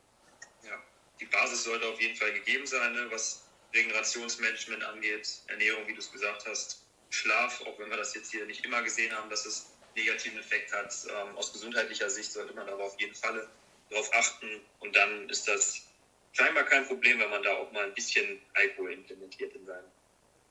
[0.65, 0.73] Ja,
[1.21, 3.07] die Basis sollte auf jeden Fall gegeben sein, ne?
[3.11, 3.45] was
[3.75, 8.45] Regenerationsmanagement angeht, Ernährung, wie du es gesagt hast, Schlaf, auch wenn wir das jetzt hier
[8.47, 10.95] nicht immer gesehen haben, dass es negativen Effekt hat.
[11.09, 13.47] Ähm, aus gesundheitlicher Sicht sollte man aber auf jeden Fall
[13.91, 14.61] darauf achten.
[14.81, 15.87] Und dann ist das
[16.33, 19.85] scheinbar kein Problem, wenn man da auch mal ein bisschen Alkohol implementiert in, sein,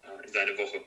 [0.04, 0.82] äh, in seine Woche.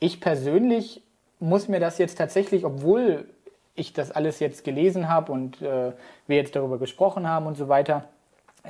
[0.00, 1.02] Ich persönlich
[1.44, 3.28] muss mir das jetzt tatsächlich, obwohl
[3.74, 5.92] ich das alles jetzt gelesen habe und äh,
[6.26, 8.08] wir jetzt darüber gesprochen haben und so weiter,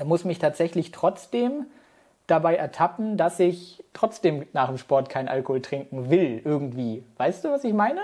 [0.05, 1.67] muss mich tatsächlich trotzdem
[2.27, 7.05] dabei ertappen, dass ich trotzdem nach dem Sport keinen Alkohol trinken will, irgendwie.
[7.17, 8.01] Weißt du, was ich meine?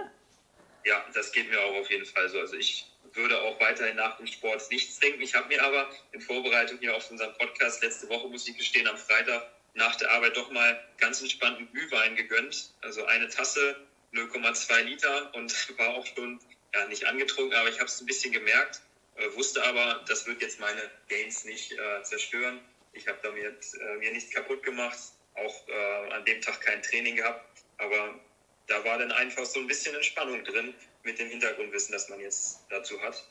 [0.85, 2.39] Ja, das geht mir auch auf jeden Fall so.
[2.39, 5.21] Also ich würde auch weiterhin nach dem Sport nichts trinken.
[5.21, 8.87] Ich habe mir aber in Vorbereitung hier auf unseren Podcast letzte Woche, muss ich gestehen,
[8.87, 9.43] am Freitag
[9.75, 12.71] nach der Arbeit doch mal ganz entspannten Glühwein gegönnt.
[12.83, 13.77] Also eine Tasse,
[14.13, 16.41] 0,2 Liter und war auch schon
[16.75, 18.81] ja, nicht angetrunken, aber ich habe es ein bisschen gemerkt,
[19.17, 22.61] äh, wusste aber, das wird jetzt meine Gains nicht äh, zerstören.
[22.93, 24.99] Ich habe damit äh, mir nichts kaputt gemacht,
[25.35, 27.45] auch äh, an dem Tag kein Training gehabt,
[27.79, 28.19] aber
[28.67, 32.61] da war dann einfach so ein bisschen Entspannung drin mit dem Hintergrundwissen, das man jetzt
[32.69, 33.25] dazu hat.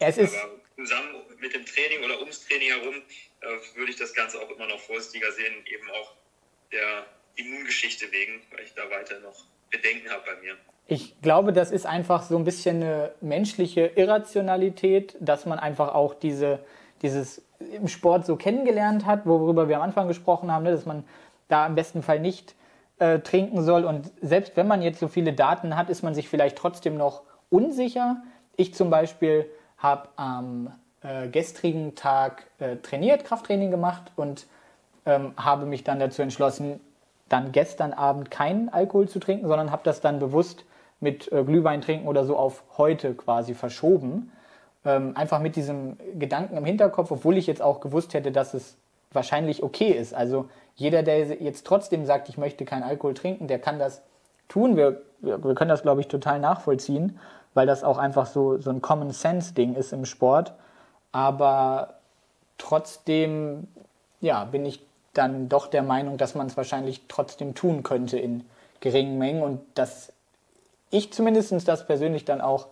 [0.00, 3.02] Es ist Aber zusammen mit dem Training oder ums Training herum
[3.40, 6.14] äh, würde ich das Ganze auch immer noch vorsichtiger sehen, eben auch
[6.72, 7.06] der
[7.36, 10.54] Immungeschichte wegen, weil ich da weiter noch Bedenken habe bei mir.
[10.86, 16.14] Ich glaube, das ist einfach so ein bisschen eine menschliche Irrationalität, dass man einfach auch
[16.14, 16.60] diese,
[17.00, 21.04] dieses im Sport so kennengelernt hat, worüber wir am Anfang gesprochen haben, ne, dass man
[21.48, 22.54] da im besten Fall nicht
[22.98, 23.84] äh, trinken soll.
[23.84, 27.22] Und selbst wenn man jetzt so viele Daten hat, ist man sich vielleicht trotzdem noch
[27.50, 28.22] unsicher.
[28.56, 29.46] Ich zum Beispiel
[29.78, 30.72] habe am
[31.02, 34.46] äh, gestrigen Tag äh, trainiert, Krafttraining gemacht und
[35.06, 36.80] ähm, habe mich dann dazu entschlossen,
[37.28, 40.64] dann gestern Abend keinen Alkohol zu trinken, sondern habe das dann bewusst
[41.00, 44.32] mit äh, Glühwein trinken oder so auf heute quasi verschoben.
[44.84, 48.76] Ähm, einfach mit diesem Gedanken im Hinterkopf, obwohl ich jetzt auch gewusst hätte, dass es
[49.12, 50.14] wahrscheinlich okay ist.
[50.14, 54.02] Also jeder, der jetzt trotzdem sagt, ich möchte keinen Alkohol trinken, der kann das
[54.48, 54.76] tun.
[54.76, 57.18] Wir, wir können das, glaube ich, total nachvollziehen,
[57.54, 60.54] weil das auch einfach so, so ein Common Sense-Ding ist im Sport.
[61.12, 61.94] Aber
[62.58, 63.68] trotzdem,
[64.20, 64.84] ja, bin ich
[65.14, 68.44] dann doch der Meinung, dass man es wahrscheinlich trotzdem tun könnte in
[68.80, 70.12] geringen Mengen und dass
[70.90, 72.68] ich zumindest das persönlich dann auch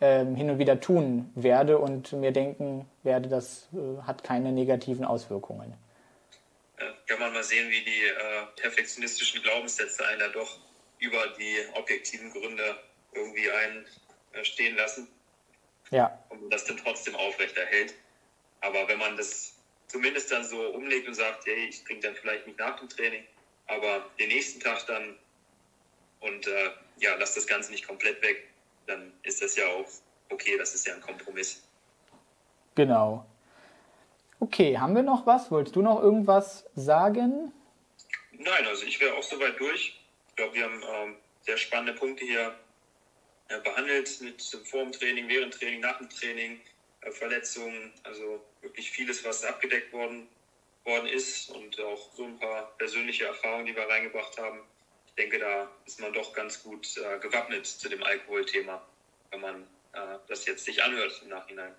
[0.00, 5.04] ähm, hin und wieder tun werde und mir denken werde, das äh, hat keine negativen
[5.04, 5.74] Auswirkungen
[7.12, 10.58] kann man mal sehen, wie die äh, perfektionistischen Glaubenssätze einer doch
[10.98, 12.78] über die objektiven Gründe
[13.12, 13.86] irgendwie einen
[14.32, 15.08] äh, stehen lassen.
[15.90, 16.18] Ja.
[16.30, 17.94] Und das dann trotzdem aufrechterhält.
[18.62, 19.54] Aber wenn man das
[19.92, 23.24] zumindest dann so umlegt und sagt, hey, ich trinke dann vielleicht nicht nach dem Training,
[23.66, 25.18] aber den nächsten Tag dann
[26.20, 28.48] und äh, ja, lass das Ganze nicht komplett weg,
[28.86, 29.86] dann ist das ja auch
[30.30, 31.62] okay, das ist ja ein Kompromiss.
[32.74, 33.26] Genau.
[34.40, 35.50] Okay, haben wir noch was?
[35.50, 37.52] Wolltest du noch irgendwas sagen?
[38.32, 40.00] Nein, also ich wäre auch soweit durch.
[40.28, 42.54] Ich glaube, wir haben ähm, sehr spannende Punkte hier
[43.48, 46.60] äh, behandelt mit vor dem Training, während Training, nach dem Training,
[47.02, 50.28] äh, Verletzungen, also wirklich vieles, was abgedeckt worden,
[50.84, 54.60] worden ist und auch so ein paar persönliche Erfahrungen, die wir reingebracht haben.
[55.06, 58.80] Ich denke, da ist man doch ganz gut äh, gewappnet zu dem Alkoholthema,
[59.30, 59.62] wenn man
[59.92, 61.72] äh, das jetzt sich anhört im Nachhinein.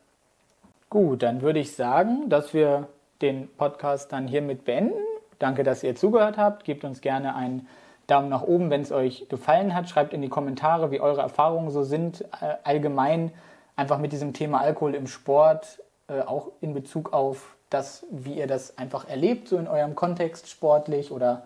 [0.89, 2.87] Gut, dann würde ich sagen, dass wir
[3.21, 5.01] den Podcast dann hiermit beenden.
[5.39, 6.65] Danke, dass ihr zugehört habt.
[6.65, 7.67] Gebt uns gerne ein
[8.05, 9.89] Daumen nach oben, wenn es euch gefallen hat.
[9.89, 12.21] Schreibt in die Kommentare, wie eure Erfahrungen so sind.
[12.21, 13.33] Äh, allgemein
[13.75, 18.47] einfach mit diesem Thema Alkohol im Sport, äh, auch in Bezug auf das, wie ihr
[18.47, 21.43] das einfach erlebt, so in eurem Kontext sportlich oder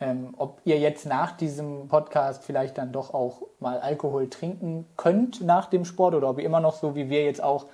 [0.00, 5.42] ähm, ob ihr jetzt nach diesem Podcast vielleicht dann doch auch mal Alkohol trinken könnt
[5.42, 7.66] nach dem Sport oder ob ihr immer noch so wie wir jetzt auch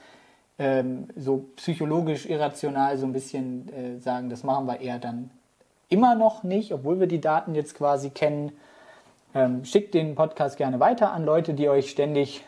[0.59, 5.31] ähm, so psychologisch irrational so ein bisschen äh, sagen, das machen wir eher dann
[5.89, 8.53] immer noch nicht, obwohl wir die Daten jetzt quasi kennen.
[9.35, 12.43] Ähm, schickt den Podcast gerne weiter an Leute, die euch ständig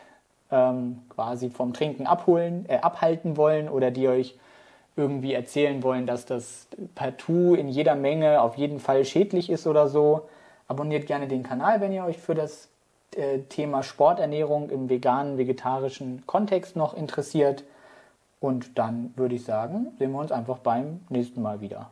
[0.51, 4.35] ähm, quasi vom Trinken abholen, äh, abhalten wollen oder die euch
[4.95, 9.87] irgendwie erzählen wollen, dass das partout in jeder Menge auf jeden Fall schädlich ist oder
[9.87, 10.27] so.
[10.67, 12.69] Abonniert gerne den Kanal, wenn ihr euch für das
[13.15, 17.63] äh, Thema Sporternährung im veganen, vegetarischen Kontext noch interessiert.
[18.39, 21.89] Und dann würde ich sagen, sehen wir uns einfach beim nächsten Mal wieder.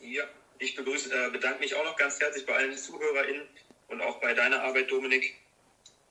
[0.00, 0.24] Ja,
[0.58, 3.42] ich begrüße, äh, bedanke mich auch noch ganz herzlich bei allen ZuhörerInnen
[3.88, 5.34] und auch bei deiner Arbeit, Dominik.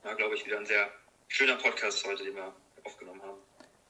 [0.02, 0.86] War, glaube ich, wieder ein sehr
[1.28, 2.52] schöner Podcast heute, den wir
[2.84, 3.38] aufgenommen haben.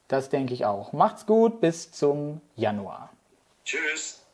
[0.07, 0.93] Das denke ich auch.
[0.93, 3.11] Macht's gut, bis zum Januar.
[3.65, 4.26] Tschüss.